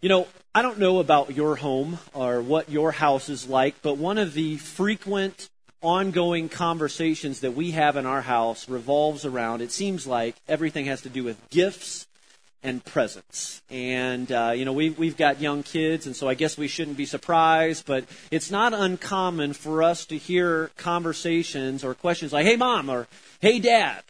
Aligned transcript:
You 0.00 0.08
know, 0.08 0.28
I 0.54 0.62
don't 0.62 0.78
know 0.78 1.00
about 1.00 1.34
your 1.34 1.56
home 1.56 1.98
or 2.14 2.40
what 2.40 2.70
your 2.70 2.92
house 2.92 3.28
is 3.28 3.48
like, 3.48 3.82
but 3.82 3.98
one 3.98 4.16
of 4.16 4.32
the 4.32 4.56
frequent 4.56 5.48
ongoing 5.82 6.48
conversations 6.48 7.40
that 7.40 7.54
we 7.54 7.72
have 7.72 7.96
in 7.96 8.06
our 8.06 8.22
house 8.22 8.68
revolves 8.68 9.24
around, 9.24 9.60
it 9.60 9.72
seems 9.72 10.06
like 10.06 10.36
everything 10.46 10.86
has 10.86 11.02
to 11.02 11.08
do 11.08 11.24
with 11.24 11.50
gifts 11.50 12.06
and 12.62 12.84
presents. 12.84 13.60
And, 13.70 14.30
uh, 14.30 14.52
you 14.54 14.64
know, 14.64 14.72
we, 14.72 14.90
we've 14.90 15.16
got 15.16 15.40
young 15.40 15.64
kids, 15.64 16.06
and 16.06 16.14
so 16.14 16.28
I 16.28 16.34
guess 16.34 16.56
we 16.56 16.68
shouldn't 16.68 16.96
be 16.96 17.04
surprised, 17.04 17.84
but 17.84 18.04
it's 18.30 18.52
not 18.52 18.72
uncommon 18.72 19.52
for 19.52 19.82
us 19.82 20.06
to 20.06 20.16
hear 20.16 20.70
conversations 20.76 21.82
or 21.82 21.94
questions 21.94 22.32
like, 22.32 22.46
hey, 22.46 22.56
mom, 22.56 22.88
or 22.88 23.08
hey, 23.40 23.58
dad, 23.58 24.04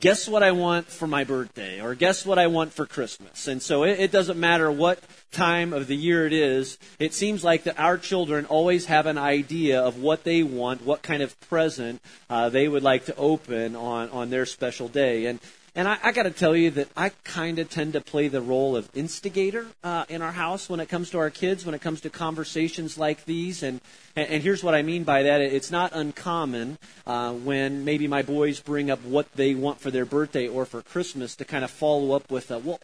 guess 0.00 0.28
what 0.28 0.42
I 0.42 0.52
want 0.52 0.86
for 0.86 1.06
my 1.06 1.24
birthday, 1.24 1.80
or 1.80 1.94
guess 1.94 2.24
what 2.24 2.38
I 2.38 2.46
want 2.46 2.72
for 2.72 2.86
Christmas. 2.86 3.48
And 3.48 3.62
so 3.62 3.84
it, 3.84 4.00
it, 4.00 4.12
doesn't 4.12 4.38
matter 4.38 4.70
what 4.70 5.00
time 5.30 5.72
of 5.72 5.86
the 5.86 5.96
year 5.96 6.26
it 6.26 6.32
is. 6.32 6.78
It 6.98 7.14
seems 7.14 7.44
like 7.44 7.64
that 7.64 7.78
our 7.78 7.98
children 7.98 8.46
always 8.46 8.86
have 8.86 9.06
an 9.06 9.18
idea 9.18 9.80
of 9.80 9.98
what 9.98 10.24
they 10.24 10.42
want, 10.42 10.84
what 10.84 11.02
kind 11.02 11.22
of 11.22 11.38
present 11.40 12.00
uh, 12.30 12.48
they 12.48 12.68
would 12.68 12.82
like 12.82 13.06
to 13.06 13.16
open 13.16 13.76
on 13.76 14.10
on 14.10 14.30
their 14.30 14.46
special 14.46 14.88
day. 14.88 15.26
And 15.26 15.40
and 15.74 15.88
I, 15.88 15.98
I 16.02 16.12
got 16.12 16.24
to 16.24 16.30
tell 16.30 16.54
you 16.54 16.70
that 16.72 16.88
I 16.96 17.10
kind 17.24 17.58
of 17.58 17.70
tend 17.70 17.94
to 17.94 18.00
play 18.00 18.28
the 18.28 18.42
role 18.42 18.76
of 18.76 18.90
instigator 18.94 19.66
uh, 19.82 20.04
in 20.08 20.20
our 20.20 20.32
house 20.32 20.68
when 20.68 20.80
it 20.80 20.88
comes 20.88 21.10
to 21.10 21.18
our 21.18 21.30
kids, 21.30 21.64
when 21.64 21.74
it 21.74 21.80
comes 21.80 22.02
to 22.02 22.10
conversations 22.10 22.98
like 22.98 23.24
these. 23.24 23.62
And, 23.62 23.80
and, 24.14 24.28
and 24.28 24.42
here's 24.42 24.62
what 24.62 24.74
I 24.74 24.82
mean 24.82 25.04
by 25.04 25.22
that. 25.22 25.40
It's 25.40 25.70
not 25.70 25.92
uncommon 25.94 26.78
uh, 27.06 27.32
when 27.32 27.84
maybe 27.86 28.06
my 28.06 28.20
boys 28.20 28.60
bring 28.60 28.90
up 28.90 29.02
what 29.04 29.32
they 29.34 29.54
want 29.54 29.80
for 29.80 29.90
their 29.90 30.04
birthday 30.04 30.46
or 30.46 30.66
for 30.66 30.82
Christmas 30.82 31.36
to 31.36 31.44
kind 31.46 31.64
of 31.64 31.70
follow 31.70 32.12
up 32.12 32.30
with, 32.30 32.50
a, 32.50 32.58
well, 32.58 32.80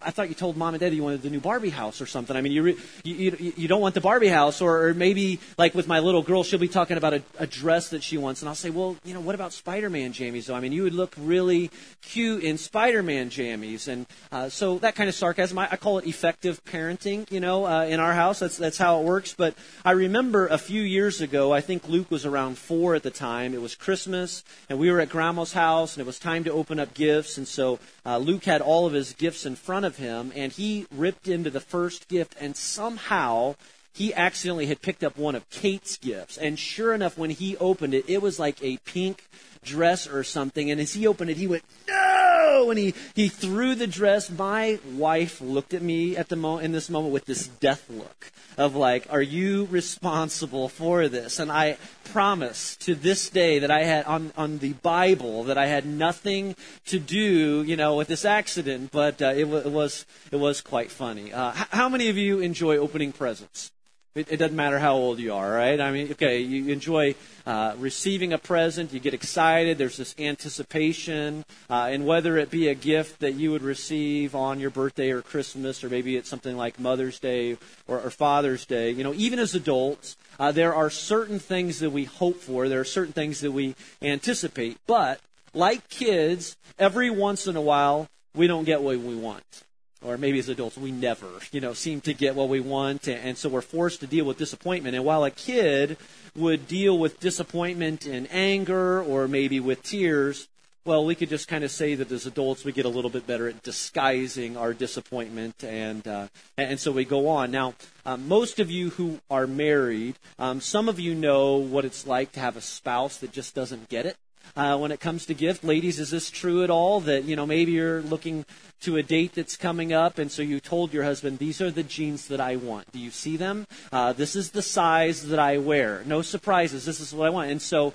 I 0.00 0.10
thought 0.10 0.30
you 0.30 0.34
told 0.34 0.56
mom 0.56 0.72
and 0.72 0.80
dad 0.80 0.94
you 0.94 1.02
wanted 1.02 1.20
the 1.20 1.28
new 1.28 1.40
Barbie 1.40 1.68
house 1.68 2.00
or 2.00 2.06
something. 2.06 2.34
I 2.34 2.40
mean, 2.40 2.52
you 2.52 2.62
re, 2.62 2.76
you, 3.04 3.36
you, 3.38 3.52
you 3.56 3.68
don't 3.68 3.82
want 3.82 3.94
the 3.94 4.00
Barbie 4.00 4.28
house, 4.28 4.62
or, 4.62 4.86
or 4.86 4.94
maybe 4.94 5.38
like 5.58 5.74
with 5.74 5.86
my 5.86 5.98
little 5.98 6.22
girl, 6.22 6.44
she'll 6.44 6.58
be 6.58 6.68
talking 6.68 6.96
about 6.96 7.12
a, 7.12 7.22
a 7.38 7.46
dress 7.46 7.90
that 7.90 8.02
she 8.02 8.16
wants, 8.16 8.40
and 8.40 8.48
I'll 8.48 8.54
say, 8.54 8.70
well, 8.70 8.96
you 9.04 9.12
know, 9.12 9.20
what 9.20 9.34
about 9.34 9.52
Spider-Man 9.52 10.14
jammies? 10.14 10.46
Though 10.46 10.54
I 10.54 10.60
mean, 10.60 10.72
you 10.72 10.84
would 10.84 10.94
look 10.94 11.14
really 11.18 11.70
cute 12.00 12.42
in 12.42 12.56
Spider-Man 12.56 13.28
jammies, 13.28 13.88
and 13.88 14.06
uh, 14.32 14.48
so 14.48 14.78
that 14.78 14.94
kind 14.94 15.10
of 15.10 15.14
sarcasm, 15.14 15.58
I, 15.58 15.68
I 15.72 15.76
call 15.76 15.98
it 15.98 16.06
effective 16.06 16.64
parenting. 16.64 17.30
You 17.30 17.40
know, 17.40 17.66
uh, 17.66 17.84
in 17.84 18.00
our 18.00 18.14
house, 18.14 18.38
that's 18.38 18.56
that's 18.56 18.78
how 18.78 19.00
it 19.00 19.04
works. 19.04 19.34
But 19.36 19.54
I 19.84 19.90
remember 19.90 20.46
a 20.46 20.58
few 20.58 20.80
years 20.80 21.20
ago, 21.20 21.52
I 21.52 21.60
think 21.60 21.86
Luke 21.86 22.10
was 22.10 22.24
around 22.24 22.56
four 22.56 22.94
at 22.94 23.02
the 23.02 23.10
time. 23.10 23.52
It 23.52 23.60
was 23.60 23.74
Christmas, 23.74 24.42
and 24.70 24.78
we 24.78 24.90
were 24.90 25.00
at 25.00 25.10
Grandma's 25.10 25.52
house, 25.52 25.96
and 25.96 26.00
it 26.00 26.06
was 26.06 26.18
time 26.18 26.44
to 26.44 26.52
open 26.52 26.78
up 26.78 26.94
gifts, 26.94 27.36
and 27.36 27.46
so 27.46 27.78
uh, 28.06 28.18
Luke 28.18 28.44
had 28.44 28.62
all 28.62 28.86
of 28.86 28.94
his 28.94 29.12
gifts 29.12 29.44
in 29.44 29.56
front 29.66 29.84
of 29.84 29.96
him, 29.96 30.32
and 30.36 30.52
he 30.52 30.86
ripped 30.92 31.26
into 31.26 31.50
the 31.50 31.60
first 31.60 32.06
gift, 32.08 32.36
and 32.40 32.56
somehow 32.56 33.56
he 33.92 34.14
accidentally 34.14 34.66
had 34.66 34.80
picked 34.80 35.02
up 35.02 35.18
one 35.18 35.34
of 35.34 35.50
Kate's 35.50 35.96
gifts. 35.96 36.38
And 36.38 36.56
sure 36.56 36.94
enough, 36.94 37.18
when 37.18 37.30
he 37.30 37.56
opened 37.56 37.92
it, 37.92 38.08
it 38.08 38.22
was 38.22 38.38
like 38.38 38.62
a 38.62 38.76
pink 38.84 39.24
dress 39.64 40.06
or 40.06 40.22
something. 40.22 40.70
And 40.70 40.80
as 40.80 40.92
he 40.92 41.06
opened 41.06 41.30
it, 41.30 41.36
he 41.36 41.48
went, 41.48 41.64
no! 41.88 42.05
And 42.46 42.78
he, 42.78 42.94
he 43.14 43.28
threw 43.28 43.74
the 43.74 43.86
dress. 43.86 44.30
My 44.30 44.78
wife 44.94 45.40
looked 45.40 45.74
at 45.74 45.82
me 45.82 46.16
at 46.16 46.28
the 46.28 46.36
mo- 46.36 46.58
in 46.58 46.72
this 46.72 46.88
moment 46.88 47.12
with 47.12 47.26
this 47.26 47.46
death 47.46 47.88
look 47.90 48.32
of 48.56 48.74
like, 48.74 49.06
are 49.10 49.22
you 49.22 49.66
responsible 49.66 50.68
for 50.68 51.08
this? 51.08 51.38
And 51.38 51.52
I 51.52 51.76
promise 52.04 52.76
to 52.76 52.94
this 52.94 53.28
day 53.28 53.58
that 53.58 53.70
I 53.70 53.84
had 53.84 54.04
on, 54.06 54.32
on 54.36 54.58
the 54.58 54.72
Bible 54.74 55.44
that 55.44 55.58
I 55.58 55.66
had 55.66 55.84
nothing 55.86 56.56
to 56.86 56.98
do, 56.98 57.62
you 57.62 57.76
know, 57.76 57.96
with 57.96 58.08
this 58.08 58.24
accident, 58.24 58.90
but 58.92 59.20
uh, 59.20 59.26
it, 59.26 59.44
w- 59.44 59.62
it 59.62 59.70
was, 59.70 60.06
it 60.32 60.36
was 60.36 60.60
quite 60.60 60.90
funny. 60.90 61.32
Uh, 61.32 61.52
h- 61.52 61.68
how 61.70 61.88
many 61.88 62.08
of 62.08 62.16
you 62.16 62.40
enjoy 62.40 62.78
opening 62.78 63.12
presents? 63.12 63.70
It, 64.16 64.32
it, 64.32 64.36
doesn't 64.38 64.56
matter 64.56 64.78
how 64.78 64.94
old 64.94 65.18
you 65.18 65.34
are, 65.34 65.52
right? 65.52 65.78
I 65.78 65.90
mean, 65.90 66.10
okay, 66.12 66.40
you 66.40 66.72
enjoy 66.72 67.16
uh, 67.46 67.74
receiving 67.76 68.32
a 68.32 68.38
present, 68.38 68.94
you 68.94 68.98
get 68.98 69.12
excited, 69.12 69.76
there's 69.76 69.98
this 69.98 70.14
anticipation, 70.18 71.44
uh, 71.68 71.88
and 71.90 72.06
whether 72.06 72.38
it 72.38 72.50
be 72.50 72.68
a 72.68 72.74
gift 72.74 73.20
that 73.20 73.34
you 73.34 73.50
would 73.50 73.60
receive 73.60 74.34
on 74.34 74.58
your 74.58 74.70
birthday 74.70 75.10
or 75.10 75.20
Christmas, 75.20 75.84
or 75.84 75.90
maybe 75.90 76.16
it's 76.16 76.30
something 76.30 76.56
like 76.56 76.80
Mother's 76.80 77.18
Day 77.18 77.58
or, 77.86 78.00
or 78.00 78.08
Father's 78.08 78.64
Day, 78.64 78.90
you 78.90 79.04
know, 79.04 79.12
even 79.12 79.38
as 79.38 79.54
adults, 79.54 80.16
uh, 80.40 80.50
there 80.50 80.74
are 80.74 80.88
certain 80.88 81.38
things 81.38 81.80
that 81.80 81.90
we 81.90 82.04
hope 82.04 82.36
for, 82.36 82.70
there 82.70 82.80
are 82.80 82.84
certain 82.84 83.12
things 83.12 83.40
that 83.40 83.52
we 83.52 83.74
anticipate, 84.00 84.78
but 84.86 85.20
like 85.52 85.90
kids, 85.90 86.56
every 86.78 87.10
once 87.10 87.46
in 87.46 87.54
a 87.54 87.60
while, 87.60 88.08
we 88.34 88.46
don't 88.46 88.64
get 88.64 88.80
what 88.80 88.98
we 88.98 89.14
want 89.14 89.65
or 90.06 90.16
maybe 90.16 90.38
as 90.38 90.48
adults, 90.48 90.78
we 90.78 90.92
never, 90.92 91.26
you 91.50 91.60
know, 91.60 91.72
seem 91.72 92.00
to 92.02 92.14
get 92.14 92.34
what 92.34 92.48
we 92.48 92.60
want, 92.60 93.08
and 93.08 93.36
so 93.36 93.48
we're 93.48 93.60
forced 93.60 94.00
to 94.00 94.06
deal 94.06 94.24
with 94.24 94.38
disappointment. 94.38 94.94
And 94.94 95.04
while 95.04 95.24
a 95.24 95.30
kid 95.30 95.96
would 96.36 96.68
deal 96.68 96.98
with 96.98 97.18
disappointment 97.18 98.06
in 98.06 98.26
anger 98.28 99.02
or 99.02 99.26
maybe 99.26 99.58
with 99.58 99.82
tears, 99.82 100.48
well, 100.84 101.04
we 101.04 101.16
could 101.16 101.28
just 101.28 101.48
kind 101.48 101.64
of 101.64 101.72
say 101.72 101.96
that 101.96 102.12
as 102.12 102.26
adults 102.26 102.64
we 102.64 102.70
get 102.70 102.84
a 102.84 102.88
little 102.88 103.10
bit 103.10 103.26
better 103.26 103.48
at 103.48 103.64
disguising 103.64 104.56
our 104.56 104.72
disappointment, 104.72 105.64
and 105.64 106.06
uh, 106.06 106.28
and 106.56 106.78
so 106.78 106.92
we 106.92 107.04
go 107.04 107.28
on. 107.28 107.50
Now, 107.50 107.74
um, 108.04 108.28
most 108.28 108.60
of 108.60 108.70
you 108.70 108.90
who 108.90 109.18
are 109.28 109.48
married, 109.48 110.14
um, 110.38 110.60
some 110.60 110.88
of 110.88 111.00
you 111.00 111.16
know 111.16 111.56
what 111.56 111.84
it's 111.84 112.06
like 112.06 112.30
to 112.32 112.40
have 112.40 112.56
a 112.56 112.60
spouse 112.60 113.16
that 113.16 113.32
just 113.32 113.52
doesn't 113.52 113.88
get 113.88 114.06
it 114.06 114.16
uh, 114.54 114.78
when 114.78 114.92
it 114.92 115.00
comes 115.00 115.26
to 115.26 115.34
gift. 115.34 115.64
Ladies, 115.64 115.98
is 115.98 116.10
this 116.10 116.30
true 116.30 116.62
at 116.62 116.70
all? 116.70 117.00
That 117.00 117.24
you 117.24 117.36
know 117.36 117.46
maybe 117.46 117.72
you're 117.72 118.02
looking 118.02 118.44
to 118.80 118.96
a 118.96 119.02
date 119.02 119.34
that's 119.34 119.56
coming 119.56 119.92
up, 119.92 120.18
and 120.18 120.30
so 120.30 120.42
you 120.42 120.60
told 120.60 120.92
your 120.92 121.04
husband, 121.04 121.38
"These 121.38 121.60
are 121.60 121.70
the 121.70 121.82
jeans 121.82 122.28
that 122.28 122.40
I 122.40 122.56
want. 122.56 122.92
Do 122.92 122.98
you 122.98 123.10
see 123.10 123.36
them? 123.36 123.66
Uh, 123.92 124.12
this 124.12 124.36
is 124.36 124.50
the 124.50 124.62
size 124.62 125.28
that 125.28 125.38
I 125.38 125.58
wear. 125.58 126.02
No 126.06 126.22
surprises. 126.22 126.84
This 126.84 127.00
is 127.00 127.14
what 127.14 127.26
I 127.26 127.30
want." 127.30 127.50
And 127.50 127.62
so. 127.62 127.94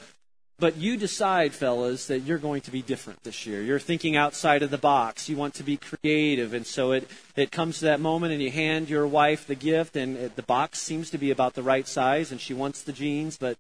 But 0.60 0.78
you 0.78 0.96
decide, 0.96 1.54
fellas, 1.54 2.06
that 2.06 2.20
you're 2.20 2.38
going 2.38 2.62
to 2.62 2.72
be 2.72 2.84
different 2.84 3.24
this 3.24 3.48
year. 3.48 3.64
You're 3.64 3.80
thinking 3.80 4.16
outside 4.16 4.62
of 4.62 4.70
the 4.70 4.78
box. 4.78 5.28
You 5.28 5.36
want 5.36 5.56
to 5.56 5.64
be 5.64 5.76
creative. 5.76 6.54
And 6.54 6.68
so 6.68 6.92
it, 6.92 7.10
it 7.36 7.52
comes 7.52 7.80
to 7.80 7.86
that 7.86 8.00
moment, 8.00 8.32
and 8.32 8.44
you 8.44 8.52
hand 8.52 8.88
your 8.88 9.08
wife 9.08 9.48
the 9.48 9.56
gift, 9.56 9.96
and 9.96 10.16
it, 10.16 10.36
the 10.36 10.44
box 10.44 10.78
seems 10.78 11.10
to 11.10 11.18
be 11.18 11.32
about 11.32 11.56
the 11.56 11.64
right 11.64 11.88
size, 11.88 12.32
and 12.32 12.40
she 12.40 12.54
wants 12.54 12.84
the 12.84 12.94
jeans, 12.94 13.38
but 13.38 13.58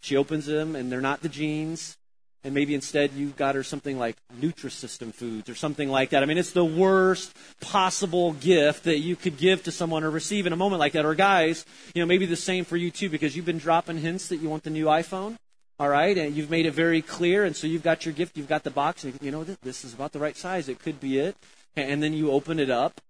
she 0.00 0.16
opens 0.16 0.46
them, 0.46 0.74
and 0.74 0.90
they're 0.90 1.00
not 1.00 1.22
the 1.22 1.28
jeans 1.28 1.96
and 2.42 2.54
maybe 2.54 2.74
instead 2.74 3.12
you 3.12 3.28
got 3.30 3.54
her 3.54 3.62
something 3.62 3.98
like 3.98 4.16
Nutrisystem 4.40 5.12
foods 5.12 5.48
or 5.48 5.54
something 5.54 5.88
like 5.88 6.10
that. 6.10 6.22
I 6.22 6.26
mean, 6.26 6.38
it's 6.38 6.52
the 6.52 6.64
worst 6.64 7.36
possible 7.60 8.32
gift 8.32 8.84
that 8.84 8.98
you 8.98 9.16
could 9.16 9.36
give 9.36 9.62
to 9.64 9.72
someone 9.72 10.04
or 10.04 10.10
receive 10.10 10.46
in 10.46 10.52
a 10.52 10.56
moment 10.56 10.80
like 10.80 10.92
that. 10.92 11.04
Or 11.04 11.14
guys, 11.14 11.66
you 11.94 12.02
know, 12.02 12.06
maybe 12.06 12.26
the 12.26 12.36
same 12.36 12.64
for 12.64 12.76
you 12.76 12.90
too, 12.90 13.08
because 13.08 13.36
you've 13.36 13.44
been 13.44 13.58
dropping 13.58 13.98
hints 13.98 14.28
that 14.28 14.36
you 14.36 14.48
want 14.48 14.64
the 14.64 14.70
new 14.70 14.86
iPhone. 14.86 15.36
All 15.78 15.88
right, 15.88 16.18
and 16.18 16.36
you've 16.36 16.50
made 16.50 16.66
it 16.66 16.72
very 16.72 17.00
clear, 17.00 17.46
and 17.46 17.56
so 17.56 17.66
you've 17.66 17.82
got 17.82 18.04
your 18.04 18.12
gift, 18.12 18.36
you've 18.36 18.46
got 18.50 18.64
the 18.64 18.70
box, 18.70 19.02
and 19.02 19.18
you 19.22 19.30
know 19.30 19.44
this 19.44 19.82
is 19.82 19.94
about 19.94 20.12
the 20.12 20.18
right 20.18 20.36
size. 20.36 20.68
It 20.68 20.78
could 20.78 21.00
be 21.00 21.18
it, 21.18 21.36
and 21.74 22.02
then 22.02 22.12
you 22.12 22.30
open 22.30 22.60
it 22.60 22.68
up, 22.68 23.00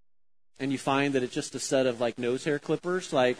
and 0.60 0.70
you 0.70 0.78
find 0.78 1.12
that 1.14 1.24
it's 1.24 1.34
just 1.34 1.56
a 1.56 1.58
set 1.58 1.86
of 1.86 2.00
like 2.00 2.16
nose 2.16 2.44
hair 2.44 2.60
clippers. 2.60 3.12
Like, 3.12 3.38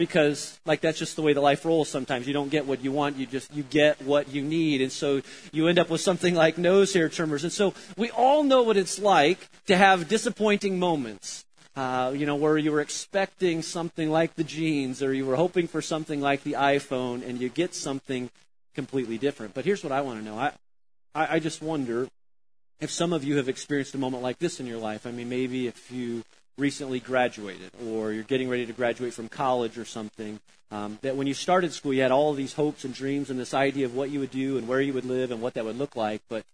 because 0.00 0.58
like 0.64 0.80
that's 0.80 0.98
just 0.98 1.14
the 1.14 1.20
way 1.20 1.34
the 1.34 1.42
life 1.42 1.62
rolls 1.66 1.90
sometimes. 1.90 2.26
You 2.26 2.32
don't 2.32 2.48
get 2.48 2.64
what 2.64 2.82
you 2.82 2.90
want. 2.90 3.18
You 3.18 3.26
just 3.26 3.52
you 3.52 3.62
get 3.62 4.00
what 4.00 4.32
you 4.32 4.40
need. 4.40 4.80
And 4.80 4.90
so 4.90 5.20
you 5.52 5.68
end 5.68 5.78
up 5.78 5.90
with 5.90 6.00
something 6.00 6.34
like 6.34 6.56
nose 6.56 6.94
hair 6.94 7.10
trimmers. 7.10 7.44
And 7.44 7.52
so 7.52 7.74
we 7.98 8.10
all 8.10 8.42
know 8.42 8.62
what 8.62 8.78
it's 8.78 8.98
like 8.98 9.50
to 9.66 9.76
have 9.76 10.08
disappointing 10.08 10.78
moments. 10.78 11.44
Uh, 11.76 12.14
you 12.16 12.24
know 12.24 12.34
where 12.34 12.56
you 12.56 12.72
were 12.72 12.80
expecting 12.80 13.60
something 13.60 14.10
like 14.10 14.34
the 14.36 14.42
jeans 14.42 15.02
or 15.02 15.12
you 15.12 15.26
were 15.26 15.36
hoping 15.36 15.68
for 15.68 15.82
something 15.82 16.22
like 16.22 16.42
the 16.44 16.54
iphone 16.54 17.22
and 17.28 17.38
you 17.38 17.50
get 17.50 17.74
something 17.74 18.30
completely 18.74 19.18
different. 19.18 19.52
But 19.52 19.66
here's 19.66 19.84
what 19.84 19.92
i 19.92 20.00
want 20.00 20.18
to 20.18 20.24
know. 20.24 20.38
I 20.38 20.52
i, 21.14 21.36
I 21.36 21.38
just 21.40 21.60
wonder 21.60 22.08
if 22.80 22.90
some 22.90 23.12
of 23.12 23.22
you 23.22 23.36
have 23.36 23.50
experienced 23.50 23.94
a 23.94 23.98
moment 23.98 24.22
like 24.22 24.38
this 24.38 24.60
in 24.60 24.66
your 24.66 24.78
life. 24.78 25.06
I 25.06 25.10
mean 25.10 25.28
maybe 25.28 25.66
if 25.66 25.92
you 25.92 26.24
recently 26.60 27.00
graduated 27.00 27.70
or 27.88 28.12
you're 28.12 28.22
getting 28.22 28.48
ready 28.48 28.66
to 28.66 28.72
graduate 28.72 29.14
from 29.14 29.28
college 29.28 29.78
or 29.78 29.84
something, 29.84 30.38
um, 30.70 30.98
that 31.02 31.16
when 31.16 31.26
you 31.26 31.34
started 31.34 31.72
school, 31.72 31.92
you 31.92 32.02
had 32.02 32.12
all 32.12 32.32
these 32.34 32.52
hopes 32.52 32.84
and 32.84 32.94
dreams 32.94 33.30
and 33.30 33.40
this 33.40 33.54
idea 33.54 33.86
of 33.86 33.94
what 33.94 34.10
you 34.10 34.20
would 34.20 34.30
do 34.30 34.58
and 34.58 34.68
where 34.68 34.80
you 34.80 34.92
would 34.92 35.04
live 35.04 35.32
and 35.32 35.40
what 35.40 35.54
that 35.54 35.64
would 35.64 35.78
look 35.78 35.96
like, 35.96 36.20
but 36.28 36.44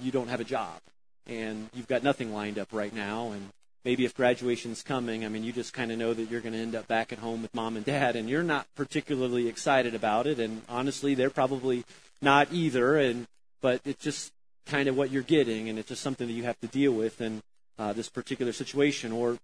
you 0.00 0.10
don't 0.10 0.28
have 0.28 0.40
a 0.40 0.44
job 0.44 0.80
and 1.26 1.68
you've 1.74 1.88
got 1.88 2.02
nothing 2.02 2.32
lined 2.32 2.58
up 2.58 2.68
right 2.72 2.94
now. 2.94 3.32
And 3.32 3.50
maybe 3.84 4.04
if 4.04 4.16
graduation's 4.16 4.82
coming, 4.82 5.24
I 5.24 5.28
mean, 5.28 5.44
you 5.44 5.52
just 5.52 5.74
kind 5.74 5.92
of 5.92 5.98
know 5.98 6.14
that 6.14 6.30
you're 6.30 6.40
going 6.40 6.54
to 6.54 6.58
end 6.58 6.74
up 6.74 6.88
back 6.88 7.12
at 7.12 7.18
home 7.18 7.42
with 7.42 7.54
mom 7.54 7.76
and 7.76 7.84
dad 7.84 8.16
and 8.16 8.30
you're 8.30 8.42
not 8.42 8.66
particularly 8.76 9.48
excited 9.48 9.94
about 9.94 10.26
it. 10.26 10.38
And 10.38 10.62
honestly, 10.68 11.14
they're 11.14 11.28
probably 11.28 11.84
not 12.22 12.48
either. 12.52 12.96
And, 12.96 13.26
but 13.60 13.80
it's 13.84 14.02
just 14.02 14.32
kind 14.66 14.88
of 14.88 14.96
what 14.96 15.10
you're 15.10 15.22
getting 15.22 15.68
and 15.68 15.78
it's 15.78 15.88
just 15.88 16.02
something 16.02 16.26
that 16.26 16.32
you 16.32 16.44
have 16.44 16.60
to 16.60 16.66
deal 16.66 16.92
with. 16.92 17.20
And, 17.20 17.42
uh, 17.80 17.92
this 17.92 18.08
particular 18.08 18.52
situation, 18.52 19.10
or 19.10 19.38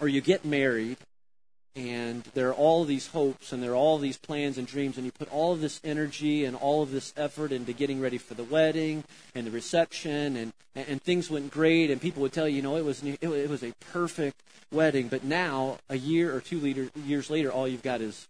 or 0.00 0.08
you 0.08 0.20
get 0.20 0.44
married 0.44 0.96
and 1.74 2.24
there 2.34 2.48
are 2.50 2.54
all 2.54 2.84
these 2.84 3.06
hopes 3.08 3.52
and 3.52 3.62
there 3.62 3.72
are 3.72 3.76
all 3.76 3.98
these 3.98 4.18
plans 4.18 4.58
and 4.58 4.66
dreams 4.66 4.96
and 4.98 5.06
you 5.06 5.12
put 5.12 5.32
all 5.32 5.52
of 5.52 5.60
this 5.60 5.80
energy 5.82 6.44
and 6.44 6.54
all 6.54 6.82
of 6.82 6.90
this 6.90 7.14
effort 7.16 7.50
into 7.50 7.72
getting 7.72 7.98
ready 7.98 8.18
for 8.18 8.34
the 8.34 8.44
wedding 8.44 9.04
and 9.34 9.46
the 9.46 9.50
reception 9.50 10.36
and 10.36 10.52
and 10.74 11.00
things 11.02 11.30
went 11.30 11.50
great 11.50 11.90
and 11.90 12.00
people 12.00 12.20
would 12.20 12.32
tell 12.32 12.46
you 12.46 12.56
you 12.56 12.62
know 12.62 12.76
it 12.76 12.84
was 12.84 13.02
it 13.02 13.48
was 13.48 13.62
a 13.62 13.72
perfect 13.92 14.42
wedding 14.70 15.08
but 15.08 15.24
now 15.24 15.78
a 15.88 15.96
year 15.96 16.34
or 16.34 16.40
two 16.40 16.60
later, 16.60 16.88
years 17.06 17.30
later 17.30 17.50
all 17.50 17.66
you've 17.66 17.82
got 17.82 18.00
is 18.02 18.28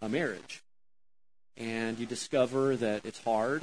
a 0.00 0.08
marriage. 0.08 0.62
And 1.56 1.98
you 1.98 2.06
discover 2.06 2.76
that 2.76 3.04
it's 3.04 3.22
hard 3.22 3.62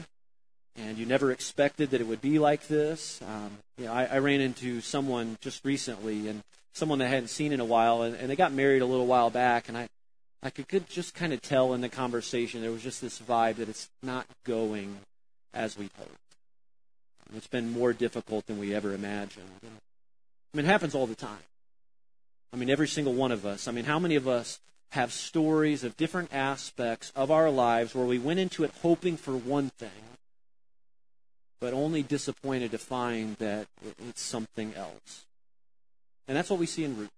and 0.77 0.97
you 0.97 1.05
never 1.05 1.31
expected 1.31 1.89
that 1.89 2.01
it 2.01 2.07
would 2.07 2.21
be 2.21 2.39
like 2.39 2.67
this 2.67 3.19
um, 3.27 3.51
you 3.77 3.85
know 3.85 3.93
I, 3.93 4.05
I 4.05 4.17
ran 4.19 4.41
into 4.41 4.81
someone 4.81 5.37
just 5.41 5.65
recently 5.65 6.27
and 6.27 6.43
someone 6.77 6.99
that 6.99 7.05
I 7.05 7.09
hadn't 7.09 7.29
seen 7.29 7.51
in 7.51 7.59
a 7.59 7.65
while, 7.65 8.03
and, 8.03 8.15
and 8.15 8.29
they 8.29 8.35
got 8.35 8.53
married 8.53 8.81
a 8.81 8.85
little 8.85 9.07
while 9.07 9.29
back, 9.29 9.67
and 9.67 9.77
I, 9.77 9.89
I 10.43 10.51
could 10.51 10.87
just 10.89 11.15
kind 11.15 11.33
of 11.33 11.41
tell 11.41 11.73
in 11.73 11.81
the 11.81 11.89
conversation 11.89 12.61
there 12.61 12.71
was 12.71 12.83
just 12.83 13.01
this 13.01 13.19
vibe 13.19 13.55
that 13.55 13.67
it's 13.67 13.89
not 14.03 14.27
going 14.45 14.97
as 15.53 15.77
we 15.77 15.89
hoped. 15.97 16.11
It's 17.35 17.47
been 17.47 17.71
more 17.71 17.91
difficult 17.91 18.45
than 18.45 18.59
we 18.59 18.73
ever 18.73 18.93
imagined. 18.93 19.49
I 19.63 20.57
mean, 20.57 20.65
it 20.65 20.69
happens 20.69 20.95
all 20.95 21.07
the 21.07 21.15
time. 21.15 21.37
I 22.53 22.55
mean, 22.55 22.69
every 22.69 22.87
single 22.87 23.13
one 23.13 23.33
of 23.33 23.45
us. 23.45 23.67
I 23.67 23.71
mean, 23.71 23.83
how 23.83 23.99
many 23.99 24.15
of 24.15 24.27
us 24.27 24.59
have 24.91 25.11
stories 25.11 25.83
of 25.83 25.97
different 25.97 26.33
aspects 26.33 27.11
of 27.15 27.29
our 27.29 27.49
lives 27.49 27.93
where 27.93 28.05
we 28.05 28.17
went 28.17 28.39
into 28.39 28.63
it 28.63 28.71
hoping 28.81 29.17
for 29.17 29.35
one 29.35 29.69
thing, 29.77 29.89
but 31.59 31.73
only 31.73 32.03
disappointed 32.03 32.71
to 32.71 32.77
find 32.77 33.35
that 33.37 33.67
it's 34.07 34.21
something 34.21 34.73
else? 34.75 35.25
And 36.27 36.35
that's 36.35 36.49
what 36.49 36.59
we 36.59 36.65
see 36.65 36.83
in 36.83 36.97
Ruth. 36.97 37.09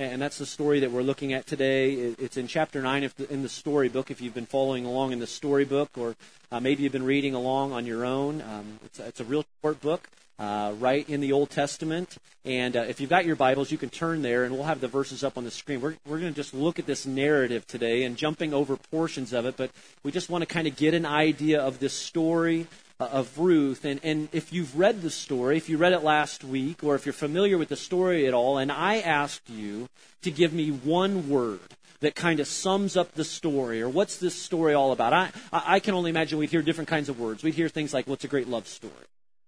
And 0.00 0.22
that's 0.22 0.38
the 0.38 0.46
story 0.46 0.80
that 0.80 0.90
we're 0.90 1.02
looking 1.02 1.34
at 1.34 1.46
today. 1.46 1.92
It's 1.92 2.38
in 2.38 2.46
chapter 2.46 2.80
9 2.80 3.10
in 3.28 3.42
the 3.42 3.50
storybook, 3.50 4.10
if 4.10 4.22
you've 4.22 4.32
been 4.32 4.46
following 4.46 4.86
along 4.86 5.12
in 5.12 5.18
the 5.18 5.26
storybook, 5.26 5.90
or 5.98 6.16
uh, 6.50 6.58
maybe 6.58 6.82
you've 6.82 6.92
been 6.92 7.04
reading 7.04 7.34
along 7.34 7.72
on 7.72 7.84
your 7.84 8.06
own. 8.06 8.40
Um, 8.40 8.80
it's, 8.82 9.20
a, 9.20 9.24
real 9.24 9.44
short 9.60 9.78
book, 9.82 10.08
uh, 10.38 10.72
right 10.78 11.06
in 11.06 11.20
the 11.20 11.32
Old 11.32 11.50
Testament. 11.50 12.16
And 12.46 12.78
uh, 12.78 12.80
if 12.88 12.98
you've 12.98 13.10
got 13.10 13.26
your 13.26 13.36
Bibles, 13.36 13.70
you 13.70 13.76
can 13.76 13.90
turn 13.90 14.22
there, 14.22 14.44
and 14.44 14.54
we'll 14.54 14.64
have 14.64 14.80
the 14.80 14.88
verses 14.88 15.22
up 15.22 15.36
on 15.36 15.44
the 15.44 15.50
screen. 15.50 15.82
We're, 15.82 15.96
we're 16.06 16.18
going 16.18 16.32
to 16.32 16.36
just 16.36 16.54
look 16.54 16.78
at 16.78 16.86
this 16.86 17.04
narrative 17.04 17.66
today 17.66 18.04
and 18.04 18.16
jumping 18.16 18.54
over 18.54 18.76
portions 18.76 19.34
of 19.34 19.44
it, 19.44 19.58
but 19.58 19.70
we 20.02 20.12
just 20.12 20.30
want 20.30 20.40
to 20.40 20.46
kind 20.46 20.66
of 20.66 20.76
get 20.76 20.94
an 20.94 21.04
idea 21.04 21.60
of 21.60 21.78
this 21.78 21.92
story 21.92 22.66
Uh, 23.00 23.08
of 23.12 23.38
Ruth. 23.38 23.86
And, 23.86 23.98
and 24.04 24.28
if 24.30 24.52
you've 24.52 24.78
read 24.78 25.00
the 25.00 25.08
story, 25.08 25.56
if 25.56 25.70
you 25.70 25.78
read 25.78 25.94
it 25.94 26.04
last 26.04 26.44
week, 26.44 26.84
or 26.84 26.94
if 26.94 27.06
you're 27.06 27.14
familiar 27.14 27.56
with 27.56 27.70
the 27.70 27.76
story 27.76 28.26
at 28.26 28.34
all, 28.34 28.58
and 28.58 28.70
I 28.70 28.98
asked 29.00 29.48
you 29.48 29.88
to 30.20 30.30
give 30.30 30.52
me 30.52 30.68
one 30.68 31.30
word 31.30 31.60
that 32.00 32.14
kind 32.14 32.40
of 32.40 32.46
sums 32.46 32.98
up 32.98 33.14
the 33.14 33.24
story, 33.24 33.80
or 33.80 33.88
what's 33.88 34.18
this 34.18 34.34
story 34.34 34.74
all 34.74 34.92
about, 34.92 35.14
I, 35.14 35.30
I 35.50 35.80
can 35.80 35.94
only 35.94 36.10
imagine 36.10 36.38
we'd 36.38 36.50
hear 36.50 36.60
different 36.60 36.88
kinds 36.88 37.08
of 37.08 37.18
words. 37.18 37.42
We'd 37.42 37.54
hear 37.54 37.70
things 37.70 37.94
like, 37.94 38.06
well, 38.06 38.14
it's 38.14 38.24
a 38.24 38.28
great 38.28 38.48
love 38.48 38.68
story. 38.68 38.92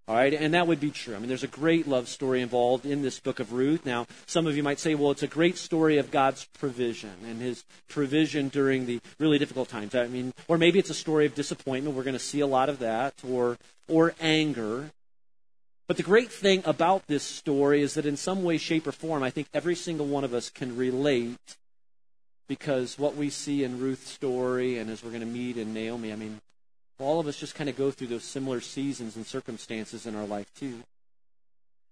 All 0.09 0.17
right, 0.17 0.35
and 0.35 0.53
that 0.55 0.67
would 0.67 0.81
be 0.81 0.91
true. 0.91 1.15
I 1.15 1.21
mean, 1.21 1.29
there's 1.29 1.45
a 1.45 1.49
great 1.49 1.87
love 1.87 2.09
story 2.09 2.43
involved 2.43 2.85
in 2.85 3.03
this 3.03 3.21
book 3.21 3.39
of 3.39 3.53
Ruth. 3.53 3.87
Now, 3.87 4.09
some 4.27 4.49
of 4.49 4.57
you 4.57 4.63
might 4.65 4.81
say, 4.81 4.97
well, 4.97 5.13
it's 5.13 5.23
a 5.23 5.29
great 5.29 5.57
story 5.57 5.97
of 5.97 6.11
God's 6.11 6.45
provision 6.59 7.13
and 7.25 7.41
his 7.41 7.65
provision 7.89 8.49
during 8.49 8.87
the 8.87 9.01
really 9.21 9.39
difficult 9.39 9.69
times. 9.69 9.95
I 9.95 10.09
mean, 10.09 10.35
or 10.49 10.59
maybe 10.59 10.81
it's 10.81 10.91
a 10.91 10.95
story 10.95 11.25
of 11.25 11.37
disappointment. 11.37 11.97
We're 11.97 12.03
going 12.03 12.15
to 12.15 12.19
see 12.19 12.41
a 12.41 12.49
lot 12.49 12.69
of 12.69 12.81
that, 12.81 13.15
or, 13.25 13.59
or 13.89 14.13
anger. 14.21 14.91
But 15.87 15.99
the 15.99 16.03
great 16.03 16.33
thing 16.33 16.63
about 16.65 17.07
this 17.07 17.23
story 17.23 17.81
is 17.81 17.95
that 17.95 18.07
in 18.07 18.17
some 18.17 18.43
way, 18.43 18.59
shape, 18.59 18.89
or 18.89 18.93
form, 18.93 19.23
I 19.23 19.31
think 19.31 19.47
every 19.55 19.77
single 19.77 20.07
one 20.07 20.25
of 20.25 20.35
us 20.35 20.51
can 20.51 20.77
relate 20.77 21.57
because 22.49 22.99
what 22.99 23.15
we 23.15 23.31
see 23.31 23.63
in 23.63 23.79
Ruth's 23.79 24.11
story 24.11 24.79
and 24.79 24.91
as 24.91 25.05
we're 25.05 25.11
going 25.11 25.21
to 25.21 25.27
meet 25.27 25.57
in 25.57 25.73
Naomi, 25.73 26.13
I 26.13 26.17
mean, 26.17 26.41
all 26.99 27.21
of 27.21 27.27
us 27.27 27.39
just 27.39 27.55
kind 27.55 27.69
of 27.69 27.77
go 27.77 27.91
through 27.91 28.09
those 28.09 28.25
similar 28.25 28.61
seasons 28.61 29.17
and 29.17 29.27
circumstances 29.27 30.07
in 30.07 30.15
our 30.15 30.27
life, 30.27 30.53
too. 30.59 30.81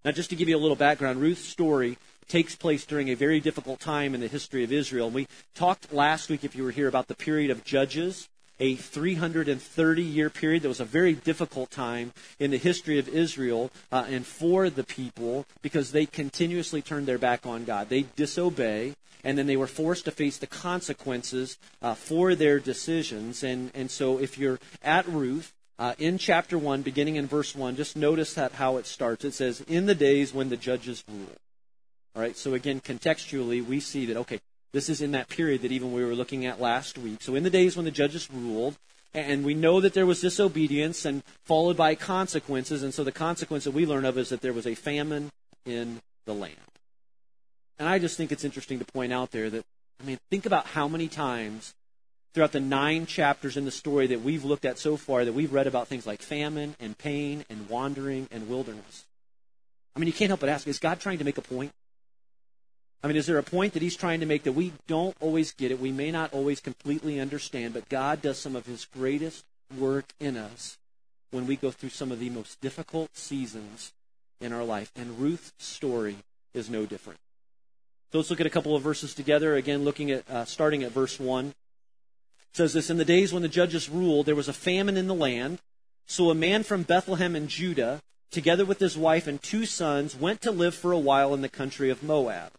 Now, 0.05 0.12
just 0.12 0.31
to 0.31 0.37
give 0.37 0.49
you 0.49 0.56
a 0.56 0.58
little 0.58 0.76
background, 0.76 1.20
Ruth's 1.20 1.44
story 1.44 1.99
takes 2.26 2.55
place 2.56 2.87
during 2.87 3.08
a 3.08 3.14
very 3.14 3.41
difficult 3.41 3.81
time 3.81 4.14
in 4.14 4.20
the 4.20 4.29
history 4.29 4.64
of 4.64 4.73
Israel. 4.73 5.11
We 5.11 5.26
talked 5.55 5.93
last 5.93 6.31
week, 6.31 6.44
if 6.44 6.55
you 6.55 6.64
were 6.64 6.70
here, 6.70 6.88
about 6.88 7.08
the 7.08 7.14
period 7.14 7.50
of 7.50 7.64
Judges, 7.64 8.29
a 8.61 8.77
330 8.77 10.03
year 10.03 10.31
period 10.31 10.62
that 10.62 10.69
was 10.69 10.81
a 10.81 10.85
very 10.85 11.15
difficult 11.15 11.71
time 11.71 12.12
in 12.39 12.51
the 12.51 12.59
history 12.59 12.99
of 12.99 13.09
Israel 13.09 13.71
uh, 13.91 14.05
and 14.09 14.27
for 14.27 14.71
the 14.71 14.85
people 14.85 15.47
because 15.62 15.91
they 15.91 16.07
continuously 16.07 16.83
turned 16.83 17.07
their 17.07 17.19
back 17.19 17.47
on 17.47 17.65
God. 17.65 17.89
They 17.89 18.03
disobey, 18.15 18.95
and 19.25 19.37
then 19.37 19.47
they 19.47 19.57
were 19.57 19.67
forced 19.67 20.05
to 20.05 20.11
face 20.11 20.37
the 20.37 20.47
consequences 20.47 21.59
uh, 21.83 21.95
for 21.95 22.35
their 22.35 22.61
decisions. 22.61 23.43
And, 23.43 23.71
and 23.75 23.91
so 23.91 24.19
if 24.19 24.39
you're 24.39 24.61
at 24.83 25.09
Ruth, 25.09 25.53
uh, 25.79 25.95
in 25.99 26.19
chapter 26.19 26.59
1, 26.59 26.83
beginning 26.83 27.17
in 27.17 27.27
verse 27.27 27.55
1, 27.55 27.75
just 27.77 27.97
notice 27.97 28.35
that 28.35 28.53
how 28.53 28.77
it 28.77 28.85
starts. 28.85 29.25
It 29.25 29.33
says, 29.33 29.62
In 29.62 29.87
the 29.87 29.95
days 29.95 30.35
when 30.35 30.51
the 30.51 30.59
judges 30.59 31.03
rule. 31.09 31.33
All 32.15 32.21
right, 32.21 32.37
so 32.37 32.53
again, 32.53 32.81
contextually, 32.81 33.65
we 33.65 33.81
see 33.81 34.05
that, 34.07 34.19
okay, 34.19 34.41
this 34.72 34.88
is 34.88 35.00
in 35.00 35.12
that 35.12 35.28
period 35.28 35.62
that 35.62 35.72
even 35.72 35.93
we 35.93 36.05
were 36.05 36.14
looking 36.14 36.46
at 36.46 36.61
last 36.61 36.99
week. 36.99 37.22
So 37.22 37.34
in 37.34 37.43
the 37.43 37.50
days 37.50 37.76
when 37.76 37.84
the 37.84 37.90
judges 37.90 38.28
ruled, 38.31 38.76
and 39.12 39.44
we 39.44 39.55
know 39.55 39.81
that 39.81 39.94
there 39.94 40.06
was 40.06 40.20
disobedience 40.20 41.05
and 41.05 41.25
followed 41.44 41.76
by 41.76 41.94
consequences, 41.96 42.82
and 42.82 42.94
so 42.94 43.02
the 43.02 43.11
consequence 43.11 43.64
that 43.64 43.72
we 43.72 43.84
learn 43.84 44.05
of 44.05 44.17
is 44.17 44.28
that 44.28 44.40
there 44.40 44.52
was 44.52 44.67
a 44.67 44.75
famine 44.75 45.31
in 45.67 46.00
the 46.26 46.34
land. 46.34 46.55
And 47.78 47.88
I 47.88 47.99
just 47.99 48.17
think 48.17 48.31
it's 48.31 48.44
interesting 48.44 48.78
to 48.78 48.84
point 48.84 49.12
out 49.12 49.32
there 49.32 49.50
that, 49.50 49.64
I 50.00 50.05
mean, 50.05 50.19
think 50.31 50.46
about 50.46 50.67
how 50.67 50.87
many 50.87 51.08
times 51.08 51.75
throughout 52.32 52.52
the 52.52 52.61
nine 52.61 53.06
chapters 53.06 53.56
in 53.56 53.64
the 53.64 53.70
story 53.70 54.06
that 54.06 54.23
we've 54.23 54.44
looked 54.44 54.64
at 54.64 54.78
so 54.78 54.96
far 54.96 55.25
that 55.25 55.32
we've 55.32 55.52
read 55.52 55.66
about 55.66 55.88
things 55.88 56.06
like 56.06 56.23
famine 56.23 56.76
and 56.78 56.96
pain 56.96 57.44
and 57.50 57.69
wandering 57.69 58.28
and 58.31 58.49
wilderness. 58.49 59.06
I 59.96 59.99
mean, 59.99 60.06
you 60.06 60.12
can't 60.12 60.28
help 60.28 60.40
but 60.40 60.49
ask, 60.49 60.69
is 60.69 60.78
God 60.78 61.00
trying 61.00 61.19
to 61.19 61.25
make 61.25 61.38
a 61.38 61.43
point? 61.43 61.73
I 63.02 63.08
mean, 63.08 63.17
is 63.17 63.26
there 63.26 63.38
a 63.38 63.43
point 63.43 63.73
that 63.73 63.82
he's 63.82 63.97
trying 63.97 64.20
to 64.20 64.26
make 64.26 64.43
that 64.43 64.52
we 64.52 64.73
don't 64.87 65.17
always 65.20 65.52
get 65.52 65.70
it? 65.70 65.81
We 65.81 65.91
may 65.91 66.11
not 66.11 66.35
always 66.35 66.61
completely 66.61 67.19
understand, 67.19 67.73
but 67.73 67.88
God 67.88 68.20
does 68.20 68.38
some 68.38 68.55
of 68.55 68.67
his 68.67 68.85
greatest 68.85 69.44
work 69.79 70.12
in 70.20 70.37
us 70.37 70.76
when 71.31 71.47
we 71.47 71.56
go 71.56 71.70
through 71.70 71.91
some 71.91 72.12
of 72.12 72.20
the 72.20 72.29
most 72.29 72.61
difficult 72.61 73.17
seasons 73.17 73.93
in 74.41 74.52
our 74.52 74.64
life. 74.64 74.93
And 74.94 75.19
Ruth's 75.19 75.52
story 75.58 76.17
is 76.52 76.69
no 76.69 76.85
different. 76.85 77.20
So 78.12 78.19
let's 78.19 78.29
look 78.29 78.41
at 78.41 78.47
a 78.47 78.50
couple 78.50 78.76
of 78.76 78.82
verses 78.82 79.14
together. 79.14 79.55
Again, 79.55 79.85
looking 79.85 80.11
at 80.11 80.29
uh, 80.29 80.44
starting 80.44 80.82
at 80.82 80.93
verse 80.93 81.19
one. 81.19 81.55
It 82.52 82.56
says 82.56 82.73
this: 82.73 82.91
In 82.91 82.99
the 82.99 83.05
days 83.05 83.32
when 83.32 83.43
the 83.43 83.49
judges 83.49 83.88
ruled, 83.88 84.26
there 84.26 84.35
was 84.35 84.49
a 84.49 84.52
famine 84.52 84.97
in 84.97 85.06
the 85.06 85.14
land. 85.14 85.61
So 86.06 86.29
a 86.29 86.35
man 86.35 86.64
from 86.64 86.82
Bethlehem 86.82 87.37
in 87.37 87.47
Judah, 87.47 88.00
together 88.32 88.64
with 88.64 88.81
his 88.81 88.99
wife 88.99 89.29
and 89.29 89.41
two 89.41 89.64
sons, 89.64 90.17
went 90.17 90.41
to 90.41 90.50
live 90.50 90.75
for 90.75 90.91
a 90.91 90.99
while 90.99 91.32
in 91.32 91.41
the 91.41 91.49
country 91.49 91.88
of 91.88 92.02
Moab. 92.02 92.50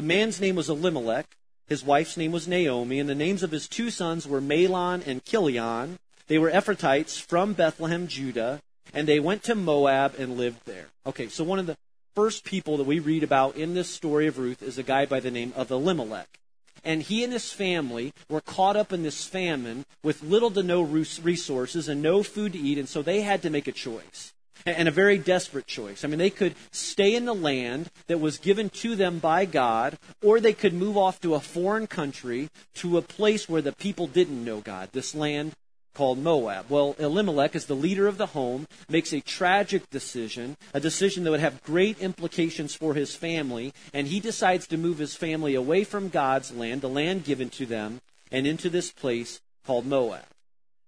The 0.00 0.06
man's 0.06 0.40
name 0.40 0.56
was 0.56 0.70
Elimelech. 0.70 1.36
His 1.66 1.84
wife's 1.84 2.16
name 2.16 2.32
was 2.32 2.48
Naomi, 2.48 2.98
and 2.98 3.06
the 3.06 3.14
names 3.14 3.42
of 3.42 3.50
his 3.50 3.68
two 3.68 3.90
sons 3.90 4.26
were 4.26 4.40
Mahlon 4.40 5.06
and 5.06 5.22
Chilion. 5.26 5.98
They 6.26 6.38
were 6.38 6.50
Ephrathites 6.50 7.20
from 7.20 7.52
Bethlehem, 7.52 8.08
Judah, 8.08 8.62
and 8.94 9.06
they 9.06 9.20
went 9.20 9.42
to 9.42 9.54
Moab 9.54 10.14
and 10.16 10.38
lived 10.38 10.64
there. 10.64 10.86
Okay, 11.04 11.28
so 11.28 11.44
one 11.44 11.58
of 11.58 11.66
the 11.66 11.76
first 12.14 12.44
people 12.44 12.78
that 12.78 12.86
we 12.86 12.98
read 12.98 13.22
about 13.22 13.56
in 13.56 13.74
this 13.74 13.90
story 13.90 14.26
of 14.26 14.38
Ruth 14.38 14.62
is 14.62 14.78
a 14.78 14.82
guy 14.82 15.04
by 15.04 15.20
the 15.20 15.30
name 15.30 15.52
of 15.54 15.70
Elimelech. 15.70 16.38
And 16.82 17.02
he 17.02 17.22
and 17.22 17.34
his 17.34 17.52
family 17.52 18.14
were 18.30 18.40
caught 18.40 18.76
up 18.76 18.94
in 18.94 19.02
this 19.02 19.26
famine 19.26 19.84
with 20.02 20.22
little 20.22 20.50
to 20.52 20.62
no 20.62 20.80
resources 20.80 21.90
and 21.90 22.00
no 22.00 22.22
food 22.22 22.54
to 22.54 22.58
eat, 22.58 22.78
and 22.78 22.88
so 22.88 23.02
they 23.02 23.20
had 23.20 23.42
to 23.42 23.50
make 23.50 23.68
a 23.68 23.72
choice. 23.72 24.32
And 24.66 24.88
a 24.88 24.92
very 24.92 25.18
desperate 25.18 25.66
choice. 25.66 26.04
I 26.04 26.08
mean, 26.08 26.18
they 26.18 26.30
could 26.30 26.54
stay 26.70 27.14
in 27.14 27.24
the 27.24 27.34
land 27.34 27.90
that 28.06 28.20
was 28.20 28.38
given 28.38 28.70
to 28.70 28.94
them 28.94 29.18
by 29.18 29.44
God, 29.44 29.98
or 30.22 30.40
they 30.40 30.52
could 30.52 30.74
move 30.74 30.96
off 30.96 31.20
to 31.20 31.34
a 31.34 31.40
foreign 31.40 31.86
country, 31.86 32.50
to 32.74 32.98
a 32.98 33.02
place 33.02 33.48
where 33.48 33.62
the 33.62 33.72
people 33.72 34.06
didn't 34.06 34.44
know 34.44 34.60
God, 34.60 34.90
this 34.92 35.14
land 35.14 35.54
called 35.94 36.18
Moab. 36.18 36.66
Well, 36.68 36.94
Elimelech, 36.98 37.56
as 37.56 37.66
the 37.66 37.74
leader 37.74 38.06
of 38.06 38.16
the 38.16 38.26
home, 38.26 38.66
makes 38.88 39.12
a 39.12 39.20
tragic 39.20 39.88
decision, 39.90 40.56
a 40.72 40.80
decision 40.80 41.24
that 41.24 41.30
would 41.30 41.40
have 41.40 41.62
great 41.62 41.98
implications 41.98 42.74
for 42.74 42.94
his 42.94 43.14
family, 43.16 43.72
and 43.92 44.06
he 44.06 44.20
decides 44.20 44.66
to 44.68 44.76
move 44.76 44.98
his 44.98 45.16
family 45.16 45.54
away 45.54 45.84
from 45.84 46.08
God's 46.08 46.52
land, 46.52 46.80
the 46.80 46.88
land 46.88 47.24
given 47.24 47.50
to 47.50 47.66
them, 47.66 48.00
and 48.30 48.46
into 48.46 48.70
this 48.70 48.92
place 48.92 49.40
called 49.66 49.84
Moab. 49.86 50.24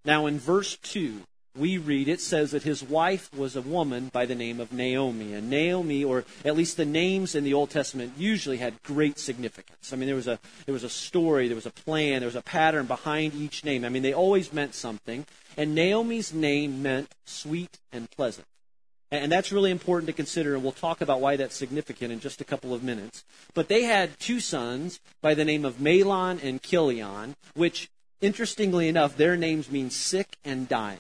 Now, 0.04 0.26
in 0.26 0.38
verse 0.38 0.76
2, 0.82 1.20
we 1.56 1.78
read 1.78 2.08
it 2.08 2.20
says 2.20 2.52
that 2.52 2.62
his 2.62 2.82
wife 2.82 3.32
was 3.34 3.56
a 3.56 3.62
woman 3.62 4.10
by 4.12 4.26
the 4.26 4.34
name 4.34 4.60
of 4.60 4.72
Naomi. 4.72 5.34
And 5.34 5.50
Naomi, 5.50 6.04
or 6.04 6.24
at 6.44 6.56
least 6.56 6.76
the 6.76 6.84
names 6.84 7.34
in 7.34 7.44
the 7.44 7.54
Old 7.54 7.70
Testament, 7.70 8.14
usually 8.16 8.56
had 8.56 8.82
great 8.82 9.18
significance. 9.18 9.92
I 9.92 9.96
mean, 9.96 10.06
there 10.06 10.16
was 10.16 10.28
a 10.28 10.38
there 10.66 10.72
was 10.72 10.84
a 10.84 10.88
story, 10.88 11.48
there 11.48 11.54
was 11.54 11.66
a 11.66 11.70
plan, 11.70 12.20
there 12.20 12.26
was 12.26 12.36
a 12.36 12.42
pattern 12.42 12.86
behind 12.86 13.34
each 13.34 13.64
name. 13.64 13.84
I 13.84 13.88
mean, 13.88 14.02
they 14.02 14.14
always 14.14 14.52
meant 14.52 14.74
something. 14.74 15.26
And 15.56 15.74
Naomi's 15.74 16.32
name 16.32 16.82
meant 16.82 17.10
sweet 17.26 17.78
and 17.92 18.10
pleasant. 18.10 18.46
And 19.12 19.30
that's 19.30 19.52
really 19.52 19.70
important 19.70 20.06
to 20.06 20.14
consider, 20.14 20.54
and 20.54 20.62
we'll 20.62 20.72
talk 20.72 21.02
about 21.02 21.20
why 21.20 21.36
that's 21.36 21.54
significant 21.54 22.12
in 22.12 22.18
just 22.18 22.40
a 22.40 22.44
couple 22.44 22.72
of 22.72 22.82
minutes. 22.82 23.24
But 23.52 23.68
they 23.68 23.82
had 23.82 24.18
two 24.18 24.40
sons 24.40 25.00
by 25.20 25.34
the 25.34 25.44
name 25.44 25.66
of 25.66 25.76
Mahlon 25.76 26.42
and 26.42 26.62
Chilion, 26.62 27.36
which, 27.52 27.90
interestingly 28.22 28.88
enough, 28.88 29.18
their 29.18 29.36
names 29.36 29.70
mean 29.70 29.90
sick 29.90 30.38
and 30.46 30.66
dying, 30.66 30.98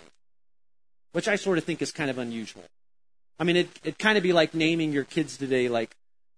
which 1.12 1.28
I 1.28 1.36
sort 1.36 1.58
of 1.58 1.64
think 1.64 1.82
is 1.82 1.92
kind 1.92 2.10
of 2.10 2.18
unusual. 2.18 2.64
I 3.38 3.44
mean, 3.44 3.56
it, 3.56 3.68
it'd 3.82 3.98
kind 3.98 4.16
of 4.16 4.22
be 4.22 4.32
like 4.32 4.54
naming 4.54 4.92
your 4.92 5.04
kids 5.04 5.36
today 5.36 5.68
like 5.68 5.96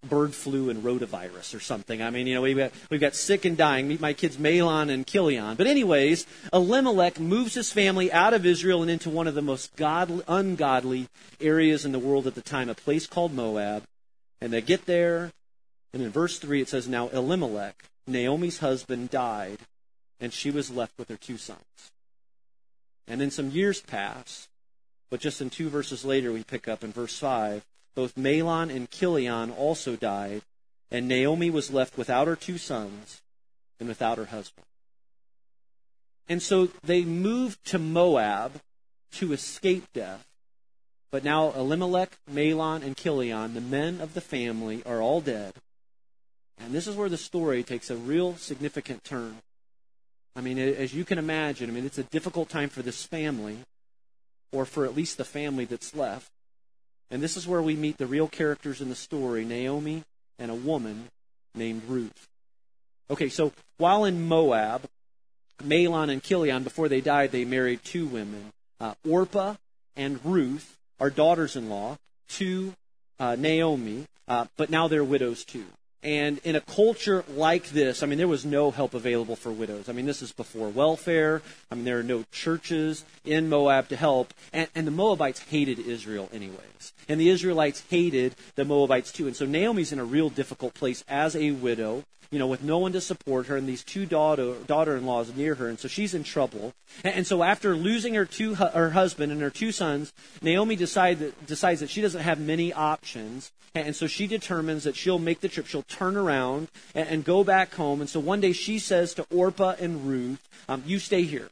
bird 0.08 0.34
flu 0.34 0.70
and 0.70 0.82
rotavirus 0.82 1.54
or 1.54 1.60
something. 1.60 2.02
I 2.02 2.10
mean, 2.10 2.26
you 2.26 2.34
know, 2.34 2.42
we've 2.42 2.56
got, 2.56 2.72
we've 2.90 3.00
got 3.00 3.14
sick 3.14 3.44
and 3.44 3.56
dying. 3.56 3.88
Meet 3.88 4.00
my 4.00 4.12
kids 4.12 4.36
Mahlon 4.36 4.90
and 4.90 5.06
Chilion. 5.06 5.56
But 5.56 5.66
anyways, 5.66 6.26
Elimelech 6.52 7.18
moves 7.18 7.54
his 7.54 7.72
family 7.72 8.12
out 8.12 8.34
of 8.34 8.46
Israel 8.46 8.82
and 8.82 8.90
into 8.90 9.10
one 9.10 9.26
of 9.26 9.34
the 9.34 9.42
most 9.42 9.74
godly, 9.76 10.22
ungodly 10.28 11.08
areas 11.40 11.84
in 11.84 11.92
the 11.92 11.98
world 11.98 12.26
at 12.26 12.34
the 12.34 12.42
time, 12.42 12.68
a 12.68 12.74
place 12.74 13.06
called 13.06 13.32
Moab. 13.32 13.84
And 14.40 14.52
they 14.52 14.60
get 14.60 14.86
there, 14.86 15.30
and 15.92 16.02
in 16.02 16.10
verse 16.10 16.38
3 16.38 16.60
it 16.60 16.68
says, 16.68 16.86
Now 16.86 17.08
Elimelech, 17.08 17.84
Naomi's 18.06 18.58
husband, 18.58 19.10
died, 19.10 19.58
and 20.20 20.32
she 20.32 20.50
was 20.50 20.70
left 20.70 20.98
with 20.98 21.08
her 21.08 21.16
two 21.16 21.38
sons. 21.38 21.92
And 23.06 23.20
then 23.20 23.30
some 23.30 23.50
years 23.50 23.80
pass, 23.80 24.48
but 25.14 25.20
just 25.20 25.40
in 25.40 25.48
two 25.48 25.68
verses 25.68 26.04
later 26.04 26.32
we 26.32 26.42
pick 26.42 26.66
up 26.66 26.82
in 26.82 26.90
verse 26.90 27.16
5 27.16 27.64
both 27.94 28.16
Mahlon 28.16 28.68
and 28.74 28.90
Chilion 28.90 29.52
also 29.52 29.94
died, 29.94 30.42
and 30.90 31.06
Naomi 31.06 31.50
was 31.50 31.70
left 31.70 31.96
without 31.96 32.26
her 32.26 32.34
two 32.34 32.58
sons 32.58 33.22
and 33.78 33.88
without 33.88 34.18
her 34.18 34.24
husband. 34.24 34.66
And 36.28 36.42
so 36.42 36.66
they 36.82 37.04
moved 37.04 37.64
to 37.66 37.78
Moab 37.78 38.60
to 39.12 39.32
escape 39.32 39.84
death. 39.92 40.26
But 41.12 41.22
now 41.22 41.52
Elimelech, 41.52 42.18
Mahlon, 42.28 42.82
and 42.82 42.96
Chilion, 42.96 43.54
the 43.54 43.60
men 43.60 44.00
of 44.00 44.14
the 44.14 44.20
family, 44.20 44.82
are 44.84 45.00
all 45.00 45.20
dead. 45.20 45.52
And 46.58 46.72
this 46.72 46.88
is 46.88 46.96
where 46.96 47.08
the 47.08 47.16
story 47.16 47.62
takes 47.62 47.88
a 47.88 47.96
real 47.96 48.34
significant 48.34 49.04
turn. 49.04 49.36
I 50.34 50.40
mean, 50.40 50.58
as 50.58 50.92
you 50.92 51.04
can 51.04 51.18
imagine, 51.18 51.70
I 51.70 51.72
mean, 51.72 51.86
it's 51.86 51.98
a 51.98 52.02
difficult 52.02 52.48
time 52.48 52.68
for 52.68 52.82
this 52.82 53.04
family, 53.04 53.58
or 54.54 54.64
for 54.64 54.84
at 54.84 54.96
least 54.96 55.18
the 55.18 55.24
family 55.24 55.64
that's 55.64 55.94
left. 55.94 56.30
And 57.10 57.22
this 57.22 57.36
is 57.36 57.46
where 57.46 57.60
we 57.60 57.74
meet 57.74 57.98
the 57.98 58.06
real 58.06 58.28
characters 58.28 58.80
in 58.80 58.88
the 58.88 58.94
story 58.94 59.44
Naomi 59.44 60.04
and 60.38 60.50
a 60.50 60.54
woman 60.54 61.08
named 61.54 61.82
Ruth. 61.88 62.28
Okay, 63.10 63.28
so 63.28 63.52
while 63.76 64.04
in 64.04 64.26
Moab, 64.26 64.88
Mahlon 65.62 66.10
and 66.10 66.22
Chilion, 66.22 66.62
before 66.62 66.88
they 66.88 67.00
died, 67.00 67.32
they 67.32 67.44
married 67.44 67.84
two 67.84 68.06
women. 68.06 68.52
Uh, 68.80 68.94
Orpah 69.08 69.56
and 69.96 70.24
Ruth 70.24 70.76
are 70.98 71.10
daughters 71.10 71.56
in 71.56 71.68
law 71.68 71.96
to 72.30 72.74
uh, 73.20 73.36
Naomi, 73.36 74.06
uh, 74.26 74.46
but 74.56 74.70
now 74.70 74.88
they're 74.88 75.04
widows 75.04 75.44
too. 75.44 75.66
And 76.04 76.38
in 76.44 76.54
a 76.54 76.60
culture 76.60 77.24
like 77.34 77.70
this, 77.70 78.02
I 78.02 78.06
mean, 78.06 78.18
there 78.18 78.28
was 78.28 78.44
no 78.44 78.70
help 78.70 78.92
available 78.92 79.36
for 79.36 79.50
widows. 79.50 79.88
I 79.88 79.92
mean, 79.92 80.04
this 80.04 80.20
is 80.20 80.32
before 80.32 80.68
welfare. 80.68 81.40
I 81.70 81.74
mean, 81.74 81.84
there 81.84 81.98
are 81.98 82.02
no 82.02 82.24
churches 82.30 83.06
in 83.24 83.48
Moab 83.48 83.88
to 83.88 83.96
help. 83.96 84.34
And, 84.52 84.68
and 84.74 84.86
the 84.86 84.90
Moabites 84.90 85.40
hated 85.40 85.78
Israel 85.78 86.28
anyways. 86.30 86.92
And 87.08 87.18
the 87.18 87.30
Israelites 87.30 87.82
hated 87.88 88.34
the 88.54 88.66
Moabites 88.66 89.12
too. 89.12 89.26
And 89.26 89.34
so 89.34 89.46
Naomi's 89.46 89.92
in 89.92 89.98
a 89.98 90.04
real 90.04 90.28
difficult 90.28 90.74
place 90.74 91.02
as 91.08 91.34
a 91.34 91.52
widow 91.52 92.04
you 92.34 92.40
know, 92.40 92.48
with 92.48 92.64
no 92.64 92.78
one 92.78 92.90
to 92.92 93.00
support 93.00 93.46
her 93.46 93.56
and 93.56 93.68
these 93.68 93.84
two 93.84 94.06
daughter, 94.06 94.54
daughter-in-laws 94.66 95.36
near 95.36 95.54
her. 95.54 95.68
And 95.68 95.78
so 95.78 95.86
she's 95.86 96.14
in 96.14 96.24
trouble. 96.24 96.74
And, 97.04 97.14
and 97.14 97.26
so 97.26 97.44
after 97.44 97.76
losing 97.76 98.14
her 98.14 98.24
two, 98.24 98.56
her 98.56 98.90
husband 98.90 99.30
and 99.30 99.40
her 99.40 99.50
two 99.50 99.70
sons, 99.70 100.12
Naomi 100.42 100.74
decide 100.74 101.20
that, 101.20 101.46
decides 101.46 101.78
that 101.78 101.90
she 101.90 102.02
doesn't 102.02 102.22
have 102.22 102.40
many 102.40 102.72
options. 102.72 103.52
And 103.76 103.94
so 103.94 104.08
she 104.08 104.26
determines 104.26 104.82
that 104.82 104.96
she'll 104.96 105.20
make 105.20 105.42
the 105.42 105.48
trip. 105.48 105.68
She'll 105.68 105.82
turn 105.82 106.16
around 106.16 106.68
and, 106.92 107.08
and 107.08 107.24
go 107.24 107.44
back 107.44 107.72
home. 107.74 108.00
And 108.00 108.10
so 108.10 108.18
one 108.18 108.40
day 108.40 108.52
she 108.52 108.80
says 108.80 109.14
to 109.14 109.26
Orpah 109.32 109.76
and 109.78 110.04
Ruth, 110.04 110.48
um, 110.68 110.82
you 110.84 110.98
stay 110.98 111.22
here. 111.22 111.50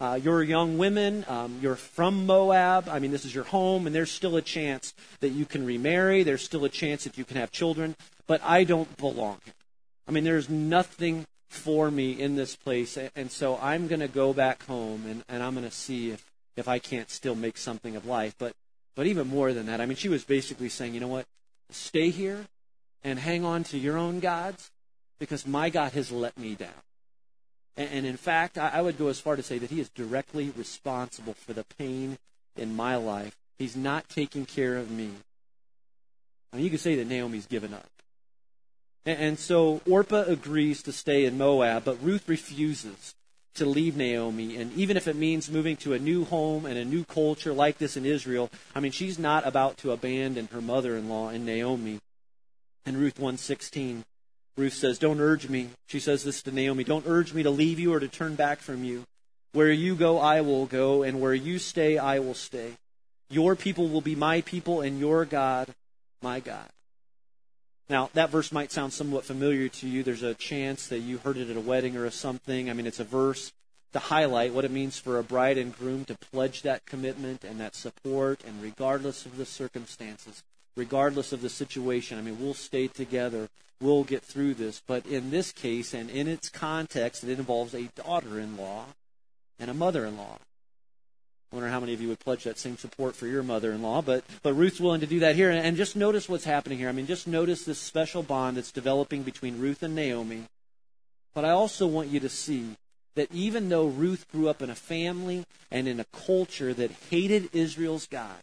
Uh, 0.00 0.18
you're 0.22 0.42
young 0.42 0.78
women. 0.78 1.26
Um, 1.28 1.58
you're 1.60 1.76
from 1.76 2.24
Moab. 2.24 2.88
I 2.88 2.98
mean, 3.00 3.12
this 3.12 3.26
is 3.26 3.34
your 3.34 3.44
home, 3.44 3.86
and 3.86 3.94
there's 3.94 4.10
still 4.10 4.36
a 4.36 4.42
chance 4.42 4.94
that 5.20 5.28
you 5.28 5.44
can 5.44 5.66
remarry. 5.66 6.22
There's 6.22 6.42
still 6.42 6.64
a 6.64 6.70
chance 6.70 7.04
that 7.04 7.18
you 7.18 7.24
can 7.24 7.36
have 7.36 7.52
children. 7.52 7.96
But 8.26 8.42
I 8.42 8.64
don't 8.64 8.96
belong 8.96 9.38
here. 9.44 9.54
I 10.06 10.10
mean, 10.10 10.24
there's 10.24 10.48
nothing 10.48 11.26
for 11.48 11.90
me 11.90 12.12
in 12.12 12.34
this 12.34 12.56
place. 12.56 12.98
And 13.14 13.30
so 13.30 13.58
I'm 13.60 13.86
going 13.88 14.00
to 14.00 14.08
go 14.08 14.32
back 14.32 14.64
home 14.64 15.04
and, 15.06 15.22
and 15.28 15.42
I'm 15.42 15.54
going 15.54 15.66
to 15.66 15.74
see 15.74 16.10
if, 16.10 16.30
if 16.56 16.66
I 16.68 16.78
can't 16.78 17.10
still 17.10 17.34
make 17.34 17.56
something 17.56 17.94
of 17.94 18.06
life. 18.06 18.34
But, 18.38 18.54
but 18.94 19.06
even 19.06 19.28
more 19.28 19.52
than 19.52 19.66
that, 19.66 19.80
I 19.80 19.86
mean, 19.86 19.96
she 19.96 20.08
was 20.08 20.24
basically 20.24 20.68
saying, 20.68 20.94
you 20.94 21.00
know 21.00 21.08
what? 21.08 21.26
Stay 21.70 22.10
here 22.10 22.46
and 23.04 23.18
hang 23.18 23.44
on 23.44 23.64
to 23.64 23.78
your 23.78 23.96
own 23.96 24.20
gods 24.20 24.70
because 25.18 25.46
my 25.46 25.70
God 25.70 25.92
has 25.92 26.10
let 26.10 26.36
me 26.38 26.54
down. 26.54 26.70
And, 27.76 27.88
and 27.92 28.06
in 28.06 28.16
fact, 28.16 28.58
I, 28.58 28.70
I 28.70 28.82
would 28.82 28.98
go 28.98 29.08
as 29.08 29.20
far 29.20 29.36
to 29.36 29.42
say 29.42 29.58
that 29.58 29.70
he 29.70 29.80
is 29.80 29.88
directly 29.90 30.52
responsible 30.56 31.34
for 31.34 31.52
the 31.52 31.64
pain 31.78 32.18
in 32.56 32.74
my 32.74 32.96
life. 32.96 33.36
He's 33.58 33.76
not 33.76 34.08
taking 34.08 34.46
care 34.46 34.76
of 34.76 34.90
me. 34.90 35.10
I 36.52 36.56
mean, 36.56 36.64
you 36.64 36.70
could 36.70 36.80
say 36.80 36.96
that 36.96 37.06
Naomi's 37.06 37.46
given 37.46 37.72
up. 37.72 37.86
And 39.04 39.38
so 39.38 39.80
Orpah 39.88 40.24
agrees 40.26 40.82
to 40.84 40.92
stay 40.92 41.24
in 41.24 41.36
Moab, 41.36 41.84
but 41.84 42.02
Ruth 42.02 42.28
refuses 42.28 43.14
to 43.54 43.66
leave 43.66 43.96
Naomi. 43.96 44.56
And 44.56 44.72
even 44.74 44.96
if 44.96 45.08
it 45.08 45.16
means 45.16 45.50
moving 45.50 45.76
to 45.78 45.92
a 45.92 45.98
new 45.98 46.24
home 46.24 46.64
and 46.66 46.78
a 46.78 46.84
new 46.84 47.04
culture 47.04 47.52
like 47.52 47.78
this 47.78 47.96
in 47.96 48.06
Israel, 48.06 48.48
I 48.74 48.80
mean, 48.80 48.92
she's 48.92 49.18
not 49.18 49.46
about 49.46 49.76
to 49.78 49.90
abandon 49.90 50.48
her 50.52 50.60
mother-in-law 50.60 51.30
and 51.30 51.44
Naomi. 51.44 51.98
In 52.86 52.96
Ruth 52.96 53.18
116, 53.18 54.04
Ruth 54.56 54.72
says, 54.72 54.98
Don't 54.98 55.20
urge 55.20 55.48
me. 55.48 55.70
She 55.86 56.00
says 56.00 56.24
this 56.24 56.42
to 56.42 56.52
Naomi, 56.52 56.84
Don't 56.84 57.06
urge 57.06 57.34
me 57.34 57.42
to 57.42 57.50
leave 57.50 57.78
you 57.78 57.92
or 57.92 58.00
to 58.00 58.08
turn 58.08 58.34
back 58.36 58.58
from 58.60 58.84
you. 58.84 59.04
Where 59.52 59.70
you 59.70 59.96
go, 59.96 60.18
I 60.18 60.40
will 60.40 60.66
go, 60.66 61.02
and 61.02 61.20
where 61.20 61.34
you 61.34 61.58
stay, 61.58 61.98
I 61.98 62.20
will 62.20 62.34
stay. 62.34 62.72
Your 63.28 63.54
people 63.54 63.88
will 63.88 64.00
be 64.00 64.14
my 64.14 64.40
people, 64.42 64.80
and 64.80 64.98
your 64.98 65.24
God, 65.24 65.68
my 66.22 66.40
God. 66.40 66.68
Now, 67.88 68.10
that 68.14 68.30
verse 68.30 68.52
might 68.52 68.72
sound 68.72 68.92
somewhat 68.92 69.24
familiar 69.24 69.68
to 69.68 69.88
you. 69.88 70.02
There's 70.02 70.22
a 70.22 70.34
chance 70.34 70.88
that 70.88 71.00
you 71.00 71.18
heard 71.18 71.36
it 71.36 71.50
at 71.50 71.56
a 71.56 71.60
wedding 71.60 71.96
or 71.96 72.04
a 72.04 72.10
something. 72.10 72.70
I 72.70 72.72
mean, 72.72 72.86
it's 72.86 73.00
a 73.00 73.04
verse 73.04 73.52
to 73.92 73.98
highlight 73.98 74.54
what 74.54 74.64
it 74.64 74.70
means 74.70 74.98
for 74.98 75.18
a 75.18 75.24
bride 75.24 75.58
and 75.58 75.76
groom 75.76 76.04
to 76.06 76.14
pledge 76.14 76.62
that 76.62 76.86
commitment 76.86 77.44
and 77.44 77.60
that 77.60 77.74
support, 77.74 78.42
and 78.46 78.62
regardless 78.62 79.26
of 79.26 79.36
the 79.36 79.44
circumstances, 79.44 80.42
regardless 80.76 81.32
of 81.32 81.42
the 81.42 81.50
situation, 81.50 82.18
I 82.18 82.22
mean, 82.22 82.38
we'll 82.40 82.54
stay 82.54 82.88
together. 82.88 83.48
We'll 83.80 84.04
get 84.04 84.22
through 84.22 84.54
this. 84.54 84.80
But 84.86 85.04
in 85.06 85.30
this 85.30 85.52
case, 85.52 85.92
and 85.92 86.08
in 86.08 86.28
its 86.28 86.48
context, 86.48 87.24
it 87.24 87.38
involves 87.38 87.74
a 87.74 87.90
daughter 87.94 88.38
in 88.38 88.56
law 88.56 88.86
and 89.58 89.70
a 89.70 89.74
mother 89.74 90.06
in 90.06 90.16
law. 90.16 90.38
I 91.52 91.56
wonder 91.56 91.68
how 91.68 91.80
many 91.80 91.92
of 91.92 92.00
you 92.00 92.08
would 92.08 92.18
pledge 92.18 92.44
that 92.44 92.58
same 92.58 92.78
support 92.78 93.14
for 93.14 93.26
your 93.26 93.42
mother-in-law, 93.42 94.02
but 94.02 94.24
but 94.42 94.54
Ruth's 94.54 94.80
willing 94.80 95.02
to 95.02 95.06
do 95.06 95.20
that 95.20 95.36
here. 95.36 95.50
And, 95.50 95.66
and 95.66 95.76
just 95.76 95.96
notice 95.96 96.26
what's 96.26 96.44
happening 96.44 96.78
here. 96.78 96.88
I 96.88 96.92
mean, 96.92 97.06
just 97.06 97.26
notice 97.26 97.64
this 97.64 97.78
special 97.78 98.22
bond 98.22 98.56
that's 98.56 98.72
developing 98.72 99.22
between 99.22 99.60
Ruth 99.60 99.82
and 99.82 99.94
Naomi. 99.94 100.44
But 101.34 101.44
I 101.44 101.50
also 101.50 101.86
want 101.86 102.08
you 102.08 102.20
to 102.20 102.28
see 102.30 102.76
that 103.16 103.30
even 103.32 103.68
though 103.68 103.86
Ruth 103.86 104.26
grew 104.32 104.48
up 104.48 104.62
in 104.62 104.70
a 104.70 104.74
family 104.74 105.44
and 105.70 105.86
in 105.86 106.00
a 106.00 106.06
culture 106.26 106.72
that 106.72 106.90
hated 107.10 107.50
Israel's 107.52 108.06
God, 108.06 108.36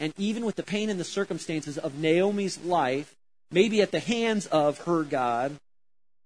and 0.00 0.12
even 0.18 0.44
with 0.44 0.56
the 0.56 0.64
pain 0.64 0.90
and 0.90 0.98
the 0.98 1.04
circumstances 1.04 1.78
of 1.78 1.98
Naomi's 1.98 2.58
life, 2.64 3.14
maybe 3.52 3.80
at 3.80 3.92
the 3.92 4.00
hands 4.00 4.46
of 4.46 4.78
her 4.78 5.04
God, 5.04 5.56